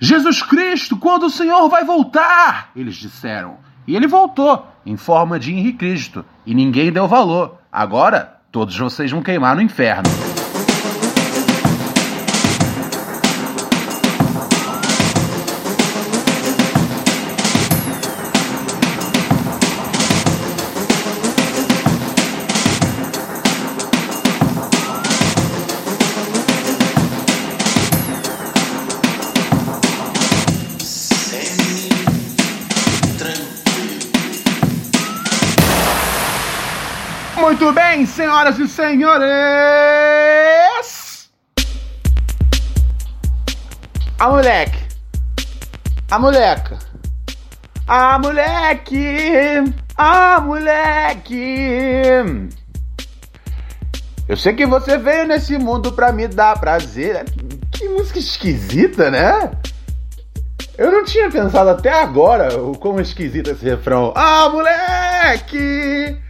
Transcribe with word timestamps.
Jesus 0.00 0.42
Cristo, 0.42 0.96
quando 0.96 1.24
o 1.24 1.30
Senhor 1.30 1.68
vai 1.68 1.84
voltar? 1.84 2.70
Eles 2.76 2.94
disseram. 2.96 3.56
E 3.86 3.96
ele 3.96 4.06
voltou, 4.06 4.66
em 4.84 4.96
forma 4.96 5.38
de 5.38 5.52
Henrique 5.52 5.78
Cristo, 5.78 6.24
e 6.46 6.54
ninguém 6.54 6.92
deu 6.92 7.08
valor. 7.08 7.58
Agora, 7.72 8.38
todos 8.52 8.76
vocês 8.78 9.10
vão 9.10 9.22
queimar 9.22 9.56
no 9.56 9.62
inferno. 9.62 10.08
Muito 37.40 37.72
bem, 37.72 38.04
senhoras 38.04 38.58
e 38.58 38.66
senhores! 38.66 39.30
A 44.18 44.28
moleque! 44.28 44.78
A 46.10 46.18
moleca! 46.18 46.78
A 47.86 48.18
moleque! 48.18 49.72
A 49.96 50.40
moleque! 50.40 51.38
Eu 54.28 54.36
sei 54.36 54.52
que 54.54 54.66
você 54.66 54.98
veio 54.98 55.26
nesse 55.26 55.56
mundo 55.58 55.92
pra 55.92 56.10
me 56.12 56.26
dar 56.26 56.58
prazer. 56.58 57.24
Que 57.70 57.88
música 57.88 58.18
esquisita, 58.18 59.12
né? 59.12 59.52
Eu 60.76 60.90
não 60.90 61.04
tinha 61.04 61.30
pensado 61.30 61.70
até 61.70 62.02
agora 62.02 62.60
o 62.60 62.76
quão 62.76 63.00
esquisito 63.00 63.50
esse 63.50 63.64
refrão. 63.64 64.12
Ah, 64.16 64.48
moleque! 64.48 66.27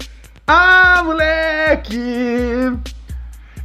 Ah, 0.51 1.03
moleque! 1.05 2.73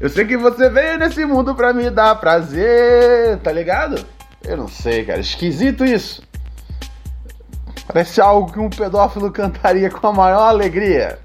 Eu 0.01 0.09
sei 0.09 0.25
que 0.25 0.35
você 0.35 0.69
veio 0.69 0.99
nesse 0.99 1.25
mundo 1.25 1.55
pra 1.55 1.71
me 1.71 1.89
dar 1.89 2.13
prazer, 2.15 3.37
tá 3.37 3.53
ligado? 3.53 4.05
Eu 4.43 4.57
não 4.57 4.67
sei, 4.67 5.05
cara. 5.05 5.21
Esquisito 5.21 5.85
isso. 5.85 6.21
Parece 7.87 8.19
algo 8.19 8.51
que 8.51 8.59
um 8.59 8.69
pedófilo 8.69 9.31
cantaria 9.31 9.89
com 9.89 10.05
a 10.07 10.11
maior 10.11 10.49
alegria. 10.49 11.19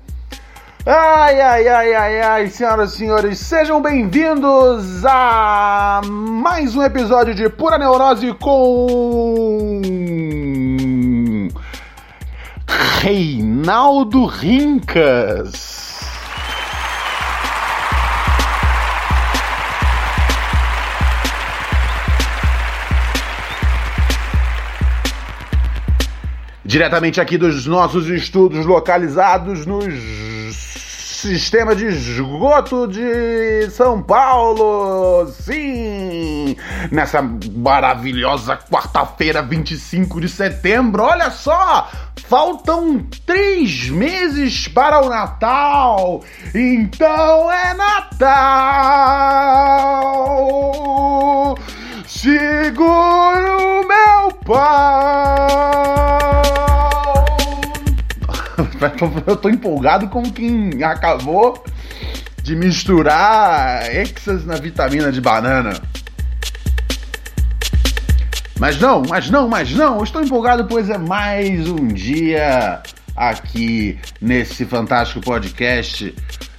Ai, 0.86 1.40
ai, 1.40 1.66
ai, 1.66 1.92
ai, 1.92 2.20
ai, 2.20 2.46
senhoras 2.48 2.92
e 2.92 2.98
senhores, 2.98 3.38
sejam 3.40 3.82
bem-vindos 3.82 5.04
a 5.04 6.00
mais 6.06 6.76
um 6.76 6.82
episódio 6.84 7.34
de 7.34 7.48
Pura 7.48 7.76
Neurose 7.78 8.32
com. 8.34 9.82
Reinaldo 12.68 14.26
Rincas. 14.26 15.78
Diretamente 26.64 27.18
aqui 27.18 27.38
dos 27.38 27.64
nossos 27.64 28.08
estudos 28.08 28.66
localizados 28.66 29.64
nos 29.64 29.94
sistema 31.18 31.74
de 31.74 31.86
esgoto 31.86 32.86
de 32.86 33.68
São 33.70 34.00
Paulo. 34.00 35.26
Sim! 35.32 36.56
Nessa 36.92 37.20
maravilhosa 37.20 38.56
quarta-feira, 38.56 39.42
25 39.42 40.20
de 40.20 40.28
setembro. 40.28 41.02
Olha 41.02 41.32
só! 41.32 41.90
Faltam 42.28 43.04
três 43.26 43.88
meses 43.88 44.68
para 44.68 45.04
o 45.04 45.08
Natal. 45.08 46.22
Então 46.54 47.50
é 47.50 47.74
Natal. 47.74 48.28
Seguro 52.06 53.88
meu 53.88 54.32
pau. 54.44 55.07
Eu 59.26 59.36
tô 59.36 59.48
empolgado 59.48 60.08
com 60.08 60.22
quem 60.22 60.82
acabou 60.82 61.62
de 62.42 62.56
misturar 62.56 63.94
Exas 63.94 64.44
na 64.44 64.56
vitamina 64.56 65.12
de 65.12 65.20
banana. 65.20 65.80
Mas 68.58 68.78
não, 68.80 69.02
mas 69.02 69.30
não, 69.30 69.48
mas 69.48 69.70
não, 69.70 69.98
eu 69.98 70.04
estou 70.04 70.20
empolgado 70.20 70.64
pois 70.64 70.90
é 70.90 70.98
mais 70.98 71.68
um 71.68 71.86
dia 71.86 72.82
aqui 73.14 73.96
nesse 74.20 74.64
fantástico 74.64 75.20
podcast. 75.20 76.12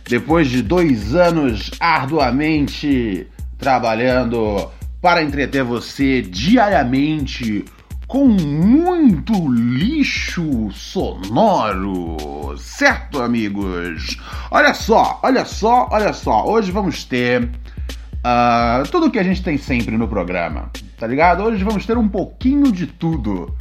Depois 0.08 0.48
de 0.48 0.62
dois 0.62 1.14
anos 1.14 1.72
arduamente 1.78 3.28
trabalhando 3.58 4.70
para 5.02 5.22
entreter 5.22 5.64
você 5.64 6.22
diariamente 6.22 7.66
com 8.10 8.26
muito 8.28 9.34
lixo 9.54 10.72
sonoro, 10.72 12.58
certo, 12.58 13.22
amigos? 13.22 14.18
Olha 14.50 14.74
só, 14.74 15.20
olha 15.22 15.46
só, 15.46 15.88
olha 15.92 16.12
só. 16.12 16.44
Hoje 16.44 16.72
vamos 16.72 17.04
ter 17.04 17.44
uh, 17.44 18.90
tudo 18.90 19.06
o 19.06 19.12
que 19.12 19.20
a 19.20 19.24
gente 19.24 19.44
tem 19.44 19.60
sempre 19.60 19.96
no 19.96 20.08
programa, 20.08 20.72
tá 20.98 21.06
ligado? 21.06 21.44
Hoje 21.44 21.64
vamos 21.64 21.86
ter 21.86 22.00
um 22.00 22.10
pouquinho 22.10 22.72
de 22.72 22.88
tudo. 22.88 23.56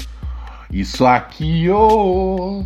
Isso 0.72 1.04
aqui, 1.04 1.68
oh, 1.68 2.64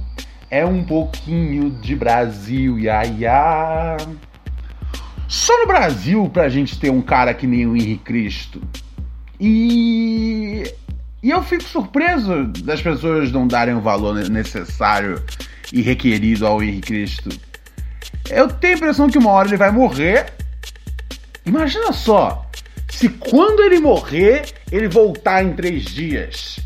é 0.49 0.65
um 0.65 0.85
pouquinho 0.85 1.69
de 1.69 1.97
Brasil, 1.97 2.79
ia, 2.79 3.05
ia. 3.07 3.97
Só 5.27 5.59
no 5.59 5.67
Brasil 5.67 6.31
pra 6.33 6.49
gente 6.49 6.79
ter 6.79 6.91
um 6.91 7.03
cara 7.03 7.35
que 7.35 7.47
nem 7.47 7.67
o 7.67 7.75
Henrique 7.75 8.05
Cristo. 8.05 8.63
E 9.41 10.73
e 11.23 11.31
eu 11.31 11.43
fico 11.43 11.63
surpreso 11.63 12.47
das 12.65 12.83
pessoas 12.83 13.31
não 13.31 13.47
darem 13.47 13.75
o 13.75 13.81
valor 13.81 14.15
necessário 14.29 15.23
e 15.73 15.81
requerido 15.81 16.47
ao 16.47 16.63
Henrique 16.63 16.89
Cristo. 16.89 17.29
Eu 18.29 18.49
tenho 18.49 18.75
a 18.75 18.77
impressão 18.77 19.09
que 19.09 19.19
uma 19.19 19.31
hora 19.31 19.49
ele 19.49 19.57
vai 19.57 19.71
morrer. 19.71 20.33
Imagina 21.47 21.93
só, 21.93 22.45
se 22.89 23.09
quando 23.09 23.63
ele 23.63 23.79
morrer, 23.79 24.53
ele 24.71 24.89
voltar 24.89 25.45
em 25.45 25.53
três 25.53 25.85
dias. 25.85 26.59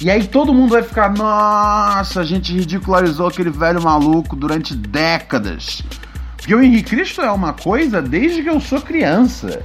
E 0.00 0.10
aí 0.10 0.26
todo 0.26 0.54
mundo 0.54 0.70
vai 0.70 0.82
ficar, 0.82 1.12
nossa, 1.12 2.20
a 2.20 2.24
gente 2.24 2.52
ridicularizou 2.52 3.28
aquele 3.28 3.50
velho 3.50 3.82
maluco 3.82 4.36
durante 4.36 4.74
décadas. 4.76 5.82
Porque 6.36 6.54
o 6.54 6.62
Henrique 6.62 6.90
Cristo 6.90 7.20
é 7.22 7.30
uma 7.30 7.52
coisa 7.52 8.00
desde 8.00 8.42
que 8.42 8.48
eu 8.48 8.60
sou 8.60 8.80
criança. 8.80 9.62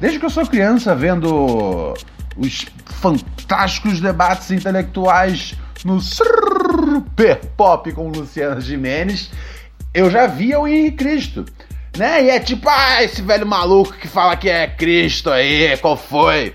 Desde 0.00 0.18
que 0.18 0.24
eu 0.24 0.30
sou 0.30 0.46
criança 0.46 0.94
vendo 0.94 1.94
os 2.36 2.66
fantásticos 2.86 4.00
debates 4.00 4.50
intelectuais 4.50 5.54
no 5.84 6.00
Super 6.00 7.40
Pop 7.56 7.90
com 7.92 8.08
Luciana 8.08 8.60
Jimenez, 8.60 9.30
eu 9.92 10.10
já 10.10 10.26
via 10.26 10.60
o 10.60 10.66
Henrique 10.66 10.96
Cristo. 10.98 11.44
Né? 11.96 12.24
E 12.24 12.30
é 12.30 12.40
tipo, 12.40 12.68
ah, 12.68 13.02
esse 13.02 13.20
velho 13.20 13.46
maluco 13.46 13.92
que 13.92 14.08
fala 14.08 14.36
que 14.36 14.48
é 14.48 14.66
Cristo 14.66 15.30
aí, 15.30 15.76
qual 15.78 15.96
foi? 15.96 16.54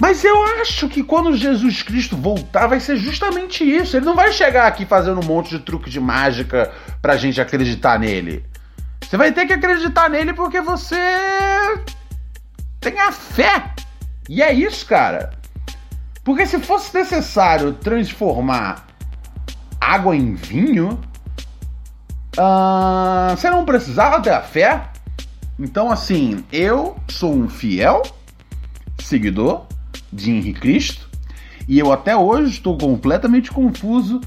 Mas 0.00 0.24
eu 0.24 0.44
acho 0.60 0.88
que 0.88 1.02
quando 1.02 1.36
Jesus 1.36 1.82
Cristo 1.82 2.16
voltar, 2.16 2.68
vai 2.68 2.78
ser 2.78 2.96
justamente 2.96 3.64
isso. 3.64 3.96
Ele 3.96 4.06
não 4.06 4.14
vai 4.14 4.32
chegar 4.32 4.66
aqui 4.66 4.86
fazendo 4.86 5.20
um 5.20 5.24
monte 5.24 5.50
de 5.50 5.58
truque 5.58 5.90
de 5.90 5.98
mágica 5.98 6.72
pra 7.02 7.16
gente 7.16 7.40
acreditar 7.40 7.98
nele. 7.98 8.44
Você 9.02 9.16
vai 9.16 9.32
ter 9.32 9.46
que 9.46 9.52
acreditar 9.52 10.08
nele 10.08 10.32
porque 10.32 10.60
você 10.60 10.96
tem 12.80 12.98
a 13.00 13.10
fé. 13.10 13.72
E 14.28 14.42
é 14.42 14.52
isso, 14.52 14.84
cara. 14.86 15.30
Porque 16.22 16.46
se 16.46 16.58
fosse 16.58 16.94
necessário 16.94 17.72
transformar 17.72 18.86
água 19.80 20.14
em 20.14 20.34
vinho, 20.34 21.00
uh, 22.36 23.30
você 23.30 23.48
não 23.48 23.64
precisava 23.64 24.20
ter 24.20 24.30
a 24.30 24.42
fé. 24.42 24.90
Então, 25.58 25.90
assim, 25.90 26.44
eu 26.52 26.96
sou 27.08 27.34
um 27.34 27.48
fiel 27.48 28.02
seguidor 28.98 29.66
de 30.12 30.30
Henrique 30.30 30.60
Cristo 30.60 31.08
e 31.66 31.78
eu 31.78 31.92
até 31.92 32.16
hoje 32.16 32.52
estou 32.52 32.76
completamente 32.76 33.50
confuso 33.50 34.20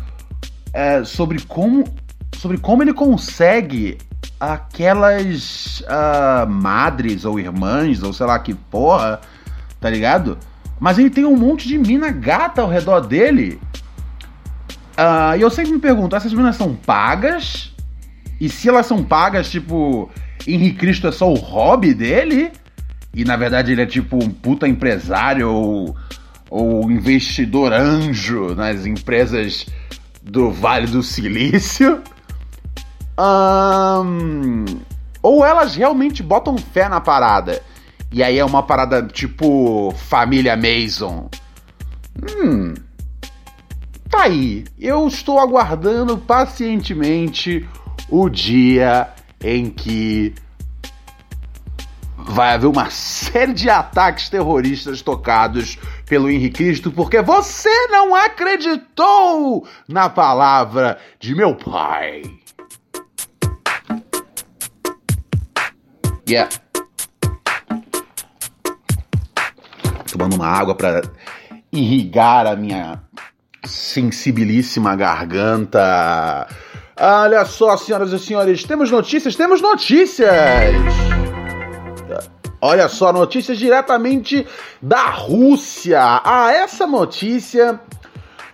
é, 0.73 1.03
sobre 1.03 1.41
como 1.41 1.83
sobre 2.35 2.57
como 2.57 2.81
ele 2.81 2.93
consegue 2.93 3.97
aquelas 4.39 5.81
uh, 5.81 6.47
madres 6.49 7.25
ou 7.25 7.39
irmãs 7.39 8.01
ou 8.01 8.13
sei 8.13 8.25
lá 8.25 8.39
que 8.39 8.53
porra, 8.53 9.21
tá 9.81 9.89
ligado? 9.89 10.37
Mas 10.79 10.97
ele 10.97 11.09
tem 11.09 11.25
um 11.25 11.35
monte 11.35 11.67
de 11.67 11.77
mina 11.77 12.11
gata 12.11 12.61
ao 12.61 12.69
redor 12.69 13.01
dele. 13.01 13.59
Uh, 14.97 15.35
e 15.37 15.41
eu 15.41 15.49
sempre 15.49 15.73
me 15.73 15.79
pergunto, 15.79 16.15
essas 16.15 16.33
minas 16.33 16.55
são 16.55 16.75
pagas? 16.75 17.73
E 18.39 18.47
se 18.47 18.69
elas 18.69 18.85
são 18.85 19.03
pagas, 19.03 19.49
tipo, 19.49 20.09
Henrique 20.47 20.77
Cristo 20.77 21.07
é 21.07 21.11
só 21.11 21.31
o 21.31 21.35
hobby 21.35 21.93
dele? 21.93 22.51
E 23.13 23.25
na 23.25 23.35
verdade 23.35 23.71
ele 23.71 23.81
é 23.81 23.85
tipo 23.85 24.23
um 24.23 24.29
puta 24.29 24.67
empresário 24.67 25.49
ou, 25.49 25.95
ou 26.49 26.89
investidor 26.89 27.73
anjo 27.73 28.55
nas 28.55 28.85
empresas 28.85 29.65
do 30.21 30.49
Vale 30.51 30.87
do 30.87 31.03
Silício? 31.03 32.01
Um, 33.19 34.65
ou 35.21 35.45
elas 35.45 35.75
realmente 35.75 36.23
botam 36.23 36.57
fé 36.57 36.87
na 36.87 37.01
parada. 37.01 37.61
E 38.11 38.21
aí 38.21 38.37
é 38.37 38.45
uma 38.45 38.61
parada 38.61 39.01
tipo 39.03 39.93
família 39.95 40.57
Mason. 40.57 41.29
Hum. 42.37 42.73
Tá 44.09 44.23
aí. 44.23 44.65
Eu 44.77 45.07
estou 45.07 45.39
aguardando 45.39 46.17
pacientemente 46.17 47.67
o 48.09 48.27
dia 48.27 49.07
em 49.41 49.69
que 49.69 50.35
vai 52.17 52.53
haver 52.53 52.67
uma 52.67 52.89
série 52.89 53.53
de 53.53 53.69
ataques 53.69 54.29
terroristas 54.29 55.01
tocados 55.01 55.79
pelo 56.05 56.29
Henrique 56.29 56.63
Cristo 56.63 56.91
porque 56.91 57.21
você 57.21 57.87
não 57.87 58.13
acreditou 58.13 59.65
na 59.87 60.09
palavra 60.09 60.99
de 61.19 61.33
meu 61.33 61.55
pai. 61.55 62.23
Yeah. 66.27 66.49
Uma 70.33 70.47
água 70.47 70.75
para 70.75 71.01
irrigar 71.71 72.47
a 72.47 72.55
minha 72.55 73.01
sensibilíssima 73.65 74.95
garganta. 74.95 76.47
Olha 76.99 77.45
só, 77.45 77.77
senhoras 77.77 78.11
e 78.11 78.19
senhores, 78.19 78.63
temos 78.63 78.91
notícias, 78.91 79.35
temos 79.35 79.61
notícias! 79.61 80.29
Olha 82.61 82.87
só, 82.87 83.11
notícias 83.11 83.57
diretamente 83.57 84.45
da 84.79 85.09
Rússia. 85.09 85.99
Ah, 86.23 86.51
essa 86.53 86.85
notícia 86.85 87.79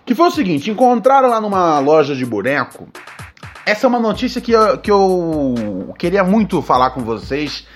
que 0.06 0.14
foi 0.14 0.28
o 0.28 0.30
seguinte: 0.30 0.70
encontraram 0.70 1.28
lá 1.28 1.38
numa 1.40 1.78
loja 1.78 2.16
de 2.16 2.24
boneco 2.24 2.88
essa 3.68 3.86
é 3.86 3.88
uma 3.88 4.00
notícia 4.00 4.40
que 4.40 4.52
eu, 4.52 4.78
que 4.78 4.90
eu 4.90 5.94
queria 5.98 6.24
muito 6.24 6.62
falar 6.62 6.90
com 6.90 7.02
vocês. 7.02 7.66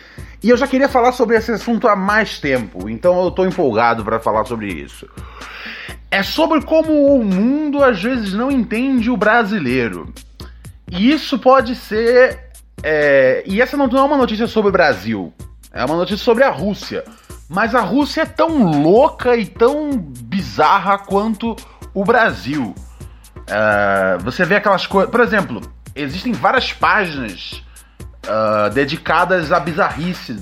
E 0.43 0.49
eu 0.49 0.57
já 0.57 0.67
queria 0.67 0.89
falar 0.89 1.13
sobre 1.13 1.37
esse 1.37 1.53
assunto 1.53 1.87
há 1.87 1.95
mais 1.95 2.41
tempo, 2.41 2.89
então 2.89 3.23
eu 3.23 3.31
tô 3.31 3.45
empolgado 3.45 4.03
para 4.03 4.19
falar 4.19 4.47
sobre 4.47 4.73
isso. 4.73 5.07
É 6.11 6.23
sobre 6.23 6.63
como 6.63 7.15
o 7.15 7.23
mundo 7.23 7.85
às 7.85 8.03
vezes 8.03 8.33
não 8.33 8.51
entende 8.51 9.11
o 9.11 9.19
brasileiro. 9.19 10.13
E 10.91 11.13
isso 11.13 11.39
pode 11.39 11.77
ser. 11.77 12.41
É... 12.83 13.43
E 13.47 13.61
essa 13.61 13.77
não 13.77 13.87
é 13.87 14.03
uma 14.03 14.17
notícia 14.17 14.47
sobre 14.47 14.71
o 14.71 14.73
Brasil, 14.73 15.31
é 15.71 15.85
uma 15.85 15.97
notícia 15.97 16.25
sobre 16.25 16.43
a 16.43 16.51
Rússia. 16.51 17.05
Mas 17.51 17.75
a 17.75 17.81
Rússia 17.81 18.23
é 18.23 18.27
tão 18.27 18.83
louca 18.83 19.37
e 19.37 19.45
tão 19.45 19.91
bizarra 19.95 20.97
quanto 20.99 21.55
o 21.93 22.03
Brasil. 22.03 22.75
Uh, 23.43 24.23
você 24.25 24.45
vê 24.45 24.57
aquelas 24.57 24.87
coisas. 24.87 25.11
Por 25.11 25.21
exemplo, 25.21 25.61
existem 25.95 26.33
várias 26.33 26.73
páginas 26.73 27.63
uh, 28.27 28.71
dedicadas 28.71 29.53
à 29.53 29.61
bizarrice 29.61 30.37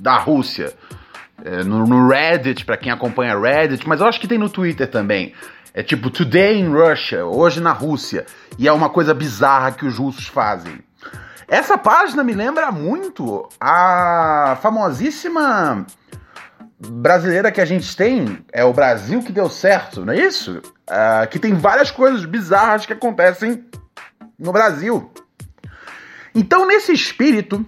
da 0.00 0.16
Rússia. 0.16 0.72
É, 1.44 1.64
no, 1.64 1.86
no, 1.86 2.08
Reddit, 2.08 2.64
para 2.64 2.76
quem 2.76 2.92
acompanha 2.92 3.36
Reddit, 3.36 3.88
mas 3.88 4.00
eu 4.00 4.06
acho 4.06 4.20
que 4.20 4.28
tem 4.28 4.38
no 4.38 4.48
Twitter 4.48 4.88
também. 4.88 5.34
É 5.74 5.82
tipo 5.82 6.08
Today 6.08 6.60
in 6.60 6.68
Russia, 6.68 7.24
hoje 7.24 7.60
na 7.60 7.72
Rússia. 7.72 8.26
E 8.58 8.68
é 8.68 8.72
uma 8.72 8.88
coisa 8.88 9.12
bizarra 9.12 9.72
que 9.72 9.84
os 9.84 9.98
russos 9.98 10.28
fazem. 10.28 10.78
Essa 11.48 11.76
página 11.76 12.22
me 12.22 12.32
lembra 12.32 12.70
muito 12.70 13.48
a 13.60 14.56
famosíssima 14.62 15.84
brasileira 16.78 17.50
que 17.52 17.60
a 17.60 17.64
gente 17.64 17.96
tem, 17.96 18.44
é 18.52 18.64
o 18.64 18.72
Brasil 18.72 19.22
que 19.22 19.32
deu 19.32 19.48
certo, 19.48 20.04
não 20.04 20.12
é 20.12 20.18
isso? 20.18 20.58
Uh, 20.88 21.26
que 21.30 21.38
tem 21.38 21.54
várias 21.54 21.90
coisas 21.90 22.24
bizarras 22.24 22.86
que 22.86 22.92
acontecem 22.92 23.64
no 24.42 24.52
Brasil. 24.52 25.10
Então, 26.34 26.66
nesse 26.66 26.92
espírito, 26.92 27.64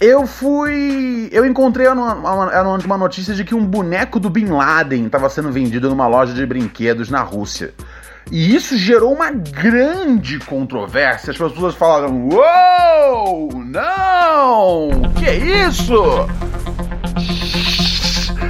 eu 0.00 0.26
fui. 0.26 1.28
Eu 1.32 1.44
encontrei 1.44 1.88
uma, 1.88 2.98
notícia 2.98 3.34
de 3.34 3.44
que 3.44 3.54
um 3.54 3.64
boneco 3.66 4.20
do 4.20 4.30
Bin 4.30 4.46
Laden 4.46 5.06
estava 5.06 5.28
sendo 5.28 5.50
vendido 5.50 5.88
numa 5.88 6.06
loja 6.06 6.32
de 6.32 6.46
brinquedos 6.46 7.10
na 7.10 7.22
Rússia. 7.22 7.74
E 8.30 8.54
isso 8.54 8.76
gerou 8.76 9.12
uma 9.12 9.30
grande 9.30 10.38
controvérsia. 10.38 11.32
As 11.32 11.38
pessoas 11.38 11.74
falaram: 11.74 12.28
Uou! 12.28 13.64
Não! 13.64 14.90
Que 15.14 15.30
isso? 15.66 16.26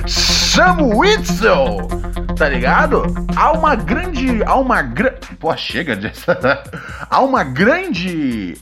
Samu 0.06 0.98
Witzel! 0.98 2.23
Tá 2.36 2.48
ligado? 2.48 3.02
Há 3.36 3.52
uma 3.52 3.74
grande. 3.74 4.42
Há 4.44 4.56
uma 4.56 4.82
grande. 4.82 5.18
Pô, 5.38 5.56
chega 5.56 5.96
disso. 5.96 6.26
há 7.08 7.20
uma 7.20 7.44
grande. 7.44 8.56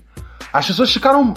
As 0.52 0.66
pessoas 0.66 0.92
ficaram. 0.92 1.34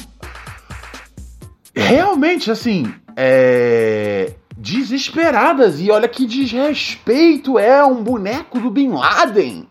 Realmente, 1.76 2.52
assim. 2.52 2.94
É 3.16 4.34
desesperadas. 4.66 5.80
E 5.80 5.92
olha 5.92 6.08
que 6.08 6.26
desrespeito 6.26 7.60
é 7.60 7.84
um 7.84 8.04
boneco 8.04 8.60
do 8.60 8.72
Bin 8.72 8.90
Laden. 8.90 9.68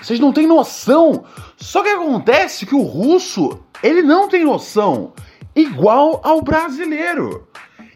Vocês 0.00 0.20
não 0.20 0.32
têm 0.32 0.46
noção. 0.46 1.24
Só 1.56 1.82
que 1.82 1.88
acontece 1.88 2.66
que 2.66 2.74
o 2.74 2.82
russo, 2.82 3.58
ele 3.82 4.02
não 4.02 4.28
tem 4.28 4.44
noção. 4.44 5.12
Igual 5.56 6.20
ao 6.22 6.42
brasileiro. 6.42 7.48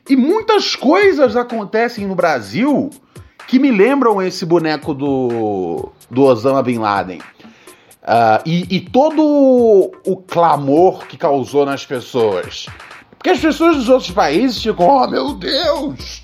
E 0.09 0.17
muitas 0.17 0.75
coisas 0.75 1.37
acontecem 1.37 2.07
no 2.07 2.15
Brasil 2.15 2.91
que 3.49 3.59
me 3.59 3.71
lembram 3.71 4.21
esse 4.21 4.45
boneco 4.45 4.93
do, 4.93 5.90
do 6.11 6.23
Osama 6.23 6.62
Bin 6.62 6.78
Laden. 6.78 7.19
Uh, 7.19 8.40
e, 8.45 8.76
e, 8.76 8.81
todo 8.81 9.23
o 10.07 10.17
clamor 10.17 11.07
que 11.07 11.17
causou 11.17 11.64
nas 11.67 11.85
pessoas. 11.85 12.67
Porque 13.11 13.31
as 13.31 13.40
pessoas 13.40 13.76
dos 13.76 13.88
outros 13.88 14.11
países 14.11 14.62
ficam, 14.62 14.87
oh 14.87 15.09
meu 15.09 15.35
Deus, 15.35 16.23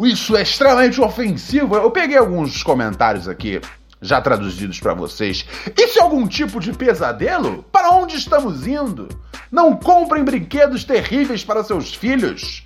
isso 0.00 0.36
é 0.36 0.42
extremamente 0.42 1.00
ofensivo. 1.00 1.74
Eu 1.76 1.90
peguei 1.90 2.18
alguns 2.18 2.62
comentários 2.62 3.26
aqui, 3.26 3.60
já 4.00 4.20
traduzidos 4.20 4.78
para 4.80 4.94
vocês. 4.94 5.46
Isso 5.76 5.98
é 5.98 6.02
algum 6.02 6.26
tipo 6.26 6.60
de 6.60 6.72
pesadelo? 6.72 7.64
Para 7.72 7.90
onde 7.90 8.16
estamos 8.16 8.66
indo? 8.66 9.08
Não 9.50 9.74
comprem 9.74 10.24
brinquedos 10.24 10.84
terríveis 10.84 11.42
para 11.42 11.64
seus 11.64 11.94
filhos. 11.94 12.64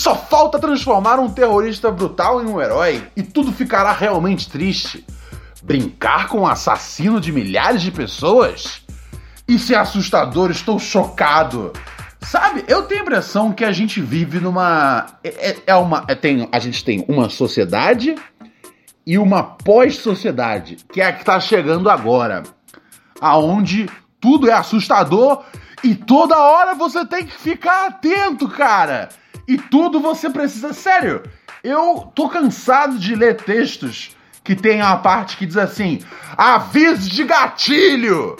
Só 0.00 0.16
falta 0.16 0.58
transformar 0.58 1.20
um 1.20 1.28
terrorista 1.28 1.90
brutal 1.90 2.42
em 2.42 2.46
um 2.46 2.58
herói 2.58 3.06
e 3.14 3.22
tudo 3.22 3.52
ficará 3.52 3.92
realmente 3.92 4.48
triste. 4.48 5.04
Brincar 5.62 6.26
com 6.26 6.38
um 6.38 6.46
assassino 6.46 7.20
de 7.20 7.30
milhares 7.30 7.82
de 7.82 7.90
pessoas? 7.90 8.80
Isso 9.46 9.74
é 9.74 9.76
assustador, 9.76 10.50
estou 10.50 10.78
chocado. 10.78 11.70
Sabe, 12.18 12.64
eu 12.66 12.84
tenho 12.84 13.02
a 13.02 13.04
impressão 13.04 13.52
que 13.52 13.62
a 13.62 13.72
gente 13.72 14.00
vive 14.00 14.40
numa. 14.40 15.18
É, 15.22 15.50
é, 15.50 15.56
é 15.66 15.74
uma. 15.74 16.02
É, 16.08 16.14
tem, 16.14 16.48
a 16.50 16.58
gente 16.58 16.82
tem 16.82 17.04
uma 17.06 17.28
sociedade 17.28 18.14
e 19.06 19.18
uma 19.18 19.42
pós-sociedade, 19.42 20.78
que 20.90 21.02
é 21.02 21.08
a 21.08 21.12
que 21.12 21.20
está 21.20 21.38
chegando 21.38 21.90
agora. 21.90 22.44
Aonde 23.20 23.86
tudo 24.18 24.48
é 24.48 24.54
assustador 24.54 25.44
e 25.84 25.94
toda 25.94 26.38
hora 26.38 26.74
você 26.74 27.04
tem 27.04 27.26
que 27.26 27.36
ficar 27.36 27.88
atento, 27.88 28.48
cara. 28.48 29.10
E 29.50 29.58
tudo 29.58 29.98
você 29.98 30.30
precisa. 30.30 30.72
Sério, 30.72 31.24
eu 31.64 32.08
tô 32.14 32.28
cansado 32.28 32.96
de 33.00 33.16
ler 33.16 33.34
textos 33.34 34.16
que 34.44 34.54
tem 34.54 34.80
uma 34.80 34.98
parte 34.98 35.36
que 35.36 35.44
diz 35.44 35.56
assim: 35.56 36.00
aviso 36.36 37.10
de 37.10 37.24
gatilho! 37.24 38.36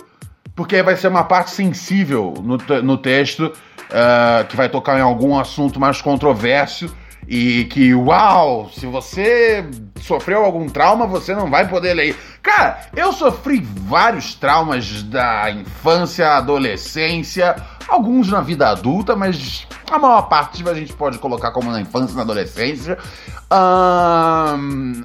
Porque 0.54 0.80
vai 0.84 0.94
ser 0.94 1.08
uma 1.08 1.24
parte 1.24 1.50
sensível 1.50 2.34
no, 2.40 2.58
no 2.80 2.96
texto, 2.96 3.46
uh, 3.46 4.46
que 4.48 4.56
vai 4.56 4.68
tocar 4.68 5.00
em 5.00 5.02
algum 5.02 5.36
assunto 5.36 5.80
mais 5.80 6.00
controverso. 6.00 6.94
E 7.30 7.66
que, 7.66 7.94
uau, 7.94 8.68
se 8.74 8.86
você 8.86 9.64
sofreu 10.00 10.44
algum 10.44 10.68
trauma, 10.68 11.06
você 11.06 11.32
não 11.32 11.48
vai 11.48 11.68
poder 11.68 11.94
ler. 11.94 12.18
Cara, 12.42 12.80
eu 12.96 13.12
sofri 13.12 13.60
vários 13.60 14.34
traumas 14.34 15.04
da 15.04 15.48
infância, 15.48 16.28
adolescência, 16.28 17.54
alguns 17.86 18.28
na 18.28 18.40
vida 18.40 18.68
adulta, 18.68 19.14
mas 19.14 19.64
a 19.88 19.96
maior 19.96 20.22
parte 20.22 20.68
a 20.68 20.74
gente 20.74 20.92
pode 20.92 21.20
colocar 21.20 21.52
como 21.52 21.70
na 21.70 21.80
infância 21.80 22.16
na 22.16 22.22
adolescência. 22.22 22.98
Um, 23.52 25.04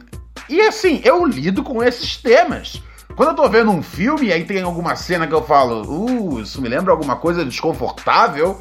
e 0.49 0.61
assim, 0.61 1.01
eu 1.03 1.23
lido 1.27 1.61
com 1.61 1.83
esses 1.83 2.17
temas. 2.17 2.81
Quando 3.15 3.29
eu 3.29 3.35
tô 3.35 3.47
vendo 3.47 3.69
um 3.69 3.83
filme 3.83 4.27
e 4.27 4.33
aí 4.33 4.43
tem 4.45 4.63
alguma 4.63 4.95
cena 4.95 5.27
que 5.27 5.33
eu 5.33 5.43
falo, 5.43 5.83
uh, 5.87 6.41
isso 6.41 6.59
me 6.59 6.67
lembra 6.67 6.91
alguma 6.91 7.17
coisa 7.17 7.45
desconfortável, 7.45 8.59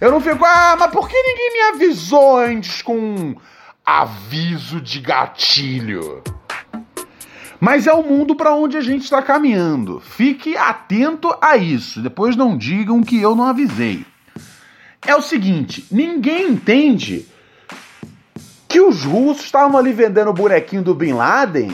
eu 0.00 0.10
não 0.10 0.20
fico, 0.20 0.44
ah, 0.44 0.76
mas 0.78 0.90
por 0.90 1.08
que 1.08 1.20
ninguém 1.20 1.52
me 1.52 1.60
avisou 1.74 2.38
antes 2.38 2.82
com 2.82 3.36
aviso 3.84 4.80
de 4.80 5.00
gatilho? 5.00 6.22
Mas 7.58 7.86
é 7.86 7.92
o 7.92 8.02
mundo 8.02 8.34
para 8.34 8.54
onde 8.54 8.76
a 8.76 8.80
gente 8.80 9.04
está 9.04 9.22
caminhando. 9.22 10.00
Fique 10.00 10.56
atento 10.56 11.34
a 11.40 11.56
isso. 11.56 12.02
Depois 12.02 12.36
não 12.36 12.56
digam 12.56 13.02
que 13.02 13.20
eu 13.20 13.34
não 13.34 13.44
avisei. 13.44 14.04
É 15.06 15.14
o 15.14 15.22
seguinte: 15.22 15.86
ninguém 15.90 16.50
entende 16.50 17.26
que 18.68 18.80
os 18.80 19.04
russos 19.04 19.44
estavam 19.46 19.78
ali 19.78 19.92
vendendo 19.92 20.30
o 20.30 20.34
bonequinho 20.34 20.82
do 20.82 20.94
Bin 20.94 21.14
Laden. 21.14 21.72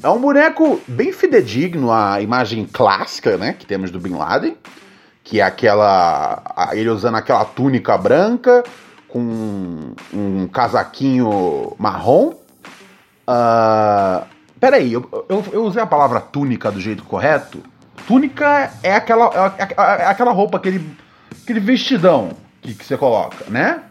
É 0.00 0.08
um 0.08 0.20
boneco 0.20 0.80
bem 0.86 1.12
fidedigno 1.12 1.90
à 1.90 2.20
imagem 2.20 2.64
clássica, 2.64 3.36
né, 3.36 3.52
que 3.58 3.66
temos 3.66 3.90
do 3.90 3.98
Bin 3.98 4.14
Laden, 4.14 4.56
que 5.28 5.40
é 5.40 5.44
aquela 5.44 6.42
ele 6.72 6.88
usando 6.88 7.16
aquela 7.16 7.44
túnica 7.44 7.98
branca 7.98 8.64
com 9.06 9.92
um 10.12 10.48
casaquinho 10.48 11.74
marrom. 11.78 12.32
Uh, 13.28 14.26
peraí, 14.58 14.90
eu, 14.90 15.06
eu, 15.28 15.44
eu 15.52 15.64
usei 15.64 15.82
a 15.82 15.86
palavra 15.86 16.18
túnica 16.18 16.72
do 16.72 16.80
jeito 16.80 17.04
correto? 17.04 17.62
Túnica 18.06 18.72
é 18.82 18.94
aquela, 18.94 19.54
é, 19.58 19.62
é, 19.64 20.02
é 20.02 20.06
aquela 20.06 20.32
roupa, 20.32 20.56
aquele, 20.56 20.96
aquele 21.42 21.60
vestidão 21.60 22.30
que, 22.62 22.74
que 22.74 22.84
você 22.84 22.96
coloca, 22.96 23.44
né? 23.48 23.82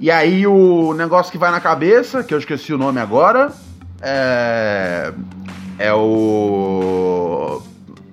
E 0.00 0.12
aí 0.12 0.46
o 0.46 0.94
negócio 0.94 1.32
que 1.32 1.38
vai 1.38 1.50
na 1.50 1.60
cabeça, 1.60 2.22
que 2.22 2.32
eu 2.32 2.38
esqueci 2.38 2.72
o 2.72 2.78
nome 2.78 3.00
agora, 3.00 3.52
é. 4.00 5.12
É 5.76 5.92
o. 5.92 7.62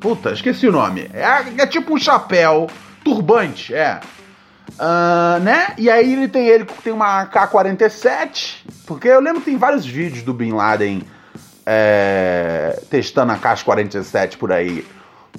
Puta, 0.05 0.33
esqueci 0.33 0.67
o 0.67 0.71
nome. 0.71 1.09
É, 1.15 1.63
é 1.63 1.65
tipo 1.65 1.95
um 1.95 1.97
chapéu, 1.97 2.69
turbante, 3.03 3.74
é. 3.74 4.00
Uh, 4.74 5.39
né? 5.41 5.74
E 5.79 5.89
aí 5.89 6.13
ele 6.13 6.27
tem 6.27 6.45
ele 6.45 6.63
tem 6.83 6.93
uma 6.93 7.25
K-47, 7.25 8.67
porque 8.85 9.07
eu 9.07 9.19
lembro 9.19 9.39
que 9.39 9.50
tem 9.50 9.57
vários 9.57 9.83
vídeos 9.83 10.21
do 10.21 10.31
Bin 10.31 10.51
Laden 10.51 11.01
é, 11.65 12.79
testando 12.88 13.31
a 13.31 13.35
K-47 13.38 14.38
por 14.38 14.51
aí. 14.51 14.85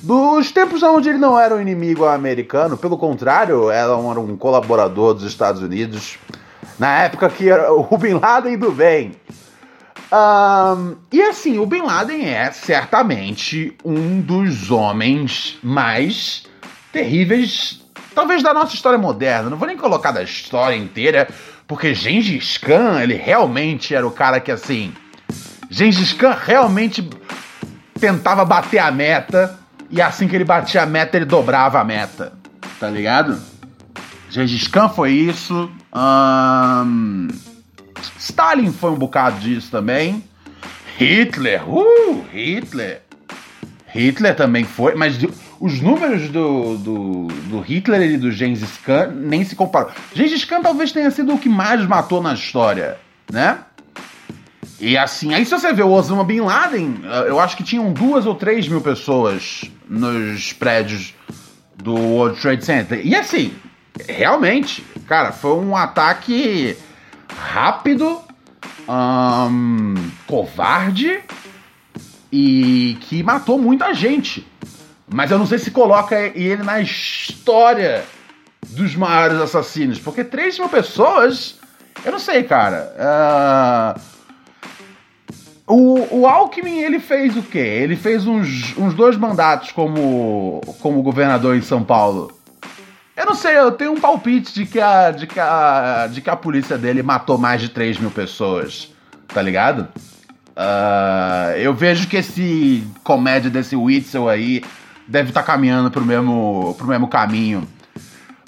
Dos 0.02 0.50
tempos 0.50 0.82
onde 0.82 1.11
ele 1.11 1.18
não 1.18 1.38
era 1.38 1.54
um 1.54 1.61
inimigo 1.61 2.04
americano, 2.04 2.76
pelo 2.76 2.99
contrário, 2.99 3.70
era 3.70 3.96
um, 3.96 4.11
era 4.11 4.18
um 4.18 4.37
colaborador 4.37 5.14
dos 5.14 5.23
Estados 5.23 5.62
Unidos, 5.62 6.18
na 6.76 7.04
época 7.04 7.28
que 7.28 7.49
era 7.49 7.73
o 7.73 7.96
Bin 7.96 8.14
Laden 8.14 8.58
do 8.58 8.73
bem. 8.73 9.12
Um, 10.12 10.97
e 11.11 11.21
assim, 11.23 11.59
o 11.59 11.67
Bin 11.67 11.83
Laden 11.83 12.29
é 12.29 12.50
certamente 12.53 13.76
um 13.85 14.21
dos 14.21 14.71
homens 14.71 15.59
mais 15.62 16.45
terríveis, 16.93 17.83
talvez 18.15 18.43
da 18.43 18.55
nossa 18.55 18.75
história 18.75 18.99
moderna. 18.99 19.50
Não 19.50 19.57
vou 19.57 19.67
nem 19.67 19.76
colocar 19.76 20.12
da 20.12 20.23
história 20.23 20.76
inteira, 20.76 21.29
porque 21.67 21.95
Gengis 21.95 22.57
Khan, 22.59 23.00
ele 23.03 23.15
realmente 23.15 23.95
era 23.95 24.07
o 24.07 24.11
cara 24.11 24.41
que 24.41 24.53
assim. 24.53 24.93
Gengis 25.69 26.12
Khan 26.12 26.37
realmente 26.41 27.09
tentava 27.99 28.45
bater 28.45 28.79
a 28.79 28.91
meta 28.91 29.59
e 29.91 30.00
assim 30.00 30.29
que 30.29 30.37
ele 30.37 30.45
batia 30.45 30.83
a 30.83 30.87
meta, 30.87 31.17
ele 31.17 31.26
dobrava 31.26 31.81
a 31.81 31.85
meta. 31.85 32.33
Tá 32.79 32.88
ligado? 32.88 33.41
Gengis 34.31 34.69
Khan 34.69 34.88
foi 34.88 35.12
isso. 35.12 35.71
Um... 35.93 37.29
Stalin 38.19 38.73
foi 38.73 38.91
um 38.91 38.97
bocado 38.97 39.41
disso 39.41 39.71
também. 39.71 40.25
Hitler, 40.99 41.69
uh, 41.69 42.25
Hitler. 42.33 43.03
Hitler 43.87 44.35
também 44.35 44.65
foi, 44.65 44.95
mas 44.95 45.19
os 45.61 45.81
números 45.81 46.29
do, 46.29 46.76
do, 46.76 47.26
do 47.26 47.61
Hitler 47.61 48.03
e 48.03 48.17
do 48.17 48.31
Gengis 48.31 48.76
Khan 48.85 49.12
nem 49.15 49.45
se 49.45 49.57
comparam. 49.57 49.91
Gengis 50.15 50.45
Khan 50.45 50.61
talvez 50.61 50.93
tenha 50.93 51.11
sido 51.11 51.35
o 51.35 51.38
que 51.38 51.49
mais 51.49 51.87
matou 51.87 52.23
na 52.23 52.35
história, 52.35 52.99
né? 53.31 53.59
E 54.79 54.97
assim, 54.99 55.33
aí 55.33 55.45
se 55.45 55.50
você 55.50 55.73
vê 55.73 55.83
o 55.83 55.91
Osama 55.91 56.25
Bin 56.25 56.41
Laden, 56.41 57.00
eh, 57.03 57.25
eu 57.29 57.41
acho 57.41 57.57
que 57.57 57.65
tinham 57.65 57.91
duas 57.93 58.26
ou 58.26 58.35
três 58.35 58.69
mil 58.69 58.83
pessoas 58.83 59.62
nos 59.88 60.53
prédios 60.53 61.15
do 61.76 61.95
World 61.95 62.38
Trade 62.41 62.65
Center. 62.65 63.00
E 63.03 63.15
assim, 63.15 63.55
realmente, 64.07 64.85
cara, 65.07 65.33
foi 65.33 65.55
um 65.55 65.75
ataque 65.75 66.76
rápido, 67.37 68.21
um, 68.88 69.95
covarde 70.26 71.21
e 72.33 72.97
que 73.02 73.23
matou 73.23 73.59
muita 73.59 73.95
gente. 73.95 74.47
Mas 75.09 75.31
eu 75.31 75.38
não 75.38 75.47
sei 75.47 75.59
se 75.59 75.71
coloca 75.71 76.19
ele 76.19 76.62
na 76.62 76.81
história 76.81 78.05
dos 78.69 78.97
maiores 78.97 79.38
assassinos, 79.38 79.99
porque 80.00 80.25
3 80.25 80.59
mil 80.59 80.69
pessoas, 80.69 81.59
eu 82.05 82.11
não 82.11 82.19
sei, 82.19 82.43
cara. 82.43 82.93
Uh, 82.97 84.00
o, 85.66 86.21
o 86.21 86.26
Alckmin, 86.26 86.78
ele 86.78 87.00
fez 87.00 87.37
o 87.37 87.43
quê? 87.43 87.59
Ele 87.59 87.97
fez 87.97 88.26
uns, 88.26 88.76
uns 88.76 88.95
dois 88.95 89.16
mandatos 89.16 89.73
como, 89.73 90.61
como 90.81 91.02
governador 91.02 91.57
em 91.57 91.62
São 91.62 91.83
Paulo. 91.83 92.36
Eu 93.16 93.25
não 93.25 93.35
sei, 93.35 93.56
eu 93.56 93.73
tenho 93.73 93.92
um 93.92 94.00
palpite 94.00 94.52
de 94.52 94.66
que 94.66 94.78
a, 94.78 95.11
de 95.11 95.26
que 95.26 95.40
a, 95.40 96.06
de 96.12 96.20
que 96.20 96.28
a 96.28 96.37
polícia 96.37 96.76
dele 96.76 97.02
matou 97.02 97.38
mais 97.38 97.62
de 97.62 97.70
3 97.70 97.99
mil 97.99 98.11
pessoas, 98.11 98.92
tá 99.28 99.40
ligado? 99.40 99.88
Uh, 100.50 101.56
eu 101.56 101.73
vejo 101.73 102.08
que 102.08 102.18
esse 102.18 102.87
comédia 103.02 103.50
desse 103.50 103.75
Witzel 103.75 104.28
aí 104.28 104.62
deve 105.08 105.30
estar 105.30 105.40
tá 105.40 105.46
caminhando 105.46 105.90
pro 105.90 106.04
mesmo, 106.04 106.75
pro 106.76 106.87
mesmo 106.87 107.08
caminho. 107.08 107.66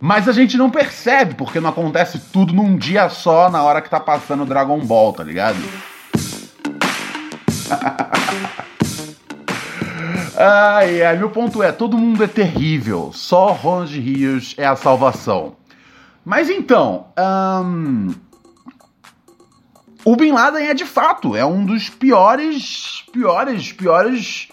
Mas 0.01 0.29
a 0.29 0.33
gente 0.33 0.59
não 0.59 0.71
percebe, 0.71 1.35
porque 1.35 1.61
não 1.61 1.71
acontece 1.71 2.19
tudo 2.31 2.53
num 2.53 2.77
dia 2.77 3.09
só 3.09 3.51
na 3.51 3.63
hora 3.63 3.81
que 3.81 3.89
tá 3.89 3.99
passando 3.99 4.45
Dragon 4.45 4.79
Ball, 4.81 5.15
tá 5.15 5.25
ligado? 5.25 5.57
ai, 10.39 11.03
ai, 11.03 11.19
meu 11.19 11.31
ponto 11.31 11.63
é, 11.63 11.73
todo 11.73 11.99
mundo 11.99 12.23
é 12.23 12.27
terrível, 12.27 13.11
só 13.13 13.53
Ronald 13.53 13.99
Rios 13.99 14.55
é 14.57 14.67
a 14.67 14.77
salvação. 14.77 15.57
Mas 16.25 16.49
então, 16.49 17.07
o 20.05 20.17
Bin 20.17 20.33
Laden 20.33 20.69
é 20.69 20.75
de 20.75 20.85
fato, 20.85 21.35
é 21.35 21.45
um 21.45 21.65
dos 21.65 21.89
piores, 21.89 23.05
piores, 23.13 23.73
piores 23.73 24.49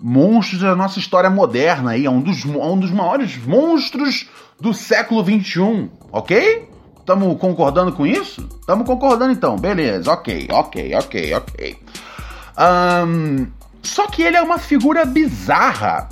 monstros 0.00 0.60
da 0.60 0.76
nossa 0.76 0.98
história 0.98 1.30
moderna 1.30 1.92
aí, 1.92 2.04
é 2.04 2.10
um 2.10 2.20
dos, 2.20 2.44
é 2.44 2.48
um 2.48 2.78
dos 2.78 2.90
maiores 2.90 3.36
monstros 3.46 4.28
do 4.60 4.74
século 4.74 5.22
21, 5.22 5.88
ok? 6.12 6.68
Estamos 6.98 7.38
concordando 7.38 7.92
com 7.92 8.06
isso? 8.06 8.46
Estamos 8.60 8.86
concordando 8.86 9.32
então, 9.32 9.56
beleza, 9.56 10.10
ok, 10.12 10.48
ok, 10.50 10.94
ok, 10.94 11.34
ok. 11.34 11.78
Um, 12.58 13.46
só 13.84 14.06
que 14.06 14.22
ele 14.22 14.36
é 14.36 14.42
uma 14.42 14.58
figura 14.58 15.04
bizarra 15.04 16.08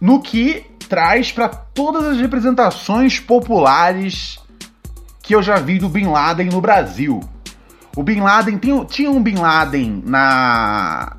no 0.00 0.20
que 0.20 0.64
traz 0.88 1.32
para 1.32 1.48
todas 1.48 2.04
as 2.04 2.18
representações 2.18 3.18
populares 3.18 4.38
que 5.22 5.34
eu 5.34 5.42
já 5.42 5.56
vi 5.56 5.78
do 5.78 5.88
Bin 5.88 6.08
Laden 6.08 6.48
no 6.48 6.60
Brasil. 6.60 7.20
O 7.96 8.02
Bin 8.02 8.20
Laden 8.20 8.58
tem, 8.58 8.84
tinha 8.84 9.10
um 9.10 9.22
Bin 9.22 9.36
Laden 9.36 10.02
na, 10.04 11.16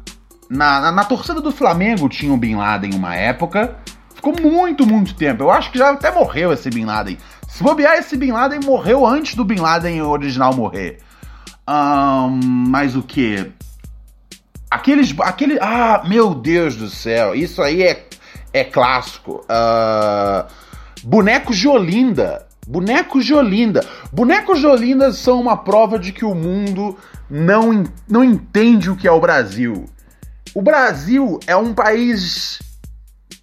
na, 0.50 0.82
na, 0.82 0.92
na 0.92 1.04
torcida 1.04 1.42
do 1.42 1.52
Flamengo 1.52 2.10
tinha 2.10 2.32
um 2.32 2.38
Bin 2.38 2.56
Laden 2.56 2.94
uma 2.94 3.16
época. 3.16 3.76
Ficou 4.14 4.40
muito, 4.40 4.86
muito 4.86 5.16
tempo. 5.16 5.44
Eu 5.44 5.52
acho 5.52 5.72
que 5.72 5.78
já 5.78 5.92
até 5.92 6.12
morreu 6.12 6.54
esse 6.54 6.70
Bin 6.70 6.86
Laden. 6.86 7.18
Se 7.48 7.64
bobear, 7.64 7.98
esse 7.98 8.16
Bin 8.16 8.32
Laden 8.32 8.60
morreu 8.66 9.06
antes 9.06 9.36
do 9.36 9.44
Bin 9.44 9.60
Laden 9.60 10.02
original 10.02 10.54
morrer. 10.54 11.00
Um, 11.68 12.40
mas 12.70 12.96
o 12.96 13.02
que? 13.02 13.52
Aqueles. 14.72 15.13
Aquele, 15.20 15.60
ah, 15.60 16.01
meu 16.08 16.34
Deus 16.34 16.78
do 16.78 16.90
céu, 16.90 17.36
isso 17.36 17.62
aí 17.62 17.84
é, 17.84 18.08
é 18.54 18.63
clássico. 18.63 19.46
Uh, 19.46 20.50
bonecos 21.04 21.58
de 21.58 21.68
Olinda. 21.68 22.48
Bonecos 22.66 23.25
de 23.25 23.34
Olinda. 23.34 23.86
Bonecos 24.13 24.60
de 24.60 24.66
Olinda 24.66 25.12
são 25.12 25.42
uma 25.42 25.58
prova 25.58 26.00
de 26.00 26.13
que 26.13 26.24
o 26.24 26.34
mundo 26.34 26.98
não, 27.30 27.84
não 28.08 28.24
entende 28.24 28.90
o 28.90 28.96
que 28.96 29.08
é 29.08 29.12
o 29.12 29.20
Brasil. 29.20 29.90
O 30.56 30.62
Brasil 30.62 31.38
é 31.46 31.56
um 31.56 31.74
país 31.74 32.60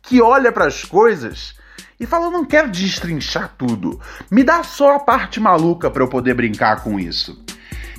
que 0.02 0.22
olha 0.22 0.50
para 0.50 0.66
as 0.66 0.82
coisas 0.82 1.54
e 2.00 2.06
fala: 2.06 2.26
eu 2.26 2.30
não 2.30 2.44
quero 2.44 2.70
destrinchar 2.70 3.54
tudo. 3.58 4.00
Me 4.30 4.42
dá 4.42 4.62
só 4.62 4.96
a 4.96 5.00
parte 5.00 5.38
maluca 5.40 5.90
para 5.90 6.02
eu 6.02 6.08
poder 6.08 6.32
brincar 6.32 6.82
com 6.82 6.98
isso. 6.98 7.38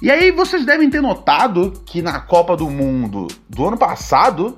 E 0.02 0.10
aí 0.10 0.32
vocês 0.32 0.66
devem 0.66 0.90
ter 0.90 1.02
notado 1.02 1.74
que 1.86 2.02
na 2.02 2.20
Copa 2.22 2.56
do 2.56 2.70
Mundo 2.70 3.28
do 3.50 3.68
ano 3.68 3.78
passado 3.78 4.58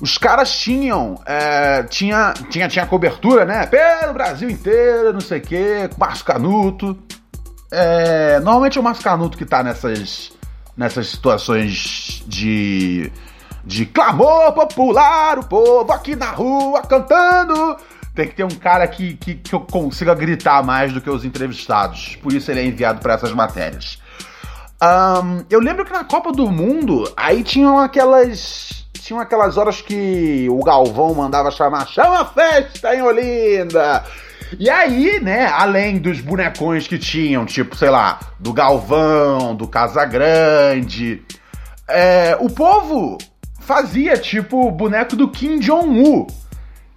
os 0.00 0.16
caras 0.16 0.56
tinham 0.56 1.20
é, 1.26 1.82
tinha, 1.84 2.32
tinha 2.48 2.68
tinha 2.68 2.86
cobertura, 2.86 3.44
né? 3.44 3.66
Pelo 3.66 4.12
Brasil 4.12 4.48
inteiro, 4.48 5.12
não 5.12 5.20
sei 5.20 5.38
o 5.38 5.42
quê, 5.42 5.90
Márcio 5.98 6.24
Canuto. 6.24 6.96
É, 7.72 8.38
normalmente 8.40 8.78
é 8.78 8.80
o 8.80 8.84
Márcio 8.84 9.04
Canuto 9.04 9.36
que 9.36 9.44
tá 9.44 9.62
nessas 9.62 10.32
nessas 10.76 11.08
situações 11.08 12.22
de 12.26 13.12
de 13.64 13.84
clamor 13.84 14.52
popular, 14.52 15.38
o 15.38 15.44
povo 15.44 15.92
aqui 15.92 16.16
na 16.16 16.30
rua 16.30 16.82
cantando 16.82 17.76
tem 18.14 18.28
que 18.28 18.34
ter 18.34 18.44
um 18.44 18.48
cara 18.48 18.86
que, 18.86 19.14
que, 19.14 19.34
que 19.34 19.54
eu 19.54 19.60
consiga 19.60 20.14
gritar 20.14 20.62
mais 20.62 20.92
do 20.92 21.00
que 21.00 21.08
os 21.08 21.24
entrevistados. 21.24 22.16
Por 22.16 22.32
isso 22.32 22.50
ele 22.50 22.60
é 22.60 22.64
enviado 22.64 23.00
para 23.00 23.14
essas 23.14 23.32
matérias. 23.32 23.98
Um, 24.82 25.44
eu 25.50 25.60
lembro 25.60 25.84
que 25.84 25.92
na 25.92 26.04
Copa 26.04 26.32
do 26.32 26.50
Mundo, 26.50 27.10
aí 27.16 27.42
tinham 27.42 27.78
aquelas. 27.78 28.86
Tinham 28.94 29.20
aquelas 29.20 29.56
horas 29.56 29.80
que 29.80 30.46
o 30.48 30.62
Galvão 30.62 31.14
mandava 31.14 31.50
chamar 31.50 31.86
Chama 31.86 32.24
festa 32.26 32.94
em 32.94 33.02
Olinda! 33.02 34.04
E 34.58 34.68
aí, 34.68 35.20
né, 35.20 35.46
além 35.46 35.98
dos 35.98 36.20
bonecões 36.20 36.86
que 36.86 36.98
tinham, 36.98 37.46
tipo, 37.46 37.76
sei 37.76 37.88
lá, 37.88 38.18
do 38.38 38.52
Galvão, 38.52 39.54
do 39.54 39.66
Casagrande, 39.68 41.22
é, 41.88 42.36
o 42.40 42.50
povo 42.50 43.16
fazia, 43.60 44.16
tipo, 44.16 44.66
o 44.66 44.70
boneco 44.70 45.14
do 45.14 45.28
Kim 45.28 45.60
Jong-un. 45.60 46.26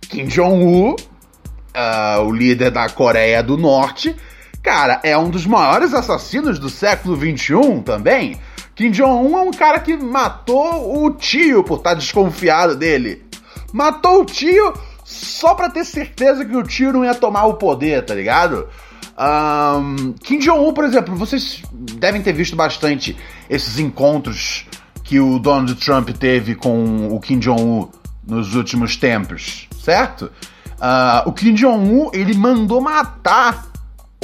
Kim 0.01 0.25
Jong-un, 0.25 0.95
uh, 0.95 2.21
o 2.23 2.31
líder 2.31 2.71
da 2.71 2.89
Coreia 2.89 3.43
do 3.43 3.57
Norte, 3.57 4.15
cara, 4.63 4.99
é 5.03 5.15
um 5.17 5.29
dos 5.29 5.45
maiores 5.45 5.93
assassinos 5.93 6.57
do 6.57 6.69
século 6.69 7.15
XXI 7.15 7.81
também. 7.85 8.39
Kim 8.73 8.89
Jong-un 8.89 9.37
é 9.37 9.41
um 9.41 9.51
cara 9.51 9.79
que 9.79 9.95
matou 9.95 11.05
o 11.05 11.11
tio 11.11 11.63
por 11.63 11.77
estar 11.77 11.93
desconfiado 11.93 12.75
dele. 12.75 13.23
Matou 13.71 14.21
o 14.21 14.25
tio 14.25 14.73
só 15.03 15.53
pra 15.53 15.69
ter 15.69 15.85
certeza 15.85 16.43
que 16.43 16.55
o 16.55 16.63
tio 16.63 16.91
não 16.91 17.05
ia 17.05 17.13
tomar 17.13 17.45
o 17.45 17.55
poder, 17.55 18.03
tá 18.03 18.15
ligado? 18.15 18.67
Um, 19.15 20.13
Kim 20.13 20.39
Jong-un, 20.39 20.73
por 20.73 20.85
exemplo, 20.85 21.15
vocês 21.15 21.61
devem 21.71 22.21
ter 22.21 22.33
visto 22.33 22.55
bastante 22.55 23.15
esses 23.47 23.77
encontros 23.77 24.65
que 25.03 25.19
o 25.19 25.37
Donald 25.37 25.75
Trump 25.75 26.09
teve 26.11 26.55
com 26.55 27.09
o 27.11 27.19
Kim 27.19 27.37
Jong-un 27.37 27.89
nos 28.25 28.55
últimos 28.55 28.95
tempos 28.95 29.67
certo? 29.83 30.31
Uh, 30.79 31.27
o 31.27 31.33
Kim 31.33 31.53
Jong-un, 31.53 32.09
ele 32.13 32.33
mandou 32.35 32.81
matar 32.81 33.65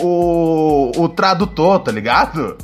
o, 0.01 0.91
o 0.95 1.09
tradutor, 1.09 1.79
tá 1.79 1.91
ligado? 1.91 2.57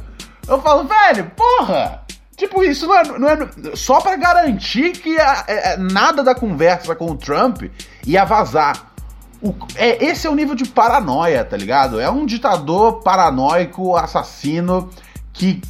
Eu 0.48 0.62
falo, 0.62 0.84
velho, 0.84 1.32
porra! 1.36 2.06
Tipo, 2.38 2.64
isso 2.64 2.86
não 2.86 2.96
é, 2.96 3.04
não 3.18 3.30
é 3.30 3.50
só 3.76 4.02
para 4.02 4.18
garantir 4.18 4.92
que 4.92 5.18
a, 5.18 5.46
é, 5.48 5.74
é, 5.74 5.78
nada 5.78 6.22
da 6.22 6.36
conversa 6.36 6.94
com 6.96 7.12
o 7.12 7.16
Trump 7.16 7.64
ia 8.06 8.26
vazar. 8.26 8.92
O, 9.42 9.54
é, 9.76 10.04
esse 10.06 10.28
é 10.28 10.30
o 10.30 10.36
nível 10.36 10.56
de 10.56 10.66
paranoia, 10.66 11.46
tá 11.46 11.56
ligado? 11.56 12.00
É 12.00 12.10
um 12.10 12.26
ditador 12.26 13.02
paranoico, 13.02 13.96
assassino, 13.96 14.90
que, 15.32 15.62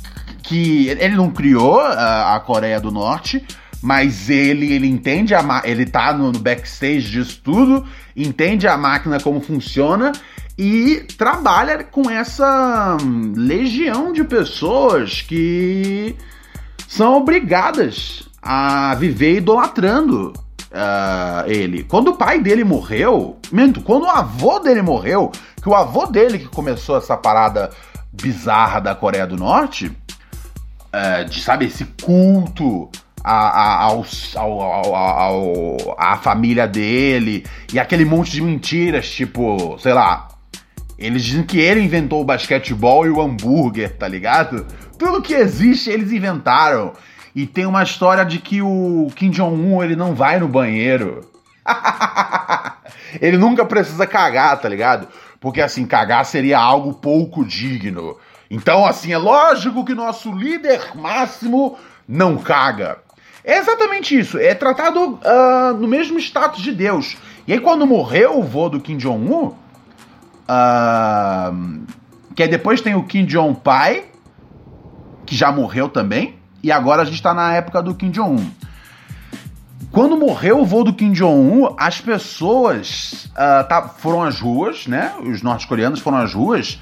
que 0.42 0.90
ele 0.90 1.16
não 1.16 1.30
criou 1.30 1.80
a, 1.80 2.36
a 2.36 2.40
Coreia 2.40 2.80
do 2.80 2.92
Norte, 2.92 3.46
mas 3.82 4.30
ele 4.30 4.74
ele 4.74 4.88
entende 4.88 5.36
a 5.36 5.62
ele 5.64 5.86
tá 5.86 6.12
no, 6.14 6.32
no 6.32 6.40
backstage 6.40 7.12
disso 7.12 7.40
tudo, 7.44 7.86
entende 8.16 8.68
a 8.68 8.75
máquina 8.75 9.20
como 9.20 9.40
funciona 9.40 10.12
e 10.57 11.05
trabalha 11.18 11.83
com 11.83 12.09
essa 12.09 12.98
legião 13.35 14.13
de 14.13 14.24
pessoas 14.24 15.22
que 15.22 16.15
são 16.87 17.18
obrigadas 17.18 18.24
a 18.41 18.96
viver 18.96 19.37
idolatrando 19.37 20.31
uh, 20.72 21.50
ele. 21.50 21.83
Quando 21.83 22.09
o 22.09 22.15
pai 22.15 22.39
dele 22.39 22.63
morreu, 22.63 23.37
minto, 23.51 23.81
quando 23.81 24.03
o 24.03 24.09
avô 24.09 24.59
dele 24.59 24.81
morreu, 24.81 25.31
que 25.61 25.68
o 25.68 25.75
avô 25.75 26.05
dele 26.05 26.39
que 26.39 26.48
começou 26.48 26.98
essa 26.98 27.18
parada 27.18 27.72
bizarra 28.13 28.79
da 28.79 28.96
Coreia 28.96 29.27
do 29.27 29.35
Norte, 29.35 29.87
uh, 29.87 31.29
de 31.29 31.41
sabe 31.41 31.65
esse 31.65 31.85
culto 32.01 32.89
a, 33.24 33.33
a, 33.33 33.83
ao, 33.83 34.05
ao, 34.35 34.96
ao, 34.96 35.96
a 35.98 36.15
família 36.18 36.68
dele 36.68 37.44
e 37.74 37.79
aquele 37.79 38.05
monte 38.05 38.31
de 38.31 38.41
mentiras, 38.41 39.09
tipo, 39.09 39.77
sei 39.79 39.94
lá. 39.94 40.27
Eles 40.98 41.24
dizem 41.24 41.44
que 41.44 41.60
ele 41.60 41.81
inventou 41.81 42.22
o 42.22 42.25
basquetebol 42.25 43.05
e 43.05 43.10
o 43.10 43.22
hambúrguer, 43.22 43.98
tá 43.98 44.08
ligado? 44.08 44.66
Tudo 44.98 45.22
que 45.22 45.34
existe 45.34 45.90
eles 45.90 46.12
inventaram. 46.12 46.94
E 47.36 47.46
tem 47.46 47.66
uma 47.66 47.84
história 47.84 48.24
de 48.24 48.40
que 48.40 48.62
o 48.62 49.12
Kim 49.16 49.29
Jong-un 49.29 49.84
ele 49.84 49.96
não 49.96 50.16
vai 50.16 50.40
no 50.40 50.48
banheiro. 50.48 51.29
ele 53.20 53.38
nunca 53.38 53.66
precisa 53.66 54.08
cagar, 54.08 54.58
tá 54.60 54.70
ligado? 54.70 55.08
Porque 55.40 55.62
assim, 55.62 55.86
cagar 55.86 56.25
seria 56.25 56.58
algo 56.58 56.94
pouco 56.94 57.44
digno. 57.44 58.18
Então, 58.50 58.86
assim, 58.86 59.12
é 59.12 59.18
lógico 59.18 59.84
que 59.84 59.94
nosso 59.94 60.31
líder 60.31 60.96
máximo 60.96 61.77
não 62.08 62.38
caga. 62.38 63.00
É 63.44 63.58
exatamente 63.58 64.18
isso. 64.18 64.38
É 64.38 64.55
tratado 64.55 65.20
uh, 65.22 65.74
no 65.77 65.88
mesmo 65.88 66.18
status 66.20 66.62
de 66.62 66.72
Deus. 66.72 67.18
E 67.48 67.53
aí, 67.53 67.60
quando 67.60 67.86
morreu 67.86 68.40
o 68.40 68.44
vô 68.44 68.70
do 68.70 68.79
Kim 68.79 68.98
Jong-un, 68.98 69.53
uh, 70.50 71.86
que 72.36 72.44
aí 72.44 72.50
depois 72.50 72.81
tem 72.81 72.96
o 72.96 73.03
Kim 73.03 73.25
Jong 73.25 73.60
pai, 73.60 74.05
que 75.25 75.36
já 75.36 75.51
morreu 75.51 75.90
também, 75.90 76.36
e 76.64 76.72
agora 76.72 77.01
a 77.01 77.05
gente 77.05 77.16
está 77.16 77.34
na 77.34 77.53
época 77.53 77.81
do 77.81 77.94
Kim 77.94 78.10
Jong-un. 78.12 78.50
Quando 79.92 80.18
morreu 80.18 80.62
o 80.62 80.66
vô 80.66 80.84
do 80.84 80.94
Kim 80.94 81.12
Jong-un, 81.12 81.74
as 81.77 82.01
pessoas 82.01 83.29
uh, 83.31 83.68
tá, 83.68 83.94
foram 83.98 84.24
às 84.24 84.40
ruas, 84.40 84.88
né? 84.88 85.14
Os 85.22 85.42
norte-coreanos 85.42 86.00
foram 86.00 86.18
às 86.18 86.34
ruas, 86.34 86.79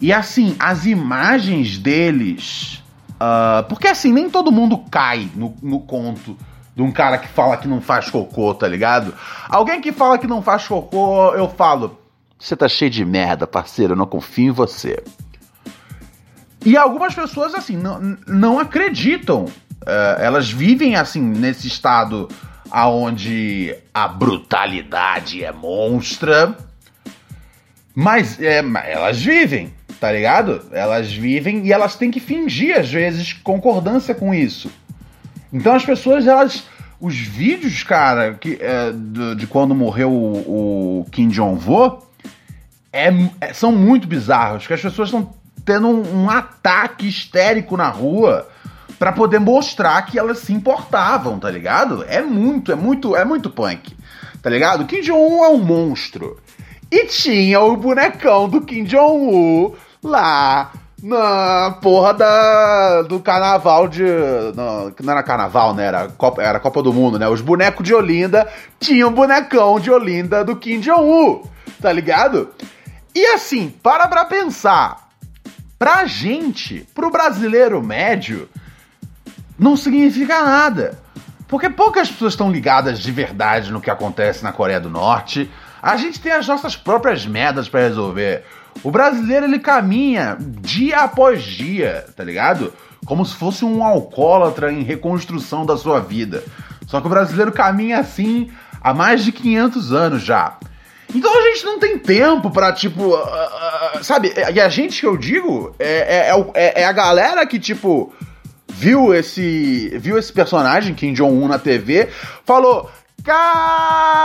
e 0.00 0.12
assim, 0.12 0.56
as 0.58 0.86
imagens 0.86 1.78
deles 1.78 2.82
Uh, 3.16 3.64
porque 3.68 3.88
assim, 3.88 4.12
nem 4.12 4.28
todo 4.28 4.52
mundo 4.52 4.78
cai 4.90 5.30
no, 5.34 5.54
no 5.62 5.80
conto 5.80 6.36
de 6.74 6.82
um 6.82 6.92
cara 6.92 7.16
que 7.16 7.26
fala 7.26 7.56
que 7.56 7.66
não 7.66 7.80
faz 7.80 8.10
cocô, 8.10 8.52
tá 8.52 8.68
ligado? 8.68 9.14
Alguém 9.48 9.80
que 9.80 9.90
fala 9.90 10.18
que 10.18 10.26
não 10.26 10.42
faz 10.42 10.68
cocô, 10.68 11.32
eu 11.34 11.48
falo: 11.48 11.98
Você 12.38 12.56
tá 12.56 12.68
cheio 12.68 12.90
de 12.90 13.04
merda, 13.04 13.46
parceiro, 13.46 13.92
eu 13.92 13.96
não 13.96 14.06
confio 14.06 14.48
em 14.48 14.50
você. 14.50 15.02
E 16.64 16.76
algumas 16.76 17.14
pessoas, 17.14 17.54
assim, 17.54 17.76
não, 17.76 18.18
não 18.26 18.58
acreditam. 18.58 19.44
Uh, 19.44 20.20
elas 20.20 20.50
vivem, 20.50 20.96
assim, 20.96 21.20
nesse 21.20 21.66
estado 21.66 22.28
aonde 22.70 23.74
a 23.94 24.08
brutalidade 24.08 25.44
é 25.44 25.52
monstra. 25.52 26.56
Mas 27.94 28.40
é, 28.40 28.58
elas 28.58 29.22
vivem 29.22 29.72
tá 30.00 30.12
ligado? 30.12 30.62
Elas 30.72 31.12
vivem 31.12 31.66
e 31.66 31.72
elas 31.72 31.96
têm 31.96 32.10
que 32.10 32.20
fingir, 32.20 32.78
às 32.78 32.90
vezes, 32.90 33.32
concordância 33.32 34.14
com 34.14 34.34
isso. 34.34 34.70
Então 35.52 35.74
as 35.74 35.84
pessoas, 35.84 36.26
elas. 36.26 36.64
Os 36.98 37.14
vídeos, 37.14 37.82
cara, 37.82 38.34
que, 38.34 38.56
é, 38.58 38.90
de, 38.90 39.34
de, 39.34 39.46
quando 39.46 39.74
morreu 39.74 40.10
o, 40.10 41.00
o 41.00 41.06
Kim 41.10 41.28
Jong-vo 41.28 42.02
é, 42.96 43.30
é, 43.40 43.52
são 43.52 43.70
muito 43.70 44.08
bizarros, 44.08 44.66
que 44.66 44.72
as 44.72 44.80
pessoas 44.80 45.08
estão 45.08 45.34
tendo 45.64 45.88
um, 45.88 46.24
um, 46.24 46.30
ataque 46.30 47.06
histérico 47.06 47.76
na 47.76 47.88
rua 47.88 48.48
para 48.98 49.12
poder 49.12 49.38
mostrar 49.38 50.00
que 50.06 50.18
elas 50.18 50.38
se 50.38 50.52
importavam, 50.52 51.38
tá 51.38 51.50
ligado? 51.50 52.04
É 52.08 52.22
muito, 52.22 52.72
é 52.72 52.74
muito, 52.74 53.14
é 53.14 53.24
muito 53.24 53.50
punk, 53.50 53.94
tá 54.40 54.48
ligado? 54.48 54.86
Kim 54.86 55.02
Jong-un 55.02 55.44
é 55.44 55.48
um 55.48 55.58
monstro. 55.58 56.38
E 56.90 57.06
tinha 57.06 57.60
o 57.60 57.76
bonecão 57.76 58.48
do 58.48 58.60
Kim 58.62 58.84
Jong-un 58.84 59.74
lá 60.02 60.72
na 61.02 61.78
porra 61.82 62.14
da, 62.14 63.02
do 63.02 63.20
carnaval 63.20 63.86
de. 63.88 64.04
Não, 64.54 64.92
não 65.02 65.12
era 65.12 65.22
carnaval, 65.22 65.74
né? 65.74 65.86
Era 65.86 66.08
Copa, 66.08 66.42
era 66.42 66.58
Copa 66.58 66.82
do 66.82 66.92
Mundo, 66.92 67.18
né? 67.18 67.28
Os 67.28 67.40
bonecos 67.40 67.84
de 67.84 67.92
Olinda 67.92 68.48
tinham 68.80 69.12
bonecão 69.12 69.78
de 69.78 69.90
Olinda 69.90 70.44
do 70.44 70.56
Kim 70.56 70.80
Jong-un, 70.80 71.42
tá 71.82 71.92
ligado? 71.92 72.48
E 73.16 73.24
assim, 73.28 73.70
para 73.70 74.06
pra 74.08 74.26
pensar. 74.26 75.08
Pra 75.78 76.04
gente, 76.04 76.86
pro 76.94 77.10
brasileiro 77.10 77.82
médio, 77.82 78.46
não 79.58 79.74
significa 79.74 80.44
nada. 80.44 80.98
Porque 81.48 81.70
poucas 81.70 82.10
pessoas 82.10 82.34
estão 82.34 82.52
ligadas 82.52 82.98
de 82.98 83.10
verdade 83.10 83.72
no 83.72 83.80
que 83.80 83.88
acontece 83.88 84.44
na 84.44 84.52
Coreia 84.52 84.78
do 84.78 84.90
Norte 84.90 85.50
A 85.80 85.96
gente 85.96 86.20
tem 86.20 86.32
as 86.32 86.46
nossas 86.46 86.76
próprias 86.76 87.24
merdas 87.24 87.70
para 87.70 87.88
resolver. 87.88 88.44
O 88.82 88.90
brasileiro 88.90 89.46
ele 89.46 89.60
caminha 89.60 90.36
dia 90.38 90.98
após 90.98 91.42
dia, 91.42 92.04
tá 92.14 92.22
ligado? 92.22 92.70
Como 93.06 93.24
se 93.24 93.34
fosse 93.34 93.64
um 93.64 93.82
alcoólatra 93.82 94.70
em 94.70 94.82
reconstrução 94.82 95.64
da 95.64 95.78
sua 95.78 96.00
vida. 96.00 96.44
Só 96.86 97.00
que 97.00 97.06
o 97.06 97.10
brasileiro 97.10 97.50
caminha 97.50 97.98
assim 97.98 98.50
há 98.78 98.92
mais 98.92 99.24
de 99.24 99.32
500 99.32 99.92
anos 99.94 100.22
já. 100.22 100.58
Então 101.14 101.32
a 101.36 101.42
gente 101.42 101.64
não 101.64 101.78
tem 101.78 101.98
tempo 101.98 102.50
pra, 102.50 102.72
tipo, 102.72 103.04
uh, 103.04 103.14
uh, 103.14 104.02
sabe? 104.02 104.32
E 104.52 104.60
a 104.60 104.68
gente 104.68 105.00
que 105.00 105.06
eu 105.06 105.16
digo 105.16 105.74
é, 105.78 106.30
é, 106.30 106.32
é, 106.54 106.82
é, 106.82 106.84
a 106.84 106.92
galera 106.92 107.46
que, 107.46 107.58
tipo, 107.58 108.12
viu 108.68 109.14
esse, 109.14 109.96
viu 109.98 110.18
esse 110.18 110.32
personagem, 110.32 110.94
Kim 110.94 111.12
Jong-un, 111.12 111.48
na 111.48 111.58
TV, 111.58 112.08
falou: 112.44 112.90
Caralho, 113.24 114.18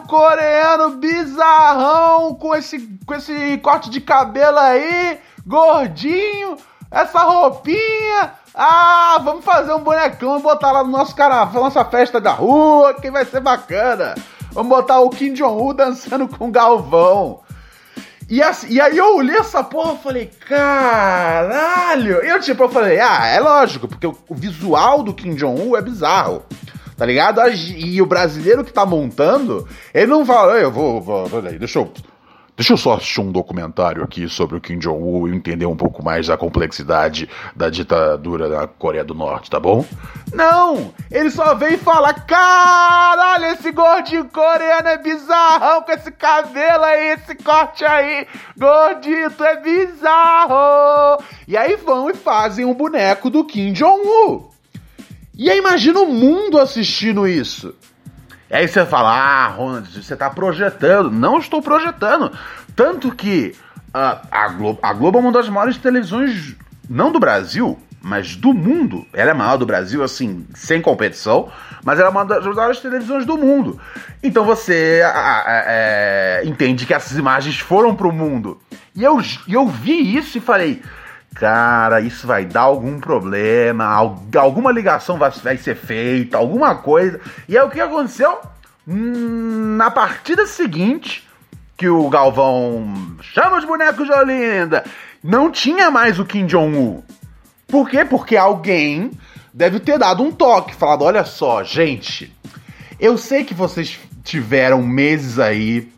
coreano 0.00 0.90
bizarrão 0.96 2.34
com 2.34 2.54
esse, 2.54 2.80
com 3.04 3.14
esse 3.14 3.58
corte 3.58 3.90
de 3.90 4.00
cabelo 4.00 4.58
aí, 4.58 5.18
gordinho, 5.46 6.56
essa 6.90 7.20
roupinha. 7.20 8.32
Ah, 8.54 9.20
vamos 9.22 9.44
fazer 9.44 9.74
um 9.74 9.80
bonecão 9.80 10.38
e 10.38 10.42
botar 10.42 10.72
lá 10.72 10.82
no 10.82 10.90
nosso 10.90 11.14
carnaval, 11.14 11.64
nossa 11.64 11.84
festa 11.84 12.18
da 12.18 12.32
rua, 12.32 12.94
que 12.94 13.10
vai 13.10 13.24
ser 13.26 13.40
bacana. 13.40 14.14
Vamos 14.56 14.70
botar 14.70 15.00
o 15.00 15.10
Kim 15.10 15.34
Jong-un 15.34 15.74
dançando 15.74 16.26
com 16.26 16.48
o 16.48 16.50
Galvão. 16.50 17.40
E, 18.26 18.42
assim, 18.42 18.68
e 18.70 18.80
aí 18.80 18.96
eu 18.96 19.18
olhei 19.18 19.36
essa 19.36 19.62
porra 19.62 19.92
e 19.92 20.02
falei, 20.02 20.30
caralho! 20.48 22.24
E 22.24 22.28
eu 22.30 22.40
tipo, 22.40 22.62
eu 22.62 22.68
falei, 22.70 22.98
ah, 22.98 23.26
é 23.26 23.38
lógico, 23.38 23.86
porque 23.86 24.06
o, 24.06 24.16
visual 24.30 25.02
do 25.02 25.12
Kim 25.12 25.34
Jong-un 25.34 25.76
é 25.76 25.82
bizarro. 25.82 26.42
Tá 26.96 27.04
ligado? 27.04 27.42
E 27.50 28.00
o 28.00 28.06
brasileiro 28.06 28.64
que 28.64 28.72
tá 28.72 28.86
montando, 28.86 29.68
ele 29.92 30.06
não 30.06 30.24
fala, 30.24 30.54
eu 30.54 30.72
vou, 30.72 31.02
vou, 31.02 31.26
vou 31.26 31.42
deixa 31.42 31.78
eu 31.78 31.92
Deixa 32.56 32.72
eu 32.72 32.78
só 32.78 32.94
assistir 32.94 33.20
um 33.20 33.30
documentário 33.30 34.02
aqui 34.02 34.30
sobre 34.30 34.56
o 34.56 34.60
Kim 34.62 34.78
Jong-un 34.78 35.28
e 35.28 35.36
entender 35.36 35.66
um 35.66 35.76
pouco 35.76 36.02
mais 36.02 36.28
da 36.28 36.38
complexidade 36.38 37.28
da 37.54 37.68
ditadura 37.68 38.48
na 38.48 38.66
Coreia 38.66 39.04
do 39.04 39.12
Norte, 39.12 39.50
tá 39.50 39.60
bom? 39.60 39.84
Não! 40.32 40.94
Ele 41.10 41.30
só 41.30 41.54
veio 41.54 41.76
falar: 41.76 42.14
caralho, 42.14 43.44
esse 43.46 43.70
gordinho 43.72 44.24
coreano 44.24 44.88
é 44.88 44.96
bizarrão 44.96 45.82
com 45.82 45.92
esse 45.92 46.10
cabelo 46.10 46.82
aí, 46.82 47.08
esse 47.10 47.34
corte 47.34 47.84
aí, 47.84 48.26
gordito 48.56 49.44
é 49.44 49.60
bizarro! 49.60 51.22
E 51.46 51.58
aí 51.58 51.76
vão 51.76 52.08
e 52.08 52.14
fazem 52.14 52.64
um 52.64 52.72
boneco 52.72 53.28
do 53.28 53.44
Kim 53.44 53.74
Jong-un. 53.74 54.48
E 55.34 55.50
aí 55.50 55.58
imagina 55.58 56.00
o 56.00 56.10
mundo 56.10 56.58
assistindo 56.58 57.28
isso. 57.28 57.74
Aí 58.50 58.68
você 58.68 58.84
fala, 58.86 59.10
ah, 59.10 59.48
Ronald, 59.48 59.88
você 59.90 60.14
está 60.14 60.30
projetando. 60.30 61.10
Não 61.10 61.38
estou 61.38 61.60
projetando. 61.60 62.32
Tanto 62.74 63.14
que 63.14 63.54
uh, 63.88 64.26
a, 64.30 64.48
Globo, 64.48 64.78
a 64.82 64.92
Globo 64.92 65.18
é 65.18 65.20
uma 65.20 65.32
das 65.32 65.48
maiores 65.48 65.76
televisões, 65.76 66.54
não 66.88 67.10
do 67.10 67.18
Brasil, 67.18 67.78
mas 68.00 68.36
do 68.36 68.54
mundo. 68.54 69.04
Ela 69.12 69.32
é 69.32 69.34
maior 69.34 69.56
do 69.56 69.66
Brasil, 69.66 70.02
assim, 70.02 70.46
sem 70.54 70.80
competição, 70.80 71.50
mas 71.84 71.98
ela 71.98 72.08
é 72.08 72.10
uma 72.10 72.24
das 72.24 72.44
maiores 72.44 72.78
televisões 72.78 73.26
do 73.26 73.36
mundo. 73.36 73.80
Então 74.22 74.44
você 74.44 75.00
é, 75.04 76.42
entende 76.44 76.86
que 76.86 76.94
essas 76.94 77.18
imagens 77.18 77.58
foram 77.58 77.96
para 77.96 78.06
o 78.06 78.12
mundo. 78.12 78.60
E 78.94 79.02
eu, 79.02 79.20
eu 79.48 79.66
vi 79.66 80.16
isso 80.16 80.38
e 80.38 80.40
falei, 80.40 80.82
cara, 81.38 82.00
isso 82.00 82.26
vai 82.26 82.46
dar 82.46 82.62
algum 82.62 82.98
problema, 82.98 83.84
alguma 84.34 84.72
ligação 84.72 85.18
vai, 85.18 85.30
vai 85.30 85.56
ser 85.58 85.76
feita, 85.76 86.38
alguma 86.38 86.76
coisa. 86.76 87.20
E 87.46 87.56
aí 87.56 87.64
o 87.64 87.70
que 87.70 87.80
aconteceu? 87.80 88.38
Hum, 88.88 89.76
na 89.76 89.90
partida 89.90 90.46
seguinte, 90.46 91.28
que 91.76 91.88
o 91.88 92.08
Galvão 92.08 93.16
chama 93.20 93.58
os 93.58 93.64
bonecos 93.64 94.06
de 94.06 94.12
Olinda, 94.12 94.84
não 95.22 95.50
tinha 95.50 95.90
mais 95.90 96.18
o 96.18 96.24
Kim 96.24 96.46
Jong-un. 96.46 97.02
Por 97.66 97.90
quê? 97.90 98.04
Porque 98.04 98.36
alguém 98.36 99.10
deve 99.52 99.78
ter 99.78 99.98
dado 99.98 100.22
um 100.22 100.32
toque, 100.32 100.74
falado: 100.74 101.04
olha 101.04 101.24
só, 101.24 101.62
gente, 101.62 102.34
eu 102.98 103.18
sei 103.18 103.44
que 103.44 103.52
vocês 103.52 103.98
tiveram 104.24 104.82
meses 104.82 105.38
aí 105.38 105.92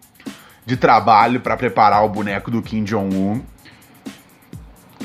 de 0.66 0.76
trabalho 0.76 1.40
para 1.40 1.56
preparar 1.56 2.04
o 2.04 2.08
boneco 2.08 2.50
do 2.50 2.60
Kim 2.60 2.82
Jong-un. 2.82 3.40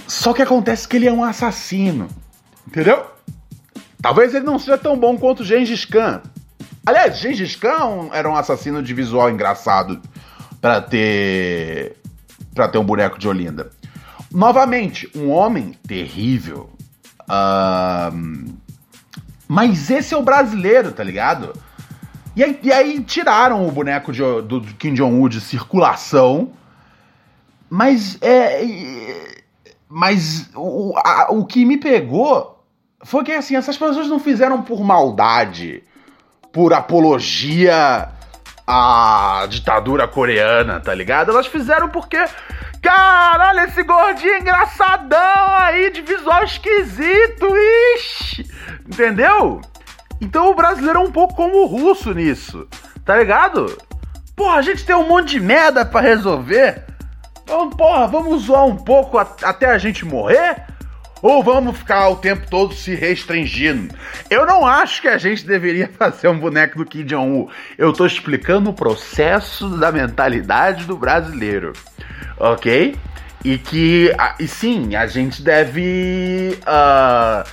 Só 0.08 0.34
que 0.34 0.42
acontece 0.42 0.88
que 0.88 0.98
ele 0.98 1.08
é 1.08 1.14
um 1.14 1.24
assassino. 1.24 2.08
Entendeu? 2.68 3.06
Talvez 4.02 4.34
ele 4.34 4.46
não 4.46 4.60
seja 4.60 4.78
tão 4.78 4.98
bom 4.98 5.18
quanto 5.18 5.44
Gengis 5.44 5.86
Khan. 5.86 6.22
Aliás, 6.86 7.20
Gengis 7.20 7.56
Khan 7.56 8.10
era 8.12 8.30
um 8.30 8.36
assassino 8.36 8.84
de 8.84 8.94
visual 8.94 9.30
engraçado 9.30 10.02
para 10.60 10.82
ter 10.82 11.98
para 12.54 12.68
ter 12.68 12.78
um 12.78 12.84
boneco 12.84 13.18
de 13.18 13.28
Olinda. 13.28 13.72
Novamente, 14.32 15.10
um 15.16 15.30
homem 15.30 15.74
terrível. 15.88 16.70
Mas 19.48 19.90
esse 19.90 20.14
é 20.14 20.18
o 20.18 20.24
brasileiro, 20.24 20.92
tá 20.92 21.04
ligado? 21.04 21.54
E 22.36 22.44
aí, 22.44 22.60
e 22.64 22.72
aí 22.72 23.04
tiraram 23.04 23.68
o 23.68 23.72
boneco 23.72 24.12
de, 24.12 24.22
do 24.42 24.62
Kim 24.78 24.94
Jong-un 24.94 25.30
de 25.30 25.40
circulação. 25.40 26.52
Mas 27.70 28.18
é 28.22 29.33
mas 29.94 30.50
o, 30.56 30.92
a, 30.98 31.28
o 31.30 31.46
que 31.46 31.64
me 31.64 31.78
pegou 31.78 32.66
foi 33.04 33.24
que 33.24 33.32
assim, 33.32 33.56
essas 33.56 33.78
pessoas 33.78 34.08
não 34.08 34.20
fizeram 34.20 34.64
por 34.64 34.84
maldade, 34.84 35.84
por 36.52 36.74
apologia 36.74 38.10
à 38.66 39.46
ditadura 39.48 40.08
coreana, 40.08 40.80
tá 40.80 40.96
ligado? 40.96 41.30
Elas 41.30 41.46
fizeram 41.46 41.90
porque. 41.90 42.18
Caralho, 42.82 43.60
esse 43.62 43.84
gordinho 43.84 44.40
engraçadão 44.40 45.56
aí, 45.58 45.92
de 45.92 46.02
visual 46.02 46.44
esquisito, 46.44 47.48
ixi! 47.96 48.50
Entendeu? 48.88 49.62
Então 50.20 50.50
o 50.50 50.56
brasileiro 50.56 51.00
é 51.00 51.04
um 51.04 51.12
pouco 51.12 51.36
como 51.36 51.62
o 51.62 51.68
russo 51.68 52.14
nisso, 52.16 52.68
tá 53.06 53.16
ligado? 53.16 53.78
Porra, 54.36 54.58
a 54.58 54.62
gente 54.64 54.84
tem 54.84 54.96
um 54.96 55.08
monte 55.08 55.30
de 55.30 55.40
merda 55.40 55.86
para 55.86 56.02
resolver. 56.02 56.93
Então, 57.44 57.70
porra, 57.70 58.08
vamos 58.08 58.44
zoar 58.44 58.66
um 58.66 58.76
pouco 58.76 59.18
até 59.18 59.68
a 59.68 59.78
gente 59.78 60.06
morrer? 60.06 60.64
Ou 61.22 61.42
vamos 61.42 61.78
ficar 61.78 62.10
o 62.10 62.18
tempo 62.18 62.50
todo 62.50 62.74
se 62.74 62.96
restringindo? 62.96 63.96
Eu 64.30 64.46
não 64.46 64.68
acho 64.68 65.02
que 65.02 65.08
a 65.08 65.18
gente 65.18 65.46
deveria 65.46 65.88
fazer 65.98 66.28
um 66.28 66.38
boneco 66.38 66.78
do 66.78 66.86
Kim 66.86 67.06
Jong-un. 67.06 67.48
Eu 67.78 67.94
tô 67.94 68.06
explicando 68.06 68.70
o 68.70 68.74
processo 68.74 69.70
da 69.78 69.90
mentalidade 69.90 70.84
do 70.84 70.98
brasileiro, 70.98 71.72
ok? 72.38 72.98
E 73.44 73.58
que, 73.58 74.12
e 74.38 74.48
sim, 74.48 74.96
a 74.96 75.08
gente 75.08 75.42
deve 75.42 76.58
uh, 76.62 77.48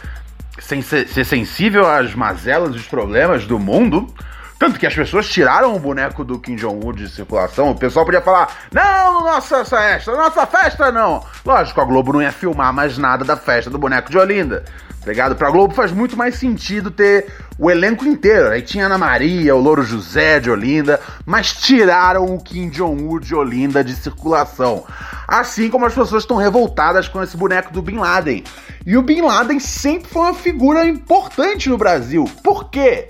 ser 0.58 1.24
sensível 1.24 1.88
às 1.88 2.12
mazelas 2.12 2.74
e 2.74 2.78
os 2.78 2.86
problemas 2.86 3.46
do 3.46 3.58
mundo, 3.58 4.12
tanto 4.60 4.78
que 4.78 4.86
as 4.86 4.94
pessoas 4.94 5.26
tiraram 5.26 5.74
o 5.74 5.78
boneco 5.78 6.22
do 6.22 6.38
Kim 6.38 6.54
Jong-un 6.54 6.92
de 6.92 7.08
circulação. 7.08 7.70
O 7.70 7.74
pessoal 7.74 8.04
podia 8.04 8.20
falar: 8.20 8.68
não, 8.70 9.24
nossa 9.24 9.64
festa, 9.64 10.12
nossa 10.12 10.46
festa 10.46 10.92
não. 10.92 11.24
Lógico, 11.46 11.80
a 11.80 11.84
Globo 11.86 12.12
não 12.12 12.20
ia 12.20 12.30
filmar 12.30 12.70
mais 12.70 12.98
nada 12.98 13.24
da 13.24 13.38
festa 13.38 13.70
do 13.70 13.78
boneco 13.78 14.10
de 14.10 14.18
Olinda. 14.18 14.62
Tá 15.00 15.06
ligado? 15.06 15.34
Pra 15.34 15.48
Globo 15.48 15.72
faz 15.72 15.90
muito 15.92 16.14
mais 16.14 16.34
sentido 16.34 16.90
ter 16.90 17.32
o 17.58 17.70
elenco 17.70 18.04
inteiro. 18.04 18.50
Aí 18.50 18.60
tinha 18.60 18.84
Ana 18.84 18.98
Maria, 18.98 19.56
o 19.56 19.60
Louro 19.60 19.82
José 19.82 20.38
de 20.38 20.50
Olinda, 20.50 21.00
mas 21.24 21.54
tiraram 21.54 22.26
o 22.26 22.38
Kim 22.38 22.68
Jong-un 22.68 23.18
de 23.18 23.34
Olinda 23.34 23.82
de 23.82 23.96
circulação. 23.96 24.84
Assim 25.26 25.70
como 25.70 25.86
as 25.86 25.94
pessoas 25.94 26.22
estão 26.22 26.36
revoltadas 26.36 27.08
com 27.08 27.22
esse 27.22 27.34
boneco 27.34 27.72
do 27.72 27.80
Bin 27.80 27.96
Laden. 27.96 28.44
E 28.84 28.94
o 28.94 29.00
Bin 29.00 29.22
Laden 29.22 29.58
sempre 29.58 30.10
foi 30.10 30.20
uma 30.20 30.34
figura 30.34 30.84
importante 30.84 31.70
no 31.70 31.78
Brasil. 31.78 32.30
Por 32.44 32.68
quê? 32.68 33.06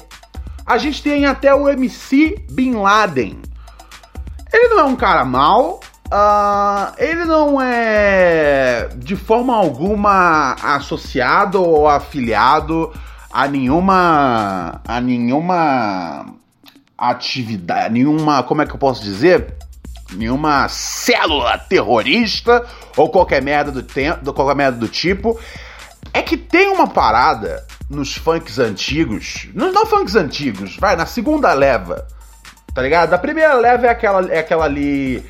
A 0.71 0.79
gente 0.79 1.03
tem 1.03 1.27
até 1.27 1.53
o 1.53 1.69
MC 1.69 2.47
Bin 2.49 2.77
Laden. 2.77 3.43
Ele 4.53 4.69
não 4.69 4.79
é 4.79 4.85
um 4.85 4.95
cara 4.95 5.25
mal, 5.25 5.81
uh, 6.07 6.95
ele 6.97 7.25
não 7.25 7.61
é 7.61 8.89
de 8.95 9.17
forma 9.17 9.53
alguma 9.53 10.55
associado 10.63 11.61
ou 11.61 11.89
afiliado 11.89 12.93
a 13.33 13.49
nenhuma 13.49 14.81
a 14.87 15.01
nenhuma 15.01 16.27
atividade, 16.97 17.93
nenhuma, 17.93 18.45
como 18.45 18.63
é 18.63 18.67
que 18.67 18.73
eu 18.73 18.79
posso 18.79 19.03
dizer? 19.03 19.53
Nenhuma 20.13 20.69
célula 20.69 21.59
terrorista 21.59 22.65
ou 22.97 23.11
qualquer 23.11 23.43
merda 23.43 23.73
do 23.73 23.83
tempo, 23.83 24.33
qualquer 24.33 24.55
merda 24.55 24.79
do 24.79 24.87
tipo. 24.87 25.37
É 26.15 26.23
que 26.23 26.37
tem 26.37 26.69
uma 26.69 26.87
parada 26.87 27.67
nos 27.91 28.17
funks 28.17 28.59
antigos, 28.59 29.49
não, 29.53 29.73
não 29.73 29.85
funks 29.85 30.15
antigos, 30.15 30.77
vai, 30.77 30.95
na 30.95 31.07
segunda 31.07 31.53
leva, 31.53 32.07
tá 32.73 32.81
ligado? 32.81 33.13
A 33.13 33.19
primeira 33.19 33.55
leva 33.55 33.89
é 33.89 33.91
aquela, 33.91 34.33
é 34.33 34.39
aquela 34.39 34.65
ali 34.65 35.25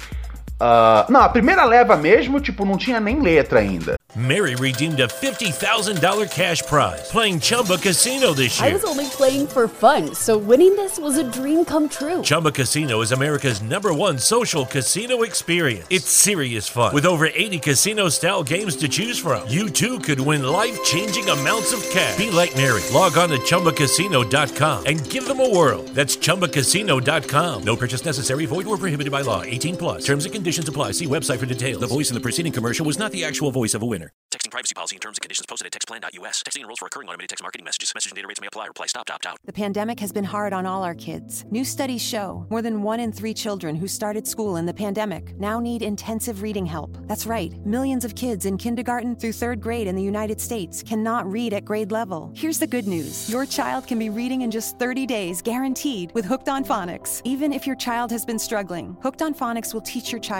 Uh, 0.61 1.11
não, 1.11 1.23
a 1.23 1.29
primeira 1.29 1.65
leva 1.65 1.97
mesmo, 1.97 2.39
tipo, 2.39 2.67
não 2.67 2.77
tinha 2.77 3.01
nem 3.01 3.19
letra 3.21 3.61
ainda. 3.61 3.95
Mary 4.17 4.57
redeemed 4.57 4.99
a 4.99 5.07
$50,000 5.07 6.29
cash 6.31 6.63
prize 6.63 7.09
playing 7.11 7.39
Chumba 7.39 7.79
Casino 7.79 8.35
this 8.35 8.59
year. 8.59 8.69
I 8.69 8.73
was 8.73 8.85
only 8.85 9.07
playing 9.07 9.47
for 9.47 9.69
fun, 9.69 10.13
so 10.17 10.37
winning 10.37 10.75
this 10.75 10.99
was 10.99 11.17
a 11.17 11.23
dream 11.23 11.65
come 11.65 11.89
true. 11.89 12.21
Chumba 12.21 12.51
Casino 12.51 13.03
is 13.03 13.13
America's 13.13 13.63
number 13.63 13.95
one 13.95 14.19
social 14.19 14.67
casino 14.67 15.23
experience. 15.23 15.87
It's 15.91 16.11
serious 16.11 16.67
fun. 16.69 16.93
With 16.93 17.07
over 17.07 17.27
80 17.27 17.61
casino 17.61 18.09
style 18.09 18.43
games 18.43 18.75
to 18.77 18.89
choose 18.89 19.17
from, 19.17 19.49
you 19.49 19.71
too 19.71 20.01
could 20.01 20.19
win 20.19 20.43
life 20.43 20.83
changing 20.83 21.29
amounts 21.29 21.73
of 21.73 21.81
cash. 21.91 22.19
Be 22.19 22.31
like 22.31 22.57
Mary. 22.57 22.83
Log 22.93 23.17
on 23.17 23.29
to 23.29 23.39
chumbacasino.com 23.39 24.87
and 24.87 25.09
give 25.09 25.29
them 25.29 25.39
a 25.41 25.49
whirl. 25.49 25.85
That's 25.95 26.17
chumbacasino.com. 26.17 27.63
No 27.63 27.77
purchase 27.77 28.05
necessary, 28.05 28.45
void, 28.47 28.67
or 28.67 28.77
prohibited 28.77 29.13
by 29.13 29.21
law. 29.21 29.43
18 29.43 29.77
plus. 29.77 30.05
Terms 30.05 30.25
and 30.25 30.35
conditions 30.35 30.50
apply. 30.59 30.93
See 30.93 31.07
website 31.07 31.39
for 31.39 31.47
details. 31.47 31.81
The 31.81 31.87
voice 31.87 32.11
in 32.11 32.15
the 32.15 32.21
preceding 32.21 32.53
commercial 32.53 32.87
was 32.87 32.99
not 32.99 33.13
the 33.13 33.25
actual 33.25 33.51
voice 33.51 33.75
of 33.75 33.83
a 33.83 33.87
winner. 33.87 34.11
Texting 34.33 34.51
privacy 34.51 34.75
policy 34.75 34.97
and 34.97 35.03
terms 35.03 35.19
and 35.19 35.23
conditions 35.23 35.47
posted 35.47 35.67
at 35.67 35.73
textplan.us. 35.73 36.43
Texting 36.43 36.61
enrolls 36.61 36.79
for 36.79 36.87
recurring 36.87 37.09
automated 37.09 37.31
text 37.31 37.43
marketing 37.43 37.65
messages. 37.65 37.93
Message 37.95 38.13
and 38.13 38.17
data 38.17 38.29
rates 38.29 38.41
may 38.41 38.47
apply. 38.47 38.67
Reply 38.67 38.87
stop 38.87 39.07
to 39.07 39.15
opt 39.15 39.27
out. 39.27 39.37
The 39.45 39.53
pandemic 39.53 40.01
has 40.01 40.13
been 40.13 40.25
hard 40.25 40.53
on 40.53 40.67
all 40.67 40.85
our 40.85 40.95
kids. 40.95 41.45
New 41.51 41.65
studies 41.65 42.03
show 42.03 42.47
more 42.51 42.63
than 42.63 42.83
one 42.83 43.01
in 43.01 43.13
three 43.13 43.35
children 43.35 43.75
who 43.75 43.89
started 43.89 44.27
school 44.27 44.57
in 44.57 44.67
the 44.67 44.75
pandemic 44.75 45.39
now 45.39 45.59
need 45.61 45.83
intensive 45.83 46.43
reading 46.43 46.67
help. 46.67 46.97
That's 47.07 47.27
right. 47.27 47.55
Millions 47.67 48.05
of 48.05 48.15
kids 48.15 48.47
in 48.47 48.57
kindergarten 48.57 49.17
through 49.17 49.33
third 49.33 49.61
grade 49.61 49.87
in 49.87 49.97
the 49.97 50.03
United 50.03 50.41
States 50.41 50.83
cannot 50.83 51.31
read 51.31 51.53
at 51.53 51.65
grade 51.65 51.91
level. 51.91 52.33
Here's 52.35 52.59
the 52.59 52.67
good 52.67 52.87
news. 52.87 53.29
Your 53.29 53.47
child 53.47 53.87
can 53.87 53.99
be 53.99 54.11
reading 54.11 54.43
in 54.43 54.51
just 54.51 54.79
30 54.79 55.07
days, 55.07 55.43
guaranteed, 55.43 56.13
with 56.15 56.25
Hooked 56.25 56.49
on 56.49 56.65
Phonics. 56.65 57.21
Even 57.25 57.53
if 57.53 57.67
your 57.67 57.77
child 57.77 58.11
has 58.11 58.25
been 58.25 58.39
struggling, 58.39 58.97
Hooked 59.03 59.23
on 59.23 59.35
Phonics 59.35 59.75
will 59.75 59.81
teach 59.81 60.13
your 60.13 60.21
child 60.21 60.40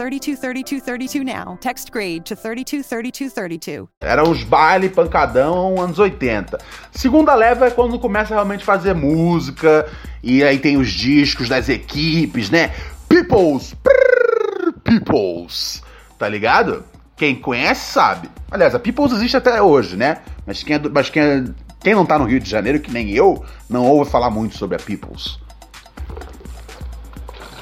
323232 0.00 1.22
now. 1.22 1.58
Text 1.60 1.90
grade 1.90 2.20
to 2.20 2.34
323232. 2.34 3.86
Era 4.00 4.26
os 4.26 4.42
baile 4.42 4.88
pancadão 4.88 5.78
anos 5.78 5.98
80. 5.98 6.56
Segunda 6.90 7.34
leva 7.34 7.66
é 7.66 7.70
quando 7.70 7.98
começa 7.98 8.32
realmente 8.32 8.62
a 8.62 8.64
fazer 8.64 8.94
música 8.94 9.86
e 10.22 10.42
aí 10.42 10.58
tem 10.58 10.78
os 10.78 10.88
discos 10.90 11.50
das 11.50 11.68
equipes, 11.68 12.48
né? 12.48 12.72
Peoples, 13.08 13.74
prrr, 13.74 14.72
Peoples, 14.82 15.82
tá 16.18 16.26
ligado? 16.26 16.82
Quem 17.14 17.34
conhece 17.34 17.92
sabe. 17.92 18.30
Aliás, 18.50 18.74
a 18.74 18.78
Peoples 18.78 19.12
existe 19.12 19.36
até 19.36 19.60
hoje, 19.60 19.96
né? 19.96 20.18
Mas 20.46 20.62
quem, 20.62 20.76
é 20.76 20.78
do, 20.78 20.90
mas 20.90 21.10
quem, 21.10 21.22
é, 21.22 21.44
quem 21.80 21.94
não 21.94 22.06
tá 22.06 22.18
no 22.18 22.24
Rio 22.24 22.40
de 22.40 22.48
Janeiro, 22.48 22.80
que 22.80 22.90
nem 22.90 23.10
eu, 23.10 23.44
não 23.68 23.84
ouve 23.84 24.10
falar 24.10 24.30
muito 24.30 24.56
sobre 24.56 24.76
a 24.76 24.80
Peoples. 24.80 25.38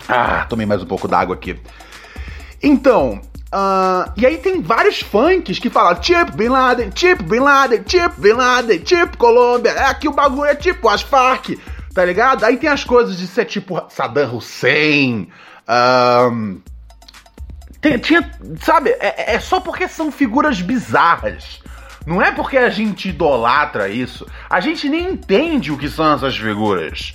Ah, 0.09 0.47
tomei 0.49 0.65
mais 0.65 0.81
um 0.83 0.87
pouco 0.87 1.09
d'água 1.09 1.35
aqui. 1.35 1.59
Então, 2.63 3.21
uh, 3.55 4.13
e 4.17 4.27
aí 4.27 4.39
tem 4.39 4.61
vários 4.61 5.01
funks 5.01 5.59
que 5.59 5.71
falam 5.71 5.95
tipo 5.97 6.33
Bin 6.33 6.49
Laden, 6.49 6.91
tipo 6.91 7.23
Bin 7.23 7.41
Laden, 7.41 7.83
tipo 7.83 8.21
Bin 8.21 8.33
Laden, 8.33 8.79
tipo 8.81 9.17
Colômbia, 9.17 9.71
é 9.71 9.85
aqui 9.87 10.09
o 10.09 10.13
bagulho 10.13 10.51
é 10.51 10.55
tipo 10.55 10.89
as 10.89 11.03
Farc, 11.03 11.59
tá 11.95 12.05
ligado? 12.05 12.45
Aí 12.45 12.57
tem 12.57 12.69
as 12.69 12.85
coisas 12.85 13.17
de 13.17 13.27
ser 13.27 13.45
tipo 13.45 13.81
Saddam 13.89 14.37
Hussein, 14.37 15.29
um, 15.69 16.61
tem, 17.81 17.99
tinha, 17.99 18.29
sabe, 18.61 18.91
é, 18.99 19.35
é 19.35 19.41
só 19.41 19.61
porque 19.61 19.87
são 19.87 20.11
figuras 20.11 20.61
bizarras. 20.61 21.63
Não 22.07 22.23
é 22.23 22.33
porque 22.33 22.57
a 22.57 22.71
gente 22.71 23.11
idolatra 23.11 23.89
isso. 23.89 24.27
A 24.49 24.61
gente 24.61 24.89
nem 24.89 25.11
entende 25.11 25.71
o 25.71 25.77
que 25.77 25.89
são 25.89 26.15
essas 26.15 26.37
figuras. 26.37 27.15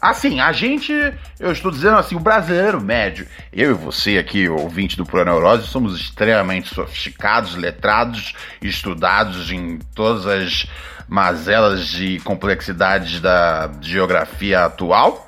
Assim, 0.00 0.40
a 0.40 0.50
gente, 0.50 0.92
eu 1.38 1.52
estou 1.52 1.70
dizendo 1.70 1.98
assim, 1.98 2.16
o 2.16 2.20
brasileiro 2.20 2.80
médio, 2.80 3.26
eu 3.52 3.72
e 3.72 3.74
você 3.74 4.16
aqui, 4.16 4.48
ouvinte 4.48 4.96
do 4.96 5.04
Pura 5.04 5.26
Neurose, 5.26 5.66
somos 5.66 6.00
extremamente 6.00 6.74
sofisticados, 6.74 7.54
letrados, 7.54 8.34
estudados 8.62 9.52
em 9.52 9.78
todas 9.94 10.26
as 10.26 10.66
mazelas 11.06 11.94
e 11.98 12.18
complexidades 12.20 13.20
da 13.20 13.70
geografia 13.82 14.64
atual. 14.64 15.26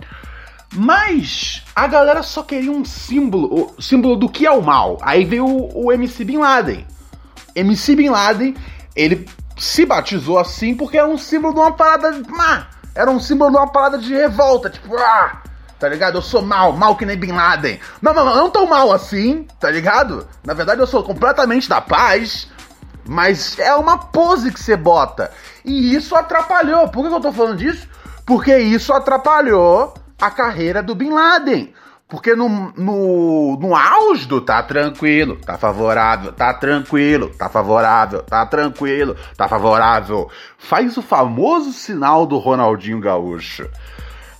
Mas 0.74 1.62
a 1.76 1.86
galera 1.86 2.22
só 2.22 2.42
queria 2.42 2.72
um 2.72 2.82
símbolo, 2.82 3.74
o 3.76 3.82
símbolo 3.82 4.16
do 4.16 4.28
que 4.28 4.46
é 4.46 4.50
o 4.50 4.62
mal. 4.62 4.96
Aí 5.02 5.22
veio 5.22 5.44
o, 5.44 5.86
o 5.86 5.92
MC 5.92 6.24
Bin 6.24 6.38
Laden. 6.38 6.86
MC 7.54 7.94
Bin 7.94 8.08
Laden, 8.08 8.54
ele 8.96 9.28
se 9.58 9.84
batizou 9.84 10.38
assim 10.38 10.74
porque 10.74 10.96
era 10.96 11.06
um 11.06 11.18
símbolo 11.18 11.52
de 11.52 11.60
uma 11.60 11.72
parada 11.72 12.22
má. 12.30 12.68
Era 12.94 13.10
um 13.10 13.18
símbolo 13.18 13.50
de 13.50 13.56
uma 13.56 13.70
parada 13.70 13.98
de 13.98 14.14
revolta, 14.14 14.68
tipo, 14.68 14.96
ah, 14.96 15.42
tá 15.78 15.88
ligado? 15.88 16.18
Eu 16.18 16.22
sou 16.22 16.42
mal, 16.42 16.72
mal 16.72 16.94
que 16.96 17.06
nem 17.06 17.16
Bin 17.16 17.32
Laden. 17.32 17.80
Não, 18.00 18.12
não, 18.12 18.24
não, 18.24 18.50
tão 18.50 18.66
mal 18.66 18.92
assim, 18.92 19.46
tá 19.58 19.70
ligado? 19.70 20.28
Na 20.44 20.54
verdade, 20.54 20.80
eu 20.80 20.86
sou 20.86 21.02
completamente 21.02 21.68
da 21.68 21.80
paz, 21.80 22.48
mas 23.04 23.58
é 23.58 23.74
uma 23.74 23.98
pose 23.98 24.52
que 24.52 24.60
você 24.60 24.76
bota. 24.76 25.30
E 25.64 25.94
isso 25.94 26.14
atrapalhou. 26.14 26.88
Por 26.88 27.08
que 27.08 27.14
eu 27.14 27.20
tô 27.20 27.32
falando 27.32 27.56
disso? 27.56 27.88
Porque 28.26 28.56
isso 28.56 28.92
atrapalhou 28.92 29.94
a 30.20 30.30
carreira 30.30 30.82
do 30.82 30.94
Bin 30.94 31.10
Laden. 31.10 31.74
Porque 32.12 32.36
no, 32.36 32.74
no, 32.76 33.56
no 33.58 33.74
auge 33.74 34.26
do 34.26 34.38
tá 34.38 34.62
tranquilo, 34.62 35.36
tá 35.36 35.56
favorável, 35.56 36.30
tá 36.30 36.52
tranquilo, 36.52 37.30
tá 37.38 37.48
favorável, 37.48 38.22
tá 38.22 38.44
tranquilo, 38.44 39.16
tá 39.34 39.48
favorável. 39.48 40.30
Faz 40.58 40.98
o 40.98 41.00
famoso 41.00 41.72
sinal 41.72 42.26
do 42.26 42.36
Ronaldinho 42.36 43.00
Gaúcho. 43.00 43.66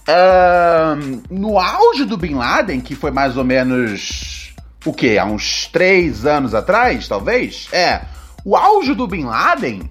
Uh, 0.06 1.22
no 1.30 1.58
auge 1.58 2.04
do 2.04 2.18
Bin 2.18 2.34
Laden, 2.34 2.78
que 2.78 2.94
foi 2.94 3.10
mais 3.10 3.38
ou 3.38 3.44
menos 3.44 4.54
o 4.84 4.92
que? 4.92 5.16
Há 5.16 5.24
uns 5.24 5.66
três 5.66 6.26
anos 6.26 6.54
atrás, 6.54 7.08
talvez? 7.08 7.70
É. 7.72 8.02
O 8.44 8.54
auge 8.54 8.92
do 8.92 9.08
Bin 9.08 9.24
Laden, 9.24 9.88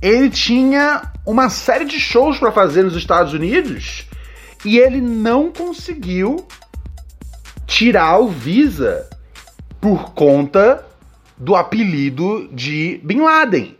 ele 0.00 0.30
tinha 0.30 1.02
uma 1.26 1.50
série 1.50 1.84
de 1.84 2.00
shows 2.00 2.38
para 2.38 2.50
fazer 2.50 2.82
nos 2.82 2.96
Estados 2.96 3.34
Unidos 3.34 4.06
e 4.64 4.78
ele 4.78 5.02
não 5.02 5.52
conseguiu 5.52 6.46
tirar 7.66 8.18
o 8.18 8.28
Visa 8.28 9.08
por 9.80 10.12
conta 10.12 10.84
do 11.36 11.54
apelido 11.54 12.48
de 12.52 13.00
Bin 13.04 13.20
Laden. 13.20 13.76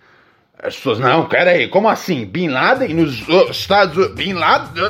As 0.62 0.76
pessoas, 0.76 0.98
não, 0.98 1.26
peraí, 1.26 1.68
como 1.68 1.88
assim? 1.88 2.24
Bin 2.24 2.48
Laden 2.48 2.94
nos 2.94 3.22
Estados 3.50 3.96
Unidos? 3.96 4.14
Bin 4.14 4.32
Laden? 4.32 4.82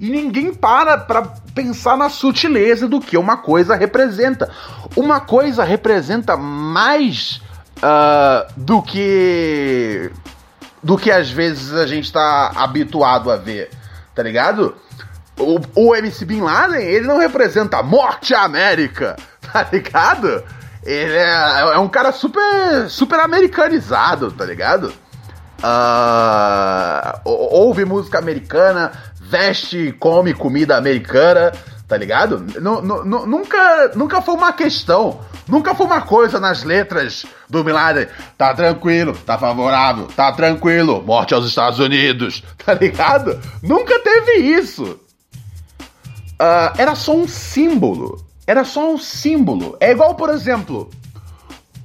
E 0.00 0.10
ninguém 0.10 0.52
para 0.52 0.98
pra 0.98 1.22
pensar 1.54 1.96
na 1.96 2.08
sutileza 2.08 2.88
do 2.88 3.00
que 3.00 3.16
uma 3.16 3.36
coisa 3.36 3.74
representa. 3.74 4.50
Uma 4.96 5.20
coisa 5.20 5.64
representa 5.64 6.36
mais 6.36 7.40
uh, 7.78 8.52
do 8.56 8.82
que. 8.82 10.10
do 10.82 10.96
que 10.96 11.10
às 11.10 11.30
vezes 11.30 11.72
a 11.72 11.86
gente 11.86 12.12
tá 12.12 12.52
habituado 12.56 13.30
a 13.30 13.36
ver, 13.36 13.70
tá 14.14 14.22
ligado? 14.22 14.74
O, 15.38 15.60
o 15.74 15.94
MC 15.94 16.24
Bin 16.24 16.40
Laden, 16.40 16.82
ele 16.82 17.06
não 17.06 17.18
representa 17.18 17.78
a 17.78 17.82
morte 17.82 18.34
à 18.34 18.42
América, 18.42 19.16
tá 19.52 19.66
ligado? 19.72 20.42
Ele 20.84 21.12
é, 21.12 21.60
é 21.74 21.78
um 21.78 21.88
cara 21.88 22.12
super, 22.12 22.88
super 22.88 23.20
americanizado, 23.20 24.32
tá 24.32 24.44
ligado? 24.44 24.92
Uh, 25.60 27.20
ouve 27.24 27.84
música 27.84 28.18
americana, 28.18 28.92
veste 29.20 29.88
e 29.88 29.92
come 29.92 30.32
comida 30.32 30.76
americana, 30.76 31.52
tá 31.88 31.96
ligado? 31.96 32.44
N 32.56 32.80
nunca, 33.26 33.92
nunca 33.94 34.22
foi 34.22 34.34
uma 34.34 34.52
questão, 34.52 35.20
nunca 35.48 35.74
foi 35.74 35.86
uma 35.86 36.02
coisa 36.02 36.38
nas 36.38 36.62
letras 36.62 37.26
do 37.48 37.62
Laden. 37.62 38.06
Tá 38.36 38.54
tranquilo, 38.54 39.16
tá 39.26 39.36
favorável, 39.36 40.06
tá 40.14 40.30
tranquilo, 40.30 41.02
morte 41.02 41.34
aos 41.34 41.46
Estados 41.46 41.80
Unidos, 41.80 42.44
tá 42.64 42.74
ligado? 42.74 43.40
Nunca 43.62 43.98
teve 43.98 44.38
isso. 44.38 45.00
Uh, 46.40 46.72
era 46.78 46.94
só 46.94 47.14
um 47.14 47.26
símbolo. 47.26 48.24
Era 48.46 48.64
só 48.64 48.92
um 48.92 48.98
símbolo. 48.98 49.76
É 49.80 49.90
igual, 49.90 50.14
por 50.14 50.30
exemplo, 50.30 50.88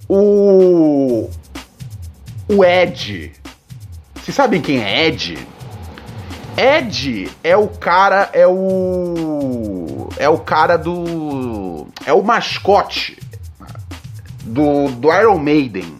o. 0.08 1.30
O 2.48 2.63
Ed. 2.63 3.34
Vocês 4.16 4.36
sabem 4.36 4.62
quem 4.62 4.82
é 4.82 5.08
Ed? 5.08 5.48
Ed 6.56 7.32
é 7.44 7.58
o 7.58 7.68
cara. 7.68 8.30
É 8.32 8.48
o. 8.48 10.10
É 10.18 10.30
o 10.30 10.38
cara 10.38 10.78
do. 10.78 11.88
é 12.06 12.13
o 12.13 12.22
mascote 12.22 13.18
do, 14.44 14.89
do 14.89 15.12
Iron 15.12 15.39
Maiden. 15.39 16.00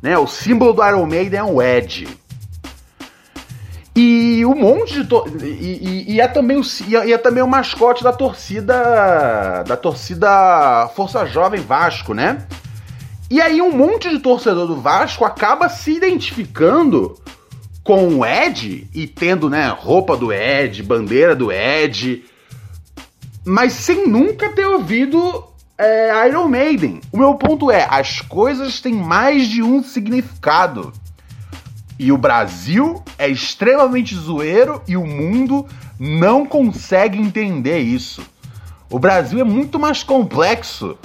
Né? 0.00 0.16
O 0.18 0.26
símbolo 0.26 0.72
do 0.72 0.84
Iron 0.84 1.06
Maiden 1.06 1.38
é 1.38 1.44
o 1.44 1.62
Ed. 1.62 2.08
E 3.94 4.44
um 4.46 4.54
monte 4.54 5.02
de. 5.02 5.14
E, 5.44 6.06
e, 6.06 6.14
e, 6.14 6.20
é 6.20 6.26
também 6.26 6.56
o, 6.56 6.62
e 6.88 7.12
é 7.12 7.18
também 7.18 7.42
o 7.42 7.48
mascote 7.48 8.02
da 8.02 8.12
torcida. 8.12 9.62
Da 9.66 9.76
torcida 9.76 10.88
Força 10.94 11.26
Jovem 11.26 11.60
Vasco, 11.60 12.14
né? 12.14 12.46
E 13.30 13.40
aí 13.40 13.62
um 13.62 13.72
monte 13.72 14.10
de 14.10 14.18
torcedor 14.18 14.66
do 14.66 14.80
Vasco 14.80 15.24
acaba 15.24 15.68
se 15.68 15.92
identificando 15.92 17.18
com 17.82 18.18
o 18.18 18.26
Ed 18.26 18.86
e 18.94 19.06
tendo, 19.06 19.50
né, 19.50 19.68
roupa 19.68 20.16
do 20.16 20.32
Ed, 20.32 20.82
bandeira 20.82 21.34
do 21.34 21.50
Ed, 21.50 22.24
mas 23.44 23.72
sem 23.72 24.06
nunca 24.06 24.50
ter 24.50 24.66
ouvido 24.66 25.44
é, 25.76 26.28
Iron 26.28 26.48
Maiden. 26.48 27.00
O 27.10 27.18
meu 27.18 27.34
ponto 27.34 27.70
é, 27.70 27.86
as 27.90 28.20
coisas 28.20 28.80
têm 28.80 28.94
mais 28.94 29.48
de 29.48 29.62
um 29.62 29.82
significado. 29.82 30.92
E 32.02 32.10
o 32.10 32.18
Brasil 32.18 33.00
é 33.16 33.28
extremamente 33.28 34.16
zoeiro 34.16 34.82
e 34.88 34.96
o 34.96 35.06
mundo 35.06 35.64
não 36.00 36.44
consegue 36.44 37.16
entender 37.16 37.78
isso. 37.78 38.26
O 38.90 38.98
Brasil 38.98 39.38
é 39.38 39.44
muito 39.44 39.78
mais 39.78 40.02
complexo 40.02 40.98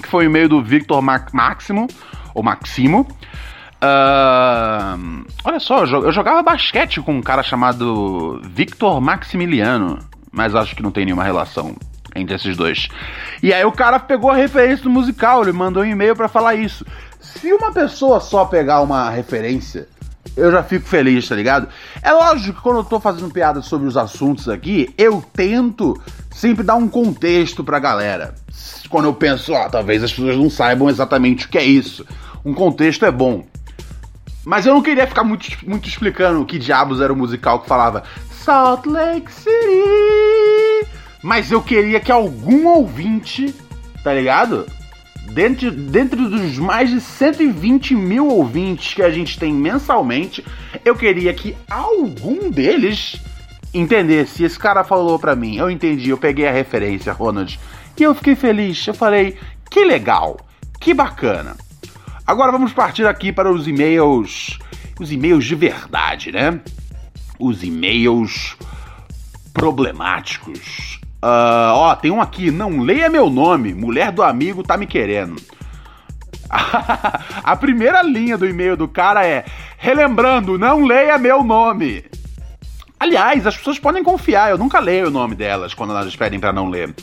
Que 0.00 0.08
foi 0.08 0.26
o 0.26 0.28
e-mail 0.28 0.48
do 0.48 0.62
Victor 0.62 1.02
Máximo, 1.02 1.88
ou 2.32 2.40
Maximo. 2.40 3.00
Uh, 3.82 5.26
olha 5.42 5.58
só, 5.58 5.84
eu 5.84 6.12
jogava 6.12 6.40
basquete 6.40 7.00
com 7.00 7.14
um 7.14 7.22
cara 7.22 7.42
chamado 7.42 8.40
Victor 8.44 9.00
Maximiliano, 9.00 9.98
mas 10.30 10.54
acho 10.54 10.76
que 10.76 10.84
não 10.84 10.92
tem 10.92 11.04
nenhuma 11.04 11.24
relação 11.24 11.74
entre 12.14 12.36
esses 12.36 12.56
dois. 12.56 12.86
E 13.42 13.52
aí 13.52 13.64
o 13.64 13.72
cara 13.72 13.98
pegou 13.98 14.30
a 14.30 14.36
referência 14.36 14.84
do 14.84 14.90
musical, 14.90 15.42
ele 15.42 15.50
mandou 15.52 15.82
um 15.82 15.86
e-mail 15.86 16.14
para 16.14 16.28
falar 16.28 16.54
isso. 16.54 16.86
Se 17.34 17.52
uma 17.52 17.72
pessoa 17.72 18.20
só 18.20 18.44
pegar 18.44 18.80
uma 18.80 19.10
referência, 19.10 19.88
eu 20.36 20.50
já 20.50 20.62
fico 20.62 20.86
feliz, 20.86 21.28
tá 21.28 21.34
ligado? 21.34 21.68
É 22.02 22.12
lógico 22.12 22.56
que 22.56 22.62
quando 22.62 22.78
eu 22.78 22.84
tô 22.84 22.98
fazendo 23.00 23.30
piada 23.30 23.60
sobre 23.60 23.86
os 23.86 23.96
assuntos 23.96 24.48
aqui, 24.48 24.92
eu 24.96 25.22
tento 25.32 26.00
sempre 26.30 26.64
dar 26.64 26.76
um 26.76 26.88
contexto 26.88 27.64
pra 27.64 27.78
galera. 27.78 28.34
Quando 28.88 29.06
eu 29.06 29.14
penso, 29.14 29.52
ó, 29.52 29.68
talvez 29.68 30.02
as 30.02 30.12
pessoas 30.12 30.36
não 30.36 30.48
saibam 30.48 30.88
exatamente 30.88 31.46
o 31.46 31.48
que 31.48 31.58
é 31.58 31.64
isso. 31.64 32.06
Um 32.44 32.54
contexto 32.54 33.04
é 33.04 33.10
bom. 33.10 33.44
Mas 34.44 34.64
eu 34.64 34.74
não 34.74 34.82
queria 34.82 35.06
ficar 35.06 35.24
muito, 35.24 35.46
muito 35.66 35.88
explicando 35.88 36.46
que 36.46 36.58
diabos 36.58 37.00
era 37.00 37.12
o 37.12 37.16
musical 37.16 37.60
que 37.60 37.68
falava 37.68 38.04
Salt 38.30 38.86
Lake 38.86 39.30
City. 39.30 40.88
Mas 41.22 41.50
eu 41.50 41.60
queria 41.60 42.00
que 42.00 42.10
algum 42.10 42.66
ouvinte, 42.66 43.54
tá 44.02 44.14
ligado? 44.14 44.66
Dentro, 45.32 45.70
dentro 45.70 46.28
dos 46.28 46.58
mais 46.58 46.90
de 46.90 47.00
120 47.00 47.94
mil 47.94 48.28
ouvintes 48.28 48.94
que 48.94 49.02
a 49.02 49.10
gente 49.10 49.38
tem 49.38 49.52
mensalmente, 49.52 50.44
eu 50.84 50.96
queria 50.96 51.32
que 51.32 51.56
algum 51.70 52.50
deles 52.50 53.20
entendesse. 53.72 54.44
Esse 54.44 54.58
cara 54.58 54.82
falou 54.82 55.18
pra 55.18 55.36
mim, 55.36 55.56
eu 55.56 55.70
entendi, 55.70 56.10
eu 56.10 56.18
peguei 56.18 56.46
a 56.46 56.52
referência, 56.52 57.12
Ronald, 57.12 57.58
e 57.98 58.02
eu 58.02 58.14
fiquei 58.14 58.34
feliz. 58.34 58.86
Eu 58.86 58.94
falei, 58.94 59.36
que 59.70 59.84
legal, 59.84 60.38
que 60.80 60.94
bacana. 60.94 61.56
Agora 62.26 62.52
vamos 62.52 62.72
partir 62.72 63.06
aqui 63.06 63.32
para 63.32 63.50
os 63.50 63.66
e-mails, 63.66 64.58
os 65.00 65.12
e-mails 65.12 65.44
de 65.44 65.54
verdade, 65.54 66.32
né? 66.32 66.60
Os 67.38 67.62
e-mails 67.62 68.56
problemáticos. 69.52 71.00
Uh, 71.22 71.74
ó, 71.74 71.94
tem 71.96 72.10
um 72.10 72.20
aqui, 72.20 72.50
não 72.50 72.80
leia 72.80 73.08
meu 73.08 73.28
nome, 73.28 73.74
mulher 73.74 74.12
do 74.12 74.22
amigo 74.22 74.62
tá 74.62 74.76
me 74.76 74.86
querendo. 74.86 75.36
a 77.42 77.56
primeira 77.56 78.02
linha 78.02 78.38
do 78.38 78.46
e-mail 78.46 78.76
do 78.76 78.86
cara 78.86 79.26
é: 79.26 79.44
relembrando, 79.76 80.58
não 80.58 80.84
leia 80.84 81.18
meu 81.18 81.42
nome. 81.42 82.04
Aliás, 83.00 83.46
as 83.46 83.56
pessoas 83.56 83.78
podem 83.78 84.02
confiar, 84.02 84.50
eu 84.50 84.58
nunca 84.58 84.80
leio 84.80 85.08
o 85.08 85.10
nome 85.10 85.34
delas 85.34 85.74
quando 85.74 85.90
elas 85.90 86.14
pedem 86.16 86.40
para 86.40 86.52
não 86.52 86.68
ler. 86.68 86.94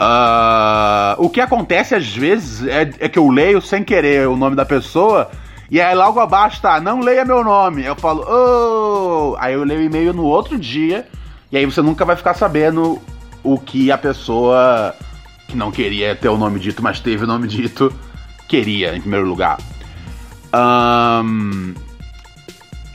Uh, 0.00 1.14
o 1.18 1.28
que 1.28 1.40
acontece 1.40 1.94
às 1.94 2.08
vezes 2.08 2.66
é, 2.66 2.82
é, 3.00 3.08
que 3.08 3.18
eu 3.18 3.28
leio 3.28 3.60
sem 3.60 3.84
querer 3.84 4.26
o 4.28 4.36
nome 4.36 4.56
da 4.56 4.64
pessoa 4.64 5.30
e 5.70 5.78
aí 5.78 5.94
logo 5.94 6.18
abaixo 6.18 6.62
tá, 6.62 6.80
não 6.80 7.00
leia 7.00 7.24
meu 7.24 7.44
nome. 7.44 7.84
Eu 7.84 7.94
falo, 7.94 8.24
oh! 8.26 9.36
Aí 9.38 9.52
eu 9.52 9.62
leio 9.62 9.80
o 9.80 9.84
e-mail 9.84 10.12
no 10.12 10.24
outro 10.24 10.58
dia 10.58 11.06
e 11.52 11.56
aí 11.56 11.66
você 11.66 11.82
nunca 11.82 12.04
vai 12.04 12.16
ficar 12.16 12.34
sabendo 12.34 13.00
o 13.42 13.58
que 13.58 13.90
a 13.90 13.98
pessoa 13.98 14.94
que 15.48 15.56
não 15.56 15.70
queria 15.70 16.14
ter 16.14 16.28
o 16.28 16.36
nome 16.36 16.60
dito, 16.60 16.82
mas 16.82 17.00
teve 17.00 17.24
o 17.24 17.26
nome 17.26 17.48
dito, 17.48 17.92
queria, 18.48 18.96
em 18.96 19.00
primeiro 19.00 19.26
lugar. 19.26 19.58
Um, 20.54 21.74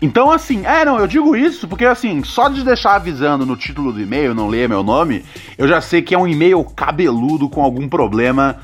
então, 0.02 0.32
assim, 0.32 0.66
é, 0.66 0.86
não, 0.86 1.00
eu 1.00 1.08
digo 1.08 1.36
isso 1.36 1.68
porque, 1.68 1.86
assim, 1.86 2.24
só 2.24 2.48
de 2.48 2.64
deixar 2.64 2.96
avisando 2.96 3.46
no 3.46 3.56
título 3.56 3.92
do 3.92 4.02
e-mail, 4.02 4.34
não 4.34 4.48
ler 4.48 4.70
meu 4.70 4.84
nome, 4.84 5.26
eu 5.58 5.68
já 5.68 5.82
sei 5.82 6.02
que 6.02 6.14
é 6.14 6.18
um 6.18 6.28
e-mail 6.28 6.64
cabeludo 6.64 7.50
com 7.50 7.62
algum 7.62 7.90
problema 7.90 8.58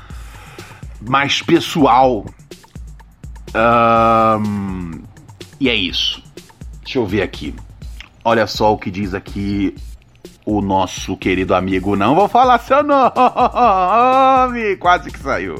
mais 1.00 1.42
pessoal. 1.42 2.24
Um, 3.54 5.02
e 5.60 5.68
é 5.68 5.74
isso. 5.74 6.22
Deixa 6.82 6.98
eu 6.98 7.06
ver 7.06 7.22
aqui. 7.22 7.54
Olha 8.24 8.46
só 8.46 8.72
o 8.72 8.78
que 8.78 8.90
diz 8.90 9.14
aqui 9.14 9.74
o 10.44 10.60
nosso 10.60 11.16
querido 11.16 11.54
amigo, 11.54 11.96
não 11.96 12.14
vou 12.14 12.28
falar 12.28 12.58
seu 12.58 12.82
nome, 12.82 14.76
quase 14.80 15.10
que 15.10 15.18
saiu. 15.18 15.56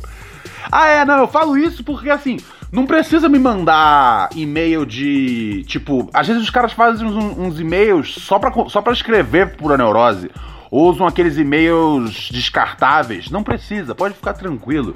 Ah, 0.70 0.88
é, 0.88 1.04
não, 1.04 1.18
eu 1.18 1.28
falo 1.28 1.56
isso 1.58 1.82
porque 1.84 2.10
assim, 2.10 2.38
não 2.72 2.86
precisa 2.86 3.28
me 3.28 3.38
mandar 3.38 4.30
e-mail 4.34 4.86
de. 4.86 5.62
Tipo, 5.66 6.08
às 6.14 6.26
vezes 6.26 6.42
os 6.42 6.50
caras 6.50 6.72
fazem 6.72 7.06
uns, 7.06 7.14
uns 7.36 7.60
e-mails 7.60 8.14
só 8.14 8.38
pra, 8.38 8.50
só 8.68 8.80
pra 8.80 8.94
escrever 8.94 9.56
pura 9.56 9.76
neurose. 9.76 10.30
Ou 10.70 10.90
usam 10.90 11.06
aqueles 11.06 11.36
e-mails 11.36 12.30
descartáveis. 12.30 13.30
Não 13.30 13.42
precisa, 13.42 13.94
pode 13.94 14.14
ficar 14.14 14.32
tranquilo. 14.32 14.94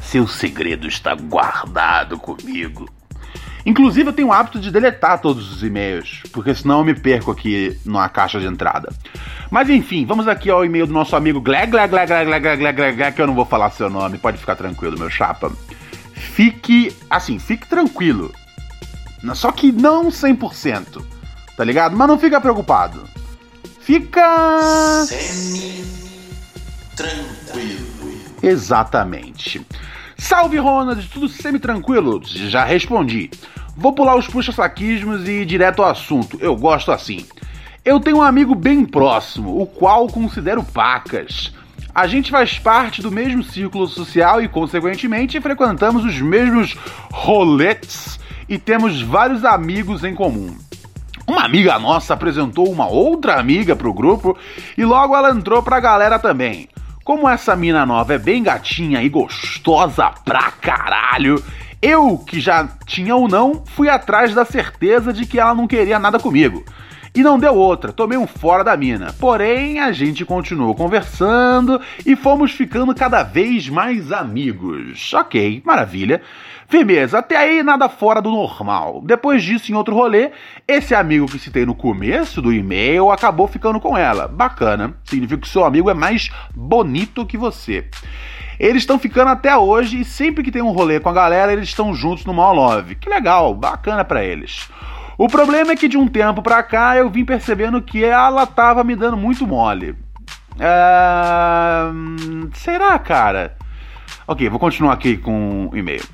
Seu 0.00 0.28
segredo 0.28 0.86
está 0.86 1.16
guardado 1.16 2.16
comigo. 2.16 2.88
Inclusive, 3.66 4.08
eu 4.10 4.12
tenho 4.12 4.28
o 4.28 4.32
hábito 4.32 4.60
de 4.60 4.70
deletar 4.70 5.20
todos 5.20 5.52
os 5.52 5.64
e-mails, 5.64 6.22
porque 6.32 6.54
senão 6.54 6.78
eu 6.78 6.84
me 6.84 6.94
perco 6.94 7.32
aqui 7.32 7.76
na 7.84 8.08
caixa 8.08 8.38
de 8.38 8.46
entrada. 8.46 8.92
Mas 9.50 9.68
enfim, 9.68 10.06
vamos 10.06 10.28
aqui 10.28 10.48
ao 10.48 10.64
e-mail 10.64 10.86
do 10.86 10.92
nosso 10.92 11.16
amigo 11.16 11.40
Gleg, 11.40 11.72
Gleg, 11.72 11.88
Gleg, 11.88 12.06
Gleg, 12.06 12.40
Gleg, 12.40 12.56
Gleg, 12.56 12.96
Gleg, 12.96 13.12
que 13.12 13.20
eu 13.20 13.26
não 13.26 13.34
vou 13.34 13.44
falar 13.44 13.70
seu 13.70 13.90
nome, 13.90 14.18
pode 14.18 14.38
ficar 14.38 14.54
tranquilo, 14.54 14.96
meu 14.96 15.10
chapa. 15.10 15.50
Fique, 16.14 16.94
assim, 17.10 17.40
fique 17.40 17.66
tranquilo. 17.66 18.32
Só 19.34 19.50
que 19.50 19.72
não 19.72 20.10
100%, 20.10 21.02
tá 21.56 21.64
ligado? 21.64 21.96
Mas 21.96 22.06
não 22.06 22.20
fica 22.20 22.40
preocupado. 22.40 23.02
Fica... 23.80 25.04
Semi-tranquilo. 25.06 27.84
Exatamente. 28.40 29.66
Salve 30.18 30.56
Ronald, 30.56 31.06
tudo 31.08 31.28
semi-tranquilo? 31.28 32.20
Já 32.24 32.64
respondi. 32.64 33.30
Vou 33.76 33.92
pular 33.92 34.16
os 34.16 34.26
puxa-saquismos 34.26 35.28
e 35.28 35.42
ir 35.42 35.44
direto 35.46 35.82
ao 35.82 35.90
assunto. 35.90 36.38
Eu 36.40 36.56
gosto 36.56 36.90
assim. 36.90 37.26
Eu 37.84 38.00
tenho 38.00 38.18
um 38.18 38.22
amigo 38.22 38.54
bem 38.54 38.84
próximo, 38.84 39.60
o 39.60 39.66
qual 39.66 40.08
considero 40.08 40.62
pacas. 40.62 41.52
A 41.94 42.06
gente 42.06 42.30
faz 42.30 42.58
parte 42.58 43.02
do 43.02 43.12
mesmo 43.12 43.42
círculo 43.42 43.86
social 43.86 44.42
e, 44.42 44.48
consequentemente, 44.48 45.40
frequentamos 45.40 46.04
os 46.04 46.20
mesmos 46.20 46.74
roletes 47.12 48.18
e 48.48 48.58
temos 48.58 49.00
vários 49.02 49.44
amigos 49.44 50.02
em 50.02 50.14
comum. 50.14 50.56
Uma 51.26 51.44
amiga 51.44 51.78
nossa 51.78 52.14
apresentou 52.14 52.70
uma 52.70 52.86
outra 52.86 53.38
amiga 53.38 53.76
pro 53.76 53.92
grupo 53.92 54.36
e 54.76 54.84
logo 54.84 55.14
ela 55.14 55.30
entrou 55.30 55.62
pra 55.62 55.80
galera 55.80 56.18
também. 56.18 56.68
Como 57.06 57.28
essa 57.28 57.54
mina 57.54 57.86
nova 57.86 58.14
é 58.14 58.18
bem 58.18 58.42
gatinha 58.42 59.00
e 59.00 59.08
gostosa 59.08 60.10
pra 60.24 60.50
caralho, 60.50 61.40
eu, 61.80 62.18
que 62.18 62.40
já 62.40 62.68
tinha 62.84 63.14
ou 63.14 63.28
não, 63.28 63.62
fui 63.64 63.88
atrás 63.88 64.34
da 64.34 64.44
certeza 64.44 65.12
de 65.12 65.24
que 65.24 65.38
ela 65.38 65.54
não 65.54 65.68
queria 65.68 66.00
nada 66.00 66.18
comigo. 66.18 66.64
E 67.16 67.22
não 67.22 67.38
deu 67.38 67.54
outra, 67.54 67.94
tomei 67.94 68.18
um 68.18 68.26
fora 68.26 68.62
da 68.62 68.76
mina. 68.76 69.10
Porém, 69.18 69.80
a 69.80 69.90
gente 69.90 70.22
continuou 70.22 70.74
conversando 70.74 71.80
e 72.04 72.14
fomos 72.14 72.52
ficando 72.52 72.94
cada 72.94 73.22
vez 73.22 73.70
mais 73.70 74.12
amigos. 74.12 75.14
Ok, 75.14 75.62
maravilha. 75.64 76.20
Firmeza, 76.68 77.20
até 77.20 77.38
aí 77.38 77.62
nada 77.62 77.88
fora 77.88 78.20
do 78.20 78.30
normal. 78.30 79.00
Depois 79.02 79.42
disso, 79.42 79.72
em 79.72 79.74
outro 79.74 79.94
rolê, 79.94 80.30
esse 80.68 80.94
amigo 80.94 81.24
que 81.24 81.38
citei 81.38 81.64
no 81.64 81.74
começo 81.74 82.42
do 82.42 82.52
e-mail 82.52 83.10
acabou 83.10 83.48
ficando 83.48 83.80
com 83.80 83.96
ela. 83.96 84.28
Bacana, 84.28 84.94
significa 85.02 85.40
que 85.40 85.48
seu 85.48 85.64
amigo 85.64 85.88
é 85.88 85.94
mais 85.94 86.30
bonito 86.54 87.24
que 87.24 87.38
você. 87.38 87.88
Eles 88.60 88.82
estão 88.82 88.98
ficando 88.98 89.30
até 89.30 89.56
hoje 89.56 90.00
e 90.00 90.04
sempre 90.04 90.44
que 90.44 90.52
tem 90.52 90.60
um 90.60 90.72
rolê 90.72 91.00
com 91.00 91.08
a 91.08 91.14
galera, 91.14 91.50
eles 91.50 91.70
estão 91.70 91.94
juntos 91.94 92.26
no 92.26 92.34
Mal 92.34 92.54
Love. 92.54 92.96
Que 92.96 93.08
legal, 93.08 93.54
bacana 93.54 94.04
para 94.04 94.22
eles. 94.22 94.68
O 95.18 95.28
problema 95.28 95.72
é 95.72 95.76
que 95.76 95.88
de 95.88 95.96
um 95.96 96.06
tempo 96.06 96.42
pra 96.42 96.62
cá 96.62 96.96
eu 96.96 97.08
vim 97.08 97.24
percebendo 97.24 97.80
que 97.80 98.04
ela 98.04 98.46
tava 98.46 98.84
me 98.84 98.94
dando 98.94 99.16
muito 99.16 99.46
mole. 99.46 99.96
É... 100.58 101.90
Será, 102.54 102.98
cara? 102.98 103.56
Ok, 104.26 104.48
vou 104.48 104.58
continuar 104.58 104.92
aqui 104.92 105.16
com 105.16 105.68
o 105.72 105.76
e-mail. 105.76 106.04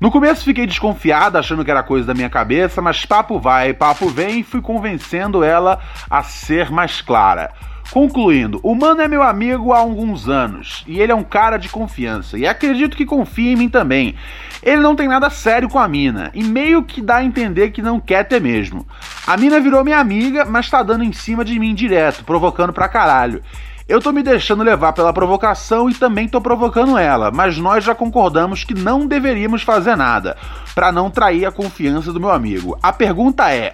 No 0.00 0.12
começo 0.12 0.44
fiquei 0.44 0.66
desconfiada, 0.66 1.40
achando 1.40 1.64
que 1.64 1.70
era 1.70 1.82
coisa 1.82 2.06
da 2.06 2.14
minha 2.14 2.30
cabeça, 2.30 2.80
mas 2.80 3.04
papo 3.04 3.40
vai, 3.40 3.74
papo 3.74 4.08
vem, 4.08 4.44
fui 4.44 4.62
convencendo 4.62 5.42
ela 5.42 5.80
a 6.08 6.22
ser 6.22 6.70
mais 6.70 7.00
clara. 7.02 7.50
Concluindo, 7.90 8.60
o 8.62 8.74
mano 8.74 9.00
é 9.00 9.08
meu 9.08 9.22
amigo 9.22 9.72
há 9.72 9.78
alguns 9.78 10.28
anos 10.28 10.84
e 10.86 11.00
ele 11.00 11.10
é 11.10 11.14
um 11.14 11.24
cara 11.24 11.56
de 11.56 11.70
confiança 11.70 12.36
e 12.36 12.46
acredito 12.46 12.96
que 12.96 13.06
confia 13.06 13.52
em 13.52 13.56
mim 13.56 13.68
também. 13.68 14.14
Ele 14.62 14.82
não 14.82 14.94
tem 14.94 15.08
nada 15.08 15.30
sério 15.30 15.70
com 15.70 15.78
a 15.78 15.88
mina 15.88 16.30
e 16.34 16.44
meio 16.44 16.82
que 16.82 17.00
dá 17.00 17.16
a 17.16 17.24
entender 17.24 17.70
que 17.70 17.80
não 17.80 17.98
quer 17.98 18.24
ter 18.24 18.42
mesmo. 18.42 18.86
A 19.26 19.38
mina 19.38 19.58
virou 19.58 19.82
minha 19.82 19.98
amiga, 19.98 20.44
mas 20.44 20.68
tá 20.68 20.82
dando 20.82 21.02
em 21.02 21.14
cima 21.14 21.42
de 21.42 21.58
mim 21.58 21.74
direto, 21.74 22.24
provocando 22.24 22.74
pra 22.74 22.88
caralho. 22.88 23.42
Eu 23.88 24.02
tô 24.02 24.12
me 24.12 24.22
deixando 24.22 24.62
levar 24.62 24.92
pela 24.92 25.14
provocação 25.14 25.88
e 25.88 25.94
também 25.94 26.28
tô 26.28 26.42
provocando 26.42 26.98
ela, 26.98 27.30
mas 27.30 27.56
nós 27.56 27.82
já 27.82 27.94
concordamos 27.94 28.64
que 28.64 28.74
não 28.74 29.06
deveríamos 29.06 29.62
fazer 29.62 29.96
nada 29.96 30.36
para 30.74 30.92
não 30.92 31.10
trair 31.10 31.46
a 31.46 31.52
confiança 31.52 32.12
do 32.12 32.20
meu 32.20 32.30
amigo. 32.30 32.78
A 32.82 32.92
pergunta 32.92 33.50
é: 33.50 33.72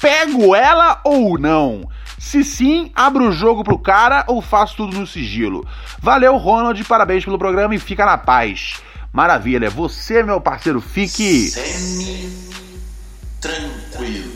pego 0.00 0.54
ela 0.54 1.00
ou 1.02 1.36
não? 1.36 1.88
Se 2.18 2.42
sim, 2.42 2.90
abro 2.94 3.28
o 3.28 3.32
jogo 3.32 3.62
pro 3.62 3.78
cara 3.78 4.24
ou 4.26 4.42
faço 4.42 4.76
tudo 4.76 4.98
no 4.98 5.06
sigilo? 5.06 5.66
Valeu, 6.00 6.36
Ronald, 6.36 6.82
parabéns 6.84 7.24
pelo 7.24 7.38
programa 7.38 7.74
e 7.74 7.78
fica 7.78 8.04
na 8.04 8.18
paz. 8.18 8.82
Maravilha, 9.12 9.70
você, 9.70 10.22
meu 10.22 10.40
parceiro, 10.40 10.80
fique. 10.80 11.48
Semi-tranquilo. 11.48 14.32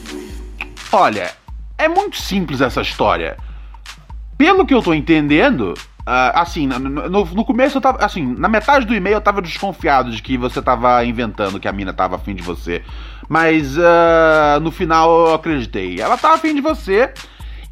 Olha, 0.93 1.33
é 1.77 1.89
muito 1.89 2.17
simples 2.17 2.61
essa 2.61 2.81
história. 2.81 3.37
Pelo 4.39 4.65
que 4.65 4.75
eu 4.75 4.83
tô 4.83 4.95
entendendo, 4.95 5.75
Uh, 6.03 6.35
assim, 6.35 6.67
no, 6.67 6.79
no, 6.79 7.45
começo 7.45 7.77
eu 7.77 7.81
tava. 7.81 8.05
Assim, 8.05 8.35
na 8.37 8.49
metade 8.49 8.85
do 8.85 8.93
e-mail 8.93 9.15
eu 9.15 9.21
tava 9.21 9.41
desconfiado 9.41 10.11
de 10.11 10.21
que 10.21 10.37
você 10.37 10.61
tava 10.61 11.05
inventando 11.05 11.61
que 11.61 11.69
a 11.69 11.73
mina 11.73 11.93
tava 11.93 12.17
afim 12.17 12.35
de 12.35 12.43
você. 12.43 12.83
Mas 13.29 13.79
uh, 13.79 14.59
no 14.61 14.73
final 14.73 15.29
eu 15.29 15.35
acreditei. 15.35 16.01
Ela 16.01 16.19
tava 16.19 16.35
afim 16.35 16.57
de 16.57 16.61
você 16.61 17.15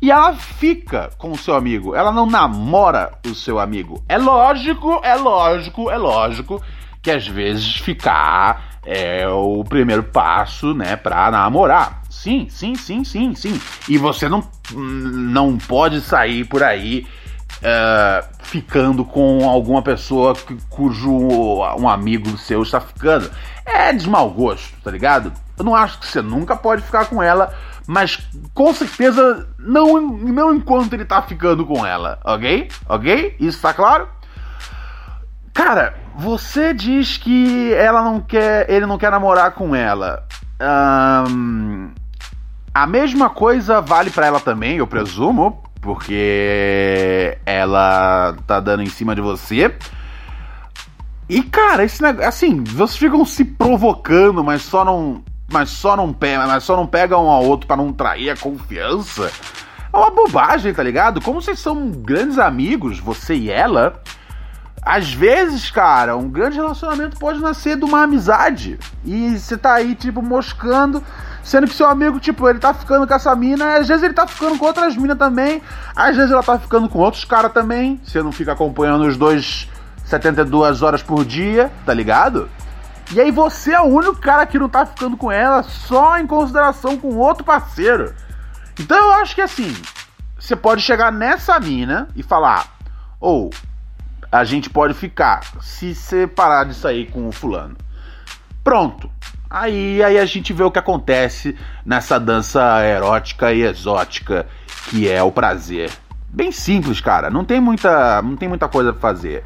e 0.00 0.10
ela 0.10 0.34
fica 0.34 1.10
com 1.18 1.30
o 1.30 1.38
seu 1.38 1.54
amigo. 1.54 1.94
Ela 1.94 2.10
não 2.10 2.26
namora 2.26 3.12
o 3.26 3.34
seu 3.34 3.58
amigo. 3.58 4.02
É 4.08 4.16
lógico, 4.16 5.00
é 5.04 5.14
lógico, 5.14 5.90
é 5.90 5.96
lógico 5.96 6.62
que 7.02 7.10
às 7.10 7.26
vezes 7.26 7.76
ficar 7.76 8.70
é 8.84 9.28
o 9.28 9.62
primeiro 9.62 10.02
passo, 10.02 10.74
né, 10.74 10.96
pra 10.96 11.30
namorar. 11.30 12.02
Sim, 12.08 12.48
sim, 12.48 12.74
sim, 12.74 13.04
sim, 13.04 13.34
sim. 13.34 13.60
E 13.88 13.98
você 13.98 14.28
não, 14.28 14.42
não 14.72 15.58
pode 15.58 16.00
sair 16.00 16.44
por 16.44 16.62
aí 16.62 17.06
uh, 17.58 18.26
ficando 18.42 19.04
com 19.04 19.48
alguma 19.48 19.82
pessoa 19.82 20.34
que, 20.34 20.56
cujo 20.68 21.10
um 21.12 21.88
amigo 21.88 22.36
seu 22.38 22.62
está 22.62 22.80
ficando. 22.80 23.30
É 23.66 23.92
de 23.92 24.08
mau 24.08 24.30
gosto, 24.30 24.74
tá 24.82 24.90
ligado? 24.90 25.32
Eu 25.58 25.64
não 25.64 25.74
acho 25.74 25.98
que 25.98 26.06
você 26.06 26.22
nunca 26.22 26.56
pode 26.56 26.82
ficar 26.82 27.04
com 27.06 27.22
ela 27.22 27.54
mas 27.90 28.20
com 28.54 28.72
certeza 28.72 29.48
não, 29.58 30.00
não 30.00 30.54
enquanto 30.54 30.92
ele 30.92 31.04
tá 31.04 31.20
ficando 31.22 31.66
com 31.66 31.84
ela, 31.84 32.20
ok? 32.24 32.68
Ok? 32.88 33.34
Isso 33.40 33.60
tá 33.60 33.74
claro? 33.74 34.08
Cara, 35.52 35.98
você 36.14 36.72
diz 36.72 37.16
que 37.16 37.74
ela 37.74 38.00
não 38.00 38.20
quer, 38.20 38.70
ele 38.70 38.86
não 38.86 38.96
quer 38.96 39.10
namorar 39.10 39.54
com 39.54 39.74
ela. 39.74 40.24
Um, 41.28 41.90
a 42.72 42.86
mesma 42.86 43.28
coisa 43.28 43.80
vale 43.80 44.10
para 44.10 44.26
ela 44.26 44.38
também, 44.38 44.76
eu 44.76 44.86
presumo, 44.86 45.60
porque 45.80 47.36
ela 47.44 48.36
tá 48.46 48.60
dando 48.60 48.84
em 48.84 48.88
cima 48.88 49.16
de 49.16 49.20
você. 49.20 49.76
E 51.28 51.42
cara, 51.42 51.82
esse 51.82 52.00
negócio, 52.00 52.28
assim, 52.28 52.62
vocês 52.62 52.96
ficam 52.96 53.24
se 53.24 53.44
provocando, 53.44 54.44
mas 54.44 54.62
só 54.62 54.84
não 54.84 55.24
mas 55.50 55.70
só 55.70 55.96
não 55.96 56.12
pega, 56.12 56.46
mas 56.46 56.64
só 56.64 56.76
não 56.76 56.86
pega 56.86 57.18
um 57.18 57.28
ao 57.28 57.44
outro 57.44 57.66
para 57.66 57.76
não 57.76 57.92
trair 57.92 58.30
a 58.30 58.36
confiança. 58.36 59.30
É 59.92 59.96
uma 59.96 60.10
bobagem, 60.10 60.72
tá 60.72 60.82
ligado? 60.82 61.20
Como 61.20 61.42
vocês 61.42 61.58
são 61.58 61.90
grandes 61.90 62.38
amigos, 62.38 63.00
você 63.00 63.34
e 63.34 63.50
ela, 63.50 64.00
às 64.80 65.12
vezes, 65.12 65.70
cara, 65.70 66.16
um 66.16 66.28
grande 66.28 66.56
relacionamento 66.56 67.18
pode 67.18 67.40
nascer 67.40 67.76
de 67.76 67.84
uma 67.84 68.04
amizade. 68.04 68.78
E 69.04 69.36
você 69.36 69.56
tá 69.56 69.74
aí, 69.74 69.96
tipo, 69.96 70.22
moscando, 70.22 71.02
sendo 71.42 71.66
que 71.66 71.74
seu 71.74 71.88
amigo, 71.88 72.20
tipo, 72.20 72.48
ele 72.48 72.60
tá 72.60 72.72
ficando 72.72 73.06
com 73.06 73.14
essa 73.14 73.34
mina, 73.34 73.76
às 73.78 73.88
vezes 73.88 74.04
ele 74.04 74.14
tá 74.14 74.26
ficando 74.28 74.56
com 74.56 74.64
outras 74.64 74.96
minas 74.96 75.18
também, 75.18 75.60
às 75.96 76.16
vezes 76.16 76.30
ela 76.30 76.42
tá 76.42 76.58
ficando 76.58 76.88
com 76.88 77.00
outros 77.00 77.24
caras 77.24 77.52
também. 77.52 78.00
Você 78.04 78.22
não 78.22 78.30
fica 78.30 78.52
acompanhando 78.52 79.04
os 79.04 79.16
dois 79.16 79.68
72 80.04 80.82
horas 80.82 81.02
por 81.02 81.24
dia, 81.24 81.70
tá 81.84 81.92
ligado? 81.92 82.48
E 83.12 83.20
aí 83.20 83.30
você 83.30 83.72
é 83.72 83.80
o 83.80 83.86
único 83.86 84.16
cara 84.16 84.46
que 84.46 84.58
não 84.58 84.68
tá 84.68 84.86
ficando 84.86 85.16
com 85.16 85.32
ela 85.32 85.62
só 85.64 86.16
em 86.18 86.26
consideração 86.26 86.96
com 86.96 87.16
outro 87.16 87.42
parceiro. 87.42 88.14
Então 88.78 88.96
eu 88.96 89.12
acho 89.14 89.34
que 89.34 89.40
assim, 89.40 89.74
você 90.38 90.54
pode 90.54 90.80
chegar 90.80 91.10
nessa 91.10 91.58
mina 91.58 92.08
e 92.14 92.22
falar: 92.22 92.68
ou 93.18 93.50
oh, 93.50 93.56
a 94.30 94.44
gente 94.44 94.70
pode 94.70 94.94
ficar 94.94 95.40
se 95.60 95.94
você 95.94 96.26
parar 96.26 96.64
de 96.64 96.74
sair 96.74 97.10
com 97.10 97.26
o 97.26 97.32
fulano. 97.32 97.76
Pronto. 98.62 99.10
Aí, 99.48 100.00
aí 100.00 100.16
a 100.16 100.24
gente 100.24 100.52
vê 100.52 100.62
o 100.62 100.70
que 100.70 100.78
acontece 100.78 101.56
nessa 101.84 102.20
dança 102.20 102.86
erótica 102.86 103.52
e 103.52 103.62
exótica 103.62 104.46
que 104.88 105.10
é 105.10 105.20
o 105.20 105.32
prazer. 105.32 105.90
Bem 106.28 106.52
simples, 106.52 107.00
cara. 107.00 107.28
Não 107.28 107.44
tem 107.44 107.60
muita, 107.60 108.22
não 108.22 108.36
tem 108.36 108.48
muita 108.48 108.68
coisa 108.68 108.92
pra 108.92 109.00
fazer. 109.00 109.42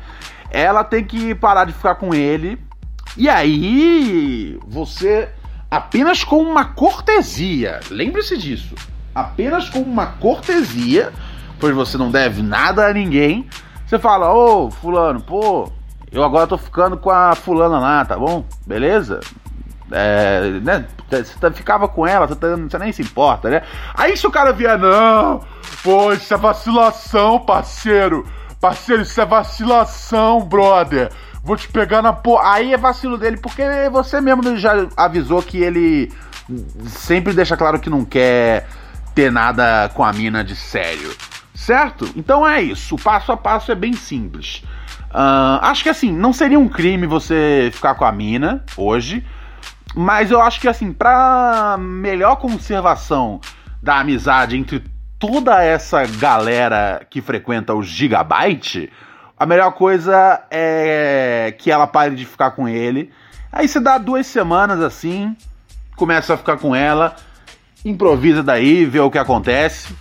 Ela 0.50 0.84
tem 0.84 1.02
que 1.02 1.34
parar 1.34 1.64
de 1.64 1.72
ficar 1.72 1.94
com 1.94 2.14
ele 2.14 2.62
e 3.16 3.28
aí, 3.28 4.58
você 4.66 5.28
apenas 5.70 6.24
com 6.24 6.38
uma 6.38 6.64
cortesia, 6.64 7.80
lembre-se 7.90 8.36
disso, 8.36 8.74
apenas 9.14 9.68
com 9.68 9.80
uma 9.80 10.06
cortesia, 10.06 11.12
pois 11.60 11.74
você 11.74 11.96
não 11.96 12.10
deve 12.10 12.42
nada 12.42 12.86
a 12.86 12.92
ninguém, 12.92 13.48
você 13.86 13.98
fala: 13.98 14.34
Ô, 14.34 14.68
Fulano, 14.68 15.20
pô, 15.20 15.70
eu 16.10 16.24
agora 16.24 16.48
tô 16.48 16.58
ficando 16.58 16.96
com 16.96 17.10
a 17.10 17.36
Fulana 17.36 17.78
lá, 17.78 18.04
tá 18.04 18.16
bom? 18.16 18.44
Beleza? 18.66 19.20
É, 19.92 20.60
né? 20.62 20.86
Você 21.08 21.38
tá, 21.38 21.52
ficava 21.52 21.86
com 21.86 22.04
ela, 22.04 22.26
tá, 22.26 22.56
você 22.56 22.78
nem 22.78 22.92
se 22.92 23.02
importa, 23.02 23.48
né? 23.48 23.62
Aí 23.94 24.16
se 24.16 24.26
o 24.26 24.30
cara 24.30 24.52
vier, 24.52 24.76
não, 24.76 25.40
pô, 25.84 26.12
isso 26.12 26.34
é 26.34 26.36
vacilação, 26.36 27.38
parceiro. 27.38 28.26
Parceiro, 28.60 29.02
isso 29.02 29.20
é 29.20 29.26
vacilação, 29.26 30.40
brother 30.40 31.12
vou 31.44 31.56
te 31.56 31.68
pegar 31.68 32.00
na 32.02 32.12
porra. 32.12 32.54
Aí 32.54 32.72
é 32.72 32.76
vacilo 32.76 33.18
dele, 33.18 33.36
porque 33.36 33.62
você 33.90 34.20
mesmo 34.20 34.56
já 34.56 34.88
avisou 34.96 35.42
que 35.42 35.58
ele 35.58 36.10
sempre 36.86 37.32
deixa 37.32 37.56
claro 37.56 37.78
que 37.78 37.90
não 37.90 38.04
quer 38.04 38.66
ter 39.14 39.30
nada 39.30 39.90
com 39.94 40.02
a 40.02 40.12
mina 40.12 40.42
de 40.42 40.56
sério. 40.56 41.14
Certo? 41.54 42.10
Então 42.16 42.46
é 42.46 42.62
isso. 42.62 42.96
O 42.96 43.00
passo 43.00 43.30
a 43.30 43.36
passo 43.36 43.70
é 43.70 43.74
bem 43.74 43.92
simples. 43.92 44.64
Uh, 45.10 45.60
acho 45.62 45.84
que 45.84 45.88
assim, 45.88 46.10
não 46.10 46.32
seria 46.32 46.58
um 46.58 46.68
crime 46.68 47.06
você 47.06 47.70
ficar 47.72 47.94
com 47.94 48.04
a 48.04 48.10
mina 48.10 48.64
hoje. 48.76 49.24
Mas 49.94 50.32
eu 50.32 50.40
acho 50.40 50.60
que 50.60 50.66
assim, 50.66 50.92
pra 50.92 51.76
melhor 51.78 52.36
conservação 52.36 53.40
da 53.80 54.00
amizade 54.00 54.56
entre 54.56 54.82
toda 55.18 55.62
essa 55.62 56.04
galera 56.06 57.06
que 57.08 57.20
frequenta 57.20 57.72
o 57.74 57.82
Gigabyte, 57.82 58.90
a 59.44 59.46
melhor 59.46 59.72
coisa 59.72 60.42
é 60.50 61.54
que 61.58 61.70
ela 61.70 61.86
pare 61.86 62.14
de 62.14 62.24
ficar 62.24 62.52
com 62.52 62.66
ele. 62.66 63.12
Aí 63.52 63.68
você 63.68 63.78
dá 63.78 63.98
duas 63.98 64.26
semanas 64.26 64.80
assim, 64.80 65.36
começa 65.96 66.32
a 66.32 66.36
ficar 66.38 66.56
com 66.56 66.74
ela, 66.74 67.14
improvisa 67.84 68.42
daí, 68.42 68.86
vê 68.86 69.00
o 69.00 69.10
que 69.10 69.18
acontece. 69.18 69.94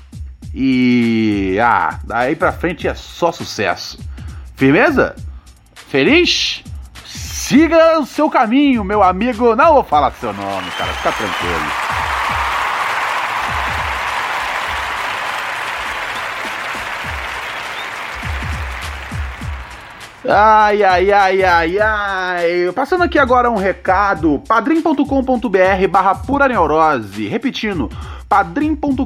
E 0.54 1.58
ah, 1.62 2.00
daí 2.06 2.38
pra 2.38 2.54
frente 2.54 2.88
é 2.88 2.94
só 2.94 3.34
sucesso. 3.34 4.00
Firmeza? 4.56 5.14
Feliz? 5.76 6.64
Siga 7.06 8.00
o 8.00 8.06
seu 8.06 8.30
caminho, 8.30 8.82
meu 8.82 9.04
amigo. 9.04 9.58
Não 9.58 9.74
vou 9.74 9.84
falar 9.84 10.12
seu 10.12 10.32
nome, 10.32 10.72
cara, 10.78 10.94
fica 10.94 11.12
tranquilo. 11.12 12.03
Ai, 20.26 20.82
ai, 20.82 21.12
ai, 21.12 21.44
ai, 21.44 21.80
ai. 21.80 22.72
Passando 22.74 23.04
aqui 23.04 23.20
agora 23.20 23.52
um 23.52 23.58
recado: 23.58 24.42
padrim.com.br 24.48 25.88
barra 25.90 26.16
pura 26.16 26.48
neurose. 26.48 27.28
Repetindo, 27.28 27.90
padrim.com.br 28.30 29.06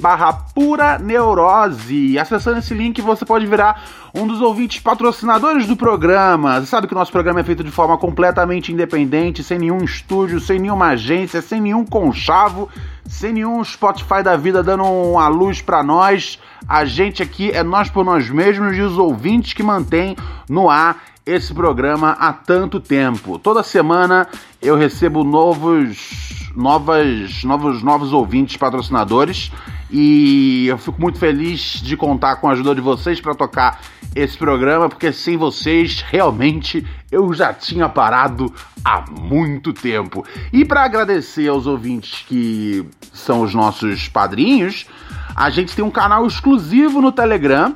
barra 0.00 0.32
pura 0.32 1.00
neurose. 1.00 2.16
Acessando 2.16 2.60
esse 2.60 2.72
link 2.74 3.02
você 3.02 3.24
pode 3.24 3.44
virar 3.44 3.82
um 4.14 4.24
dos 4.24 4.40
ouvintes 4.40 4.80
patrocinadores 4.80 5.66
do 5.66 5.76
programa. 5.76 6.60
Você 6.60 6.66
sabe 6.66 6.86
que 6.86 6.94
o 6.94 6.98
nosso 6.98 7.10
programa 7.10 7.40
é 7.40 7.44
feito 7.44 7.64
de 7.64 7.72
forma 7.72 7.98
completamente 7.98 8.72
independente, 8.72 9.42
sem 9.42 9.58
nenhum 9.58 9.82
estúdio, 9.82 10.38
sem 10.38 10.60
nenhuma 10.60 10.90
agência, 10.90 11.42
sem 11.42 11.60
nenhum 11.60 11.84
conchavo, 11.84 12.70
sem 13.08 13.32
nenhum 13.32 13.62
Spotify 13.62 14.22
da 14.22 14.36
vida 14.36 14.62
dando 14.62 14.84
uma 14.84 15.28
luz 15.28 15.60
para 15.60 15.82
nós. 15.82 16.38
A 16.68 16.84
gente 16.84 17.22
aqui 17.22 17.50
é 17.50 17.62
nós 17.62 17.90
por 17.90 18.04
nós 18.04 18.28
mesmos 18.30 18.76
e 18.76 18.80
os 18.80 18.98
ouvintes 18.98 19.52
que 19.52 19.62
mantêm 19.62 20.16
no 20.48 20.70
ar 20.70 21.02
esse 21.26 21.54
programa 21.54 22.10
há 22.12 22.32
tanto 22.32 22.78
tempo. 22.78 23.38
Toda 23.38 23.62
semana 23.62 24.28
eu 24.60 24.76
recebo 24.76 25.24
novos, 25.24 26.50
novas, 26.54 27.42
novos, 27.44 27.82
novos 27.82 28.12
ouvintes 28.12 28.56
patrocinadores 28.56 29.50
e 29.90 30.66
eu 30.66 30.76
fico 30.76 31.00
muito 31.00 31.18
feliz 31.18 31.80
de 31.82 31.96
contar 31.96 32.36
com 32.36 32.48
a 32.48 32.52
ajuda 32.52 32.74
de 32.74 32.80
vocês 32.80 33.20
para 33.20 33.34
tocar 33.34 33.80
esse 34.14 34.36
programa, 34.36 34.88
porque 34.88 35.12
sem 35.12 35.36
vocês 35.36 36.04
realmente 36.06 36.86
eu 37.10 37.32
já 37.32 37.52
tinha 37.52 37.88
parado 37.88 38.52
há 38.84 39.04
muito 39.10 39.72
tempo. 39.72 40.24
E 40.52 40.64
para 40.64 40.84
agradecer 40.84 41.48
aos 41.48 41.66
ouvintes 41.66 42.24
que 42.26 42.86
são 43.12 43.42
os 43.42 43.54
nossos 43.54 44.08
padrinhos, 44.08 44.86
a 45.34 45.50
gente 45.50 45.74
tem 45.74 45.84
um 45.84 45.90
canal 45.90 46.26
exclusivo 46.26 47.00
no 47.00 47.10
Telegram 47.10 47.74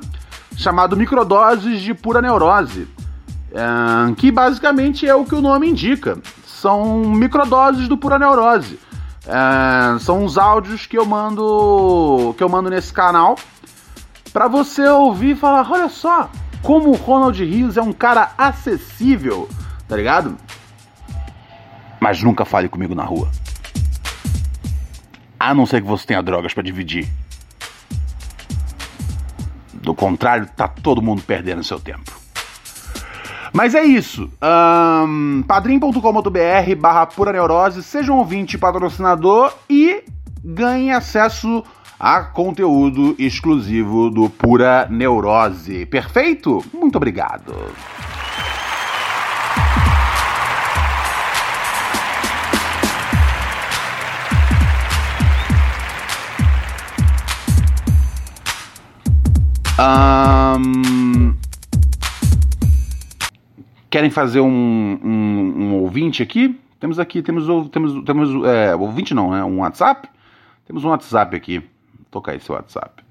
chamado 0.55 0.95
Microdoses 0.95 1.81
de 1.81 1.93
Pura 1.93 2.21
Neurose, 2.21 2.87
é, 3.51 4.13
que 4.15 4.31
basicamente 4.31 5.07
é 5.07 5.15
o 5.15 5.25
que 5.25 5.35
o 5.35 5.41
nome 5.41 5.69
indica. 5.69 6.17
São 6.45 6.99
microdoses 7.09 7.87
do 7.87 7.97
Pura 7.97 8.19
Neurose. 8.19 8.79
É, 9.25 9.99
são 9.99 10.23
os 10.23 10.37
áudios 10.37 10.85
que 10.85 10.97
eu 10.97 11.05
mando 11.05 12.33
que 12.37 12.43
eu 12.43 12.49
mando 12.49 12.69
nesse 12.69 12.91
canal 12.91 13.35
para 14.31 14.47
você 14.47 14.87
ouvir 14.87 15.31
e 15.31 15.35
falar, 15.35 15.69
olha 15.69 15.89
só, 15.89 16.29
como 16.61 16.89
o 16.89 16.95
Ronald 16.95 17.43
Rios 17.43 17.77
é 17.77 17.81
um 17.81 17.93
cara 17.93 18.31
acessível, 18.37 19.49
tá 19.87 19.95
ligado? 19.95 20.37
Mas 21.99 22.21
nunca 22.21 22.45
fale 22.45 22.69
comigo 22.69 22.95
na 22.95 23.03
rua. 23.03 23.29
A 25.39 25.53
não 25.53 25.65
ser 25.65 25.81
que 25.81 25.87
você 25.87 26.05
tenha 26.05 26.21
drogas 26.21 26.53
para 26.53 26.63
dividir. 26.63 27.07
Do 29.73 29.95
contrário, 29.95 30.47
tá 30.55 30.67
todo 30.67 31.01
mundo 31.01 31.21
perdendo 31.21 31.63
seu 31.63 31.79
tempo. 31.79 32.19
Mas 33.53 33.73
é 33.73 33.83
isso. 33.83 34.29
Um, 34.41 35.43
padrim.com.br 35.47 36.75
barra 36.77 37.05
pura 37.05 37.31
neurose. 37.31 37.81
Seja 37.81 38.11
um 38.11 38.17
ouvinte 38.17 38.57
patrocinador 38.57 39.53
e 39.69 40.03
ganhe 40.43 40.91
acesso 40.91 41.63
a 41.99 42.21
conteúdo 42.21 43.15
exclusivo 43.19 44.09
do 44.09 44.29
Pura 44.29 44.87
Neurose. 44.89 45.85
Perfeito? 45.85 46.63
Muito 46.73 46.95
obrigado. 46.95 47.53
Um... 59.79 61.35
Querem 63.89 64.09
fazer 64.09 64.41
um, 64.41 64.47
um, 64.47 65.53
um, 65.57 65.75
ouvinte 65.75 66.21
aqui? 66.21 66.59
Temos 66.79 66.99
aqui, 66.99 67.21
temos, 67.21 67.45
temos, 67.69 68.03
temos 68.03 68.45
é, 68.45 68.75
ouvinte 68.75 69.13
não, 69.13 69.35
é 69.35 69.43
um 69.43 69.59
WhatsApp? 69.59 70.07
Temos 70.65 70.83
um 70.83 70.89
WhatsApp 70.89 71.35
aqui. 71.35 71.59
Vou 71.59 72.05
tocar 72.11 72.35
esse 72.35 72.51
WhatsApp. 72.51 73.03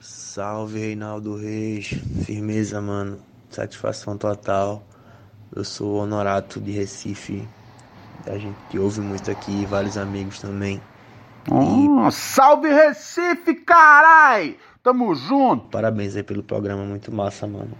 Salve 0.00 0.78
Reinaldo 0.78 1.36
Reis, 1.36 1.88
firmeza, 2.24 2.80
mano, 2.80 3.18
satisfação 3.50 4.16
total. 4.16 4.86
Eu 5.54 5.64
sou 5.64 5.96
Honorato 5.96 6.60
de 6.60 6.70
Recife, 6.72 7.42
a 8.26 8.36
gente 8.36 8.78
ouve 8.78 9.00
muito 9.00 9.30
aqui, 9.30 9.64
vários 9.66 9.96
amigos 9.96 10.38
também. 10.38 10.80
Oh, 11.50 12.10
Salve 12.10 12.68
Recife, 12.68 13.54
carai! 13.64 14.56
Tamo 14.82 15.14
junto! 15.14 15.68
Parabéns 15.70 16.16
aí 16.16 16.22
pelo 16.22 16.42
programa, 16.42 16.84
muito 16.84 17.12
massa, 17.12 17.46
mano. 17.46 17.76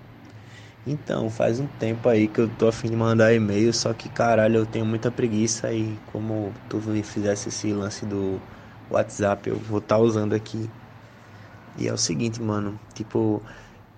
Então, 0.87 1.29
faz 1.31 1.61
um 1.61 1.67
tempo 1.67 2.09
aí 2.09 2.29
que 2.29 2.41
eu 2.41 2.49
tô 2.49 2.69
afim 2.69 2.89
de 2.91 2.97
mandar 2.97 3.35
e-mail, 3.35 3.73
só 3.75 3.93
que 3.93 4.09
caralho, 4.09 4.57
eu 4.57 4.67
tenho 4.67 4.87
muita 4.87 5.11
preguiça 5.11 5.73
e 5.73 5.99
como 6.07 6.55
tu 6.69 6.81
fizesse 7.03 7.49
esse 7.51 7.73
lance 7.75 8.07
do 8.07 8.41
WhatsApp, 8.89 9.51
eu 9.51 9.59
vou 9.59 9.79
estar 9.79 9.97
tá 9.97 10.03
usando 10.03 10.35
aqui. 10.35 10.71
E 11.77 11.87
é 11.89 11.93
o 11.93 11.97
seguinte, 11.99 12.41
mano, 12.43 12.81
tipo, 12.95 13.43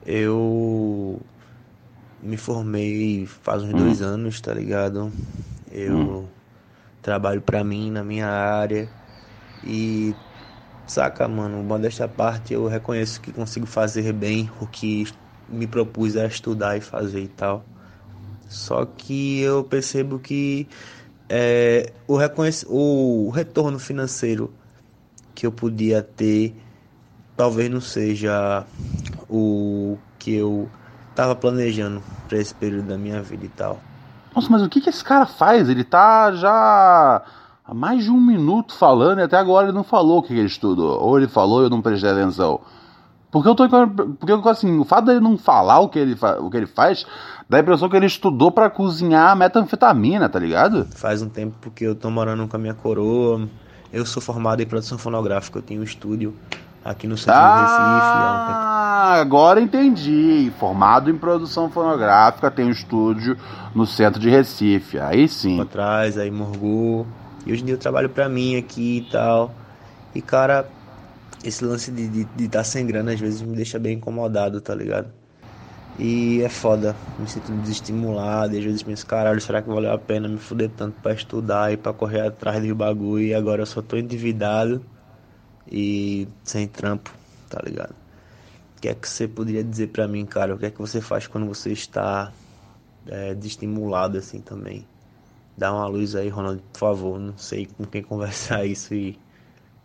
eu 0.05 1.21
me 2.21 2.37
formei 2.37 3.27
faz 3.27 3.63
uns 3.63 3.75
hum. 3.75 3.77
dois 3.77 4.03
anos, 4.03 4.41
tá 4.41 4.53
ligado? 4.55 5.13
Eu 5.71 5.95
hum. 5.95 6.29
trabalho 7.03 7.43
pra 7.43 7.65
mim 7.65 7.91
na 7.91 8.05
minha 8.05 8.27
área 8.29 9.00
e 9.63 10.17
saca, 10.87 11.29
mano, 11.29 11.63
modesta 11.63 12.09
parte 12.09 12.53
eu 12.55 12.67
reconheço 12.67 13.21
que 13.21 13.33
consigo 13.33 13.67
fazer 13.67 14.13
bem 14.13 14.51
o 14.61 14.67
que 14.67 15.05
me 15.49 15.67
propus 15.67 16.17
a 16.17 16.27
estudar 16.27 16.77
e 16.77 16.81
fazer 16.81 17.23
e 17.23 17.29
tal. 17.29 17.65
Só 18.49 18.85
que 18.87 19.41
eu 19.41 19.65
percebo 19.65 20.19
que 20.19 20.69
é, 21.29 21.93
o, 22.07 22.17
reconhec 22.17 22.65
o 22.69 23.31
retorno 23.31 23.79
financeiro 23.79 24.53
que 25.35 25.47
eu 25.47 25.53
podia 25.53 26.03
ter 26.03 26.55
talvez 27.37 27.71
não 27.71 27.81
seja 27.81 28.67
o 29.29 29.99
que 30.19 30.35
eu 30.35 30.71
estava 31.11 31.35
planejando 31.37 32.05
para 32.29 32.39
esse 32.39 32.55
período 32.55 32.89
da 32.89 32.99
minha 32.99 33.23
vida 33.23 33.47
e 33.47 33.49
tal. 33.49 33.83
Nossa, 34.35 34.49
mas 34.51 34.63
o 34.63 34.69
que, 34.69 34.81
que 34.81 34.89
esse 34.91 35.03
cara 35.03 35.27
faz? 35.27 35.69
Ele 35.69 35.85
tá 35.85 36.33
já 36.33 37.25
há 37.71 37.75
mais 37.75 38.03
de 38.03 38.11
um 38.11 38.21
minuto 38.21 38.75
falando 38.75 39.21
e 39.21 39.23
até 39.23 39.37
agora 39.37 39.69
ele 39.69 39.77
não 39.77 39.85
falou 39.85 40.19
o 40.19 40.23
que 40.23 40.33
ele 40.33 40.47
estudou. 40.47 41.01
Ou 41.01 41.17
ele 41.17 41.29
falou 41.29 41.63
e 41.63 41.67
eu 41.67 41.71
não 41.71 41.81
prestei 41.81 42.11
atenção. 42.11 42.61
Porque 43.31 43.49
eu 43.49 43.55
tô. 43.55 43.69
Porque 43.69 44.49
assim, 44.49 44.77
o 44.77 44.85
fato 44.85 45.05
dele 45.05 45.21
não 45.21 45.39
falar 45.39 45.79
o 45.79 45.89
que 45.89 46.01
ele, 46.01 46.17
o 46.41 46.51
que 46.51 46.57
ele 46.57 46.67
faz 46.67 47.07
dá 47.49 47.59
a 47.59 47.61
impressão 47.61 47.89
que 47.89 47.97
ele 47.97 48.07
estudou 48.07 48.51
para 48.51 48.69
cozinhar 48.69 49.37
metanfetamina, 49.37 50.29
tá 50.29 50.39
ligado? 50.41 50.85
Faz 50.97 51.23
um 51.23 51.29
tempo 51.29 51.55
porque 51.61 51.85
eu 51.85 51.95
tô 51.95 52.11
morando 52.11 52.47
com 52.49 52.57
a 52.57 52.59
minha 52.59 52.75
coroa. 52.75 53.49
Eu 53.93 54.05
sou 54.05 54.21
formado 54.21 54.61
em 54.61 54.67
produção 54.67 54.99
fonográfica, 54.99 55.59
eu 55.59 55.63
tenho 55.63 55.81
um 55.81 55.85
estúdio 55.85 56.35
aqui 56.85 57.07
no 57.07 57.17
centro 57.17 57.41
ah, 57.41 57.55
de 57.55 57.61
Recife. 57.61 57.79
Ah, 57.83 59.15
um 59.17 59.21
agora 59.21 59.61
entendi. 59.61 60.53
Formado 60.59 61.09
em 61.09 61.17
produção 61.17 61.71
fonográfica, 61.71 62.51
tem 62.51 62.67
um 62.67 62.71
estúdio 62.71 63.37
no 63.75 63.87
centro 63.87 64.21
de 64.21 64.29
Recife. 64.29 64.99
Aí 64.99 65.29
sim. 65.29 65.61
Atrás, 65.61 66.19
aí 66.19 66.31
Morgul. 66.33 67.07
E 67.45 67.53
hoje 67.53 67.63
em 67.63 67.67
dia 67.67 67.75
eu 67.75 67.79
trabalho 67.79 68.11
pra 68.11 68.29
mim 68.29 68.57
aqui 68.57 68.99
e 68.99 69.03
tal. 69.03 69.59
E 70.15 70.23
cara, 70.23 70.73
esse 71.45 71.65
lance 71.65 71.91
de 71.93 72.03
estar 72.05 72.15
de, 72.15 72.25
de 72.27 72.49
tá 72.49 72.65
sem 72.65 72.87
grana 72.87 73.13
às 73.15 73.21
vezes 73.21 73.43
me 73.43 73.57
deixa 73.57 73.79
bem 73.79 73.97
incomodado, 73.99 74.61
tá 74.61 74.75
ligado? 74.75 75.13
E 75.99 76.41
é 76.43 76.49
foda, 76.49 76.97
me 77.19 77.29
sinto 77.29 77.53
desestimulado, 77.57 78.55
e 78.55 78.59
às 78.59 78.65
vezes 78.65 78.83
penso, 78.83 79.07
caralho, 79.07 79.41
será 79.41 79.61
que 79.63 79.69
valeu 79.69 79.93
a 79.93 79.99
pena 79.99 80.29
me 80.29 80.39
fuder 80.39 80.71
tanto 80.71 80.99
para 81.01 81.15
estudar 81.15 81.73
e 81.73 81.77
para 81.77 81.93
correr 81.93 82.21
atrás 82.23 82.63
do 82.67 82.75
bagulho 82.77 83.25
e 83.27 83.35
agora 83.35 83.63
eu 83.63 83.67
só 83.67 83.83
tô 83.83 83.97
endividado 83.97 84.85
e 85.71 86.29
sem 86.45 86.69
trampo, 86.69 87.13
tá 87.49 87.61
ligado? 87.65 87.95
O 88.79 88.81
que 88.83 88.89
é 88.89 88.95
que 88.95 89.09
você 89.09 89.29
poderia 89.29 89.65
dizer 89.65 89.89
para 89.89 90.09
mim, 90.09 90.27
cara? 90.27 90.55
O 90.55 90.59
que 90.59 90.67
é 90.67 90.71
que 90.73 90.79
você 90.81 91.01
faz 91.01 91.27
quando 91.29 91.47
você 91.47 91.73
está 91.73 92.35
é, 93.07 93.35
desestimulado 93.35 94.19
assim 94.19 94.43
também? 94.43 94.90
Dá 95.61 95.75
uma 95.75 95.87
luz 95.87 96.17
aí, 96.17 96.31
Ronald, 96.31 96.63
por 96.73 96.79
favor. 96.79 97.21
Não 97.21 97.37
sei 97.37 97.67
com 97.67 97.85
quem 97.85 98.03
conversar 98.03 98.65
isso 98.65 98.95
e 98.95 99.19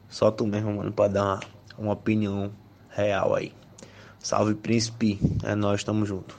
só 0.08 0.32
tu 0.32 0.48
mesmo, 0.48 0.74
mano, 0.74 0.90
pra 0.90 1.10
dar 1.10 1.24
uma, 1.26 1.40
uma 1.78 1.92
opinião 1.92 2.50
real 2.90 3.36
aí. 3.36 3.52
Salve 4.18 4.56
Príncipe, 4.56 5.20
é 5.44 5.54
nós, 5.54 5.84
tamo 5.84 6.06
junto. 6.06 6.34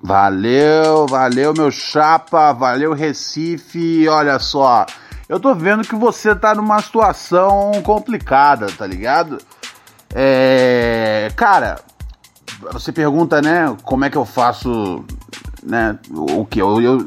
Valeu, 0.00 1.04
valeu 1.08 1.52
meu 1.52 1.72
chapa, 1.72 2.52
valeu 2.52 2.92
Recife. 2.92 4.08
Olha 4.08 4.38
só, 4.38 4.86
eu 5.28 5.40
tô 5.40 5.52
vendo 5.52 5.82
que 5.82 5.96
você 5.96 6.32
tá 6.32 6.54
numa 6.54 6.80
situação 6.80 7.72
complicada, 7.82 8.68
tá 8.70 8.86
ligado? 8.86 9.38
É, 10.14 11.28
cara, 11.34 11.80
você 12.70 12.92
pergunta, 12.92 13.42
né, 13.42 13.76
como 13.82 14.04
é 14.04 14.10
que 14.10 14.16
eu 14.16 14.24
faço, 14.24 15.04
né, 15.62 15.98
o 16.10 16.44
que 16.44 16.60
eu, 16.60 16.80
eu 16.80 16.98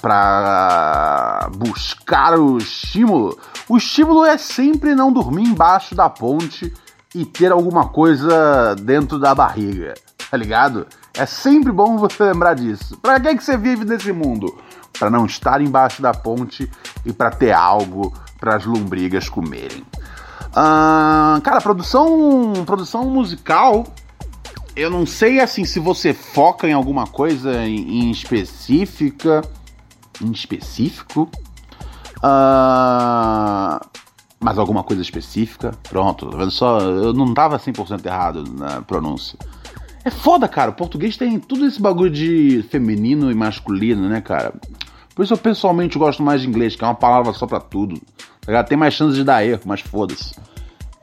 para 0.00 1.50
buscar 1.56 2.38
o 2.38 2.58
estímulo? 2.58 3.38
O 3.68 3.76
estímulo 3.76 4.24
é 4.24 4.38
sempre 4.38 4.94
não 4.94 5.12
dormir 5.12 5.44
embaixo 5.44 5.94
da 5.94 6.08
ponte 6.08 6.72
e 7.14 7.24
ter 7.24 7.52
alguma 7.52 7.88
coisa 7.88 8.74
dentro 8.80 9.18
da 9.18 9.34
barriga, 9.34 9.94
tá 10.30 10.36
ligado? 10.36 10.86
É 11.16 11.26
sempre 11.26 11.70
bom 11.70 11.96
você 11.96 12.24
lembrar 12.24 12.54
disso. 12.54 12.98
Pra 12.98 13.20
que, 13.20 13.36
que 13.36 13.44
você 13.44 13.56
vive 13.56 13.84
nesse 13.84 14.12
mundo? 14.12 14.58
Para 14.98 15.10
não 15.10 15.26
estar 15.26 15.60
embaixo 15.60 16.02
da 16.02 16.12
ponte 16.12 16.70
e 17.04 17.12
para 17.12 17.30
ter 17.30 17.52
algo 17.52 18.12
para 18.38 18.56
as 18.56 18.64
lombrigas 18.64 19.28
comerem. 19.28 19.84
Uh, 20.50 21.40
cara, 21.42 21.60
produção, 21.60 22.52
produção 22.66 23.04
musical, 23.04 23.84
eu 24.76 24.90
não 24.90 25.06
sei 25.06 25.40
assim 25.40 25.64
se 25.64 25.78
você 25.78 26.12
foca 26.12 26.68
em 26.68 26.72
alguma 26.72 27.06
coisa 27.06 27.64
em, 27.64 28.04
em 28.04 28.10
específica, 28.10 29.42
em 30.20 30.30
específico. 30.32 31.30
Uh, 32.18 33.78
mas 34.40 34.58
alguma 34.58 34.82
coisa 34.82 35.00
específica? 35.00 35.72
Pronto, 35.88 36.28
tá 36.30 36.36
vendo 36.36 36.50
só? 36.50 36.80
Eu 36.80 37.12
não 37.12 37.32
tava 37.32 37.58
100% 37.58 38.04
errado 38.04 38.44
na 38.52 38.82
pronúncia. 38.82 39.38
É 40.04 40.10
foda, 40.10 40.46
cara. 40.46 40.70
O 40.70 40.74
português 40.74 41.16
tem 41.16 41.38
tudo 41.38 41.64
esse 41.66 41.80
bagulho 41.80 42.10
de 42.10 42.62
feminino 42.68 43.30
e 43.30 43.34
masculino, 43.34 44.08
né, 44.08 44.20
cara? 44.20 44.52
Por 45.14 45.24
isso 45.24 45.32
eu 45.32 45.38
pessoalmente 45.38 45.98
gosto 45.98 46.22
mais 46.22 46.42
de 46.42 46.48
inglês, 46.48 46.74
que 46.76 46.84
é 46.84 46.86
uma 46.86 46.94
palavra 46.94 47.32
só 47.32 47.46
pra 47.46 47.60
tudo. 47.60 48.00
Tá 48.44 48.62
tem 48.64 48.76
mais 48.76 48.92
chance 48.92 49.16
de 49.16 49.24
dar 49.24 49.46
erro, 49.46 49.62
mas 49.64 49.80
foda-se. 49.80 50.34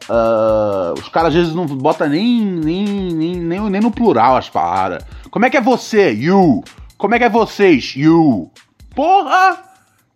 Uh, 0.10 0.99
os 0.99 1.10
caras 1.10 1.30
às 1.30 1.36
vezes 1.36 1.56
não 1.56 1.66
botam 1.66 2.10
nem, 2.10 2.41
nem, 2.41 2.86
nem, 2.86 3.36
nem, 3.36 3.70
nem 3.70 3.82
no 3.82 3.91
plural 3.91 4.36
as 4.36 4.49
palavras. 4.49 5.04
Como 5.30 5.45
é 5.45 5.49
que 5.49 5.58
é 5.58 5.62
você? 5.62 6.12
You. 6.12 6.64
Como 6.97 7.16
é 7.16 7.20
que 7.20 7.26
é 7.26 7.30
vocês? 7.30 7.95
You. 7.95 8.52
Porra! 8.95 9.64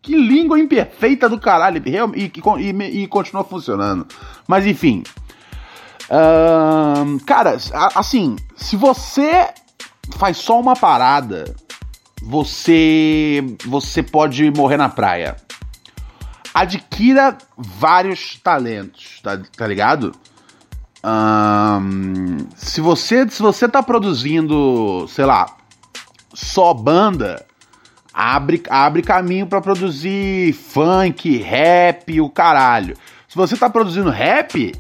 Que 0.02 0.16
língua 0.16 0.60
imperfeita 0.60 1.28
do 1.28 1.40
caralho. 1.40 1.82
E, 2.16 2.30
e, 2.62 3.02
e, 3.02 3.08
continua 3.08 3.44
funcionando. 3.44 4.06
Mas 4.48 4.66
enfim. 4.66 5.04
Uh, 6.06 7.20
cara, 7.26 7.58
assim, 7.96 8.36
se 8.56 8.76
você 8.76 9.50
faz 10.18 10.38
só 10.38 10.60
uma 10.60 10.76
parada, 10.76 11.56
você 12.22 13.44
você 13.66 14.04
pode 14.04 14.52
morrer 14.52 14.78
na 14.78 14.90
praia. 14.90 15.38
Adquira 16.56 17.38
vários 17.58 18.40
talentos, 18.42 19.20
tá, 19.22 19.38
tá 19.58 19.68
ligado? 19.68 20.14
Um, 21.04 22.48
se 22.56 22.80
você 22.80 23.30
se 23.30 23.42
você 23.42 23.68
tá 23.68 23.84
produzindo, 23.84 25.06
sei 25.10 25.26
lá, 25.26 25.54
só 26.34 26.74
banda, 26.74 27.46
abre, 28.14 28.64
abre 28.70 29.02
caminho 29.02 29.48
para 29.48 29.60
produzir 29.60 30.54
funk, 30.54 31.38
rap, 31.40 32.22
o 32.22 32.30
caralho. 32.30 32.96
Se 33.28 33.36
você 33.36 33.58
tá 33.58 33.70
produzindo 33.70 34.10
rap, 34.10 34.74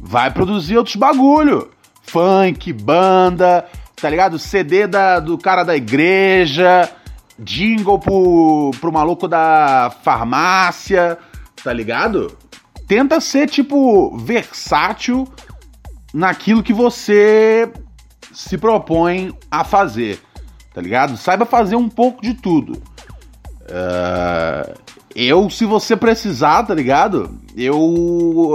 vai 0.00 0.30
produzir 0.30 0.78
outros 0.78 0.96
bagulho. 0.96 1.70
Funk, 2.04 2.72
banda, 2.72 3.66
tá 3.94 4.08
ligado? 4.08 4.38
CD 4.38 4.86
da, 4.86 5.20
do 5.20 5.36
cara 5.36 5.62
da 5.62 5.76
igreja, 5.76 6.90
jingle 7.38 7.98
pro, 7.98 8.70
pro 8.80 8.92
maluco 8.92 9.28
da 9.28 9.92
farmácia, 10.02 11.18
tá 11.62 11.72
ligado? 11.72 12.36
Tenta 12.86 13.20
ser, 13.20 13.48
tipo, 13.48 14.16
versátil 14.16 15.26
naquilo 16.12 16.62
que 16.62 16.72
você 16.72 17.70
se 18.32 18.56
propõe 18.56 19.34
a 19.50 19.62
fazer 19.64 20.20
tá 20.78 20.82
ligado? 20.82 21.16
Saiba 21.16 21.44
fazer 21.44 21.74
um 21.74 21.88
pouco 21.88 22.22
de 22.22 22.34
tudo. 22.34 22.80
Uh, 23.64 24.78
eu, 25.12 25.50
se 25.50 25.64
você 25.64 25.96
precisar, 25.96 26.62
tá 26.62 26.72
ligado? 26.72 27.36
Eu, 27.56 27.74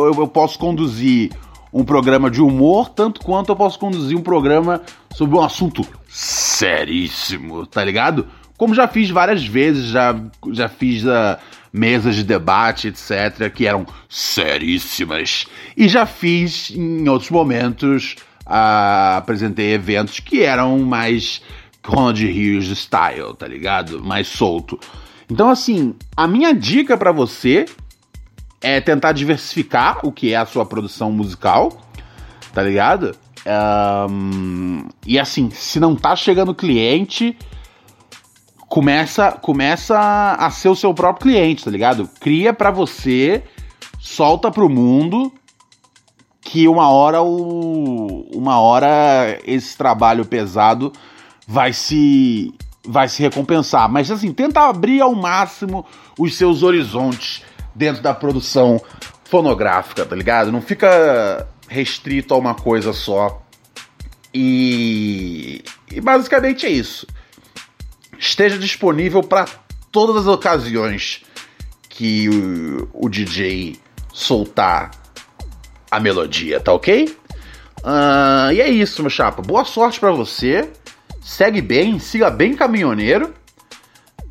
eu, 0.06 0.16
eu, 0.22 0.28
posso 0.30 0.58
conduzir 0.58 1.34
um 1.74 1.84
programa 1.84 2.32
de 2.32 2.42
humor, 2.42 2.88
tanto 2.88 3.20
quanto 3.20 3.50
eu 3.52 3.58
posso 3.58 3.78
conduzir 3.78 4.18
um 4.18 4.22
programa 4.22 4.82
sobre 5.14 5.36
um 5.36 5.42
assunto 5.42 5.86
seríssimo, 6.08 7.68
tá 7.68 7.84
ligado? 7.84 8.26
Como 8.58 8.74
já 8.74 8.88
fiz 8.88 9.10
várias 9.10 9.46
vezes, 9.46 9.86
já, 9.86 10.16
já 10.52 10.70
fiz 10.70 11.04
uh, 11.04 11.38
mesas 11.72 12.16
de 12.16 12.24
debate, 12.24 12.90
etc., 12.90 13.52
que 13.54 13.66
eram 13.66 13.86
seríssimas. 14.08 15.46
E 15.76 15.88
já 15.88 16.06
fiz, 16.06 16.70
em 16.70 17.08
outros 17.10 17.32
momentos, 17.32 18.16
uh, 18.46 19.18
apresentei 19.18 19.74
eventos 19.74 20.20
que 20.20 20.44
eram 20.44 20.80
mais 20.80 21.42
Ronald 21.86 22.26
Rios 22.26 22.68
style, 22.78 23.34
tá 23.38 23.48
ligado? 23.48 24.04
Mais 24.04 24.28
solto. 24.28 24.80
Então, 25.30 25.50
assim, 25.50 25.96
a 26.16 26.28
minha 26.28 26.54
dica 26.54 26.98
para 26.98 27.12
você 27.12 27.66
é 28.62 28.80
tentar 28.80 29.12
diversificar 29.12 30.06
o 30.06 30.12
que 30.12 30.34
é 30.34 30.38
a 30.38 30.46
sua 30.46 30.66
produção 30.66 31.12
musical, 31.12 31.82
tá 32.54 32.62
ligado? 32.62 33.16
Um, 34.10 34.88
e 35.06 35.20
assim, 35.20 35.50
se 35.52 35.80
não 35.80 35.96
tá 35.96 36.16
chegando 36.16 36.56
cliente, 36.56 37.38
começa 38.74 39.34
começa 39.34 40.36
a 40.40 40.50
ser 40.50 40.68
o 40.68 40.76
seu 40.76 40.96
próprio 40.96 41.32
cliente, 41.32 41.64
tá 41.64 41.70
ligado? 41.70 42.10
Cria 42.20 42.52
para 42.52 42.72
você, 42.72 43.44
solta 44.00 44.50
pro 44.50 44.68
mundo 44.68 45.32
que 46.42 46.68
uma 46.68 46.90
hora 46.90 47.22
o 47.22 48.28
uma 48.34 48.60
hora 48.60 49.40
esse 49.46 49.78
trabalho 49.78 50.26
pesado 50.26 50.92
vai 51.48 51.72
se 51.72 52.52
vai 52.84 53.08
se 53.08 53.22
recompensar. 53.22 53.88
Mas 53.88 54.10
assim, 54.10 54.34
tenta 54.34 54.62
abrir 54.62 55.02
ao 55.02 55.14
máximo 55.14 55.86
os 56.18 56.36
seus 56.36 56.64
horizontes 56.64 57.44
dentro 57.76 58.02
da 58.02 58.12
produção 58.12 58.82
fonográfica, 59.24 60.04
tá 60.04 60.16
ligado? 60.16 60.52
Não 60.52 60.64
fica 60.64 61.48
restrito 61.68 62.34
a 62.34 62.38
uma 62.38 62.56
coisa 62.56 62.92
só. 62.92 63.40
E, 64.34 65.64
e 65.92 66.02
basicamente 66.02 66.66
é 66.66 66.72
isso. 66.72 67.06
Esteja 68.24 68.58
disponível 68.58 69.22
para 69.22 69.46
todas 69.92 70.16
as 70.16 70.28
ocasiões 70.28 71.26
que 71.90 72.30
o, 72.30 72.90
o, 72.94 73.10
DJ 73.10 73.78
soltar 74.14 74.92
a 75.92 76.00
melodia, 76.00 76.62
tá 76.62 76.72
ok? 76.72 77.18
Uh, 77.80 78.54
e 78.54 78.62
é 78.62 78.70
isso, 78.70 79.02
meu 79.02 79.10
chapa. 79.10 79.42
Boa 79.42 79.66
sorte 79.66 80.00
para 80.00 80.14
você 80.14 80.72
segue 81.22 81.62
bem, 81.62 82.00
siga 82.00 82.30
bem 82.30 82.56
caminhoneiro. 82.56 83.34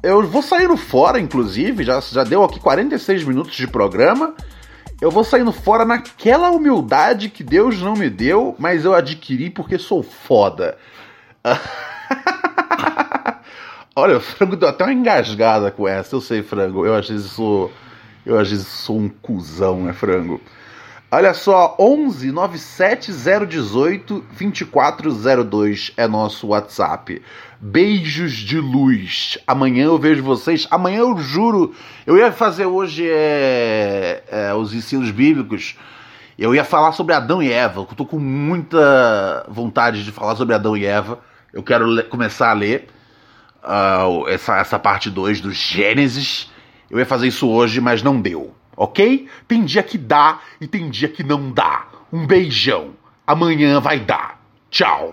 Eu 0.03 0.27
vou 0.27 0.41
saindo 0.43 0.77
fora, 0.79 1.21
inclusive, 1.21 1.85
já, 1.85 2.01
já 2.01 2.25
deu 2.25 2.43
aqui 2.43 2.59
46 2.59 3.25
minutos 3.25 3.55
de 3.55 3.69
programa. 3.69 4.35
Eu 5.03 5.11
vou 5.11 5.23
saindo 5.23 5.53
fora 5.53 5.85
naquela 5.85 6.51
humildade 6.51 7.29
que 7.29 7.45
Deus 7.45 7.79
não 7.83 7.93
me 7.93 8.09
deu, 8.09 8.57
mas 8.59 8.87
eu 8.87 8.95
adquiri 8.95 9.51
porque 9.51 9.79
sou 9.79 10.03
foda. 10.03 10.79
Olha, 13.95 14.17
o 14.17 14.21
frango 14.21 14.57
deu 14.57 14.71
até 14.71 14.85
uma 14.85 14.93
engasgada 14.93 15.71
com 15.71 15.87
essa. 15.87 16.17
Eu 16.17 16.21
sei, 16.21 16.43
frango. 16.43 16.87
Eu 16.87 16.95
às 16.95 17.09
vezes 17.09 17.31
sou. 17.31 17.71
Eu 18.25 18.39
às 18.39 18.49
vezes 18.49 18.67
sou 18.67 18.99
um 18.99 19.09
cuzão, 19.09 19.85
né, 19.85 19.93
frango? 19.93 20.41
Olha 21.11 21.35
só, 21.35 21.77
11 21.79 22.33
97 22.33 23.13
018 23.47 24.25
2402 24.39 25.93
é 25.95 26.09
nosso 26.09 26.47
WhatsApp. 26.49 27.21
Beijos 27.61 28.33
de 28.33 28.59
luz. 28.59 29.37
Amanhã 29.47 29.85
eu 29.85 29.99
vejo 29.99 30.23
vocês. 30.23 30.67
Amanhã 30.71 31.01
eu 31.01 31.19
juro. 31.19 31.75
Eu 32.07 32.17
ia 32.17 32.33
fazer 32.33 32.65
hoje 32.65 33.07
é, 33.07 34.23
é, 34.27 34.55
os 34.55 34.73
ensinos 34.73 35.11
bíblicos. 35.11 35.77
Eu 36.39 36.55
ia 36.55 36.65
falar 36.65 36.93
sobre 36.93 37.15
Adão 37.15 37.43
e 37.43 37.53
Eva. 37.53 37.81
Eu 37.81 37.85
tô 37.85 38.07
com 38.07 38.19
muita 38.19 39.45
vontade 39.51 40.03
de 40.03 40.11
falar 40.11 40.35
sobre 40.35 40.55
Adão 40.55 40.75
e 40.75 40.87
Eva. 40.87 41.19
Eu 41.53 41.63
quero 41.63 42.03
começar 42.09 42.49
a 42.49 42.55
ler 42.55 42.89
uh, 43.63 44.29
essa, 44.29 44.59
essa 44.59 44.79
parte 44.79 45.11
2 45.11 45.41
do 45.41 45.53
Gênesis. 45.53 46.51
Eu 46.91 46.99
ia 46.99 47.07
fazer 47.07 47.29
isso 47.29 47.49
hoje, 47.49 47.81
mas 47.81 48.03
não 48.03 48.21
deu 48.21 48.55
ok? 48.77 49.29
Tem 49.47 49.65
dia 49.65 49.83
que 49.83 49.99
dá 49.99 50.41
e 50.61 50.67
tem 50.67 50.91
dia 50.91 51.09
que 51.09 51.23
não 51.23 51.53
dá. 51.53 51.87
Um 52.13 52.27
beijão. 52.27 52.91
Amanhã 53.27 53.81
vai 53.81 54.01
dar. 54.01 54.41
Tchau. 54.71 55.13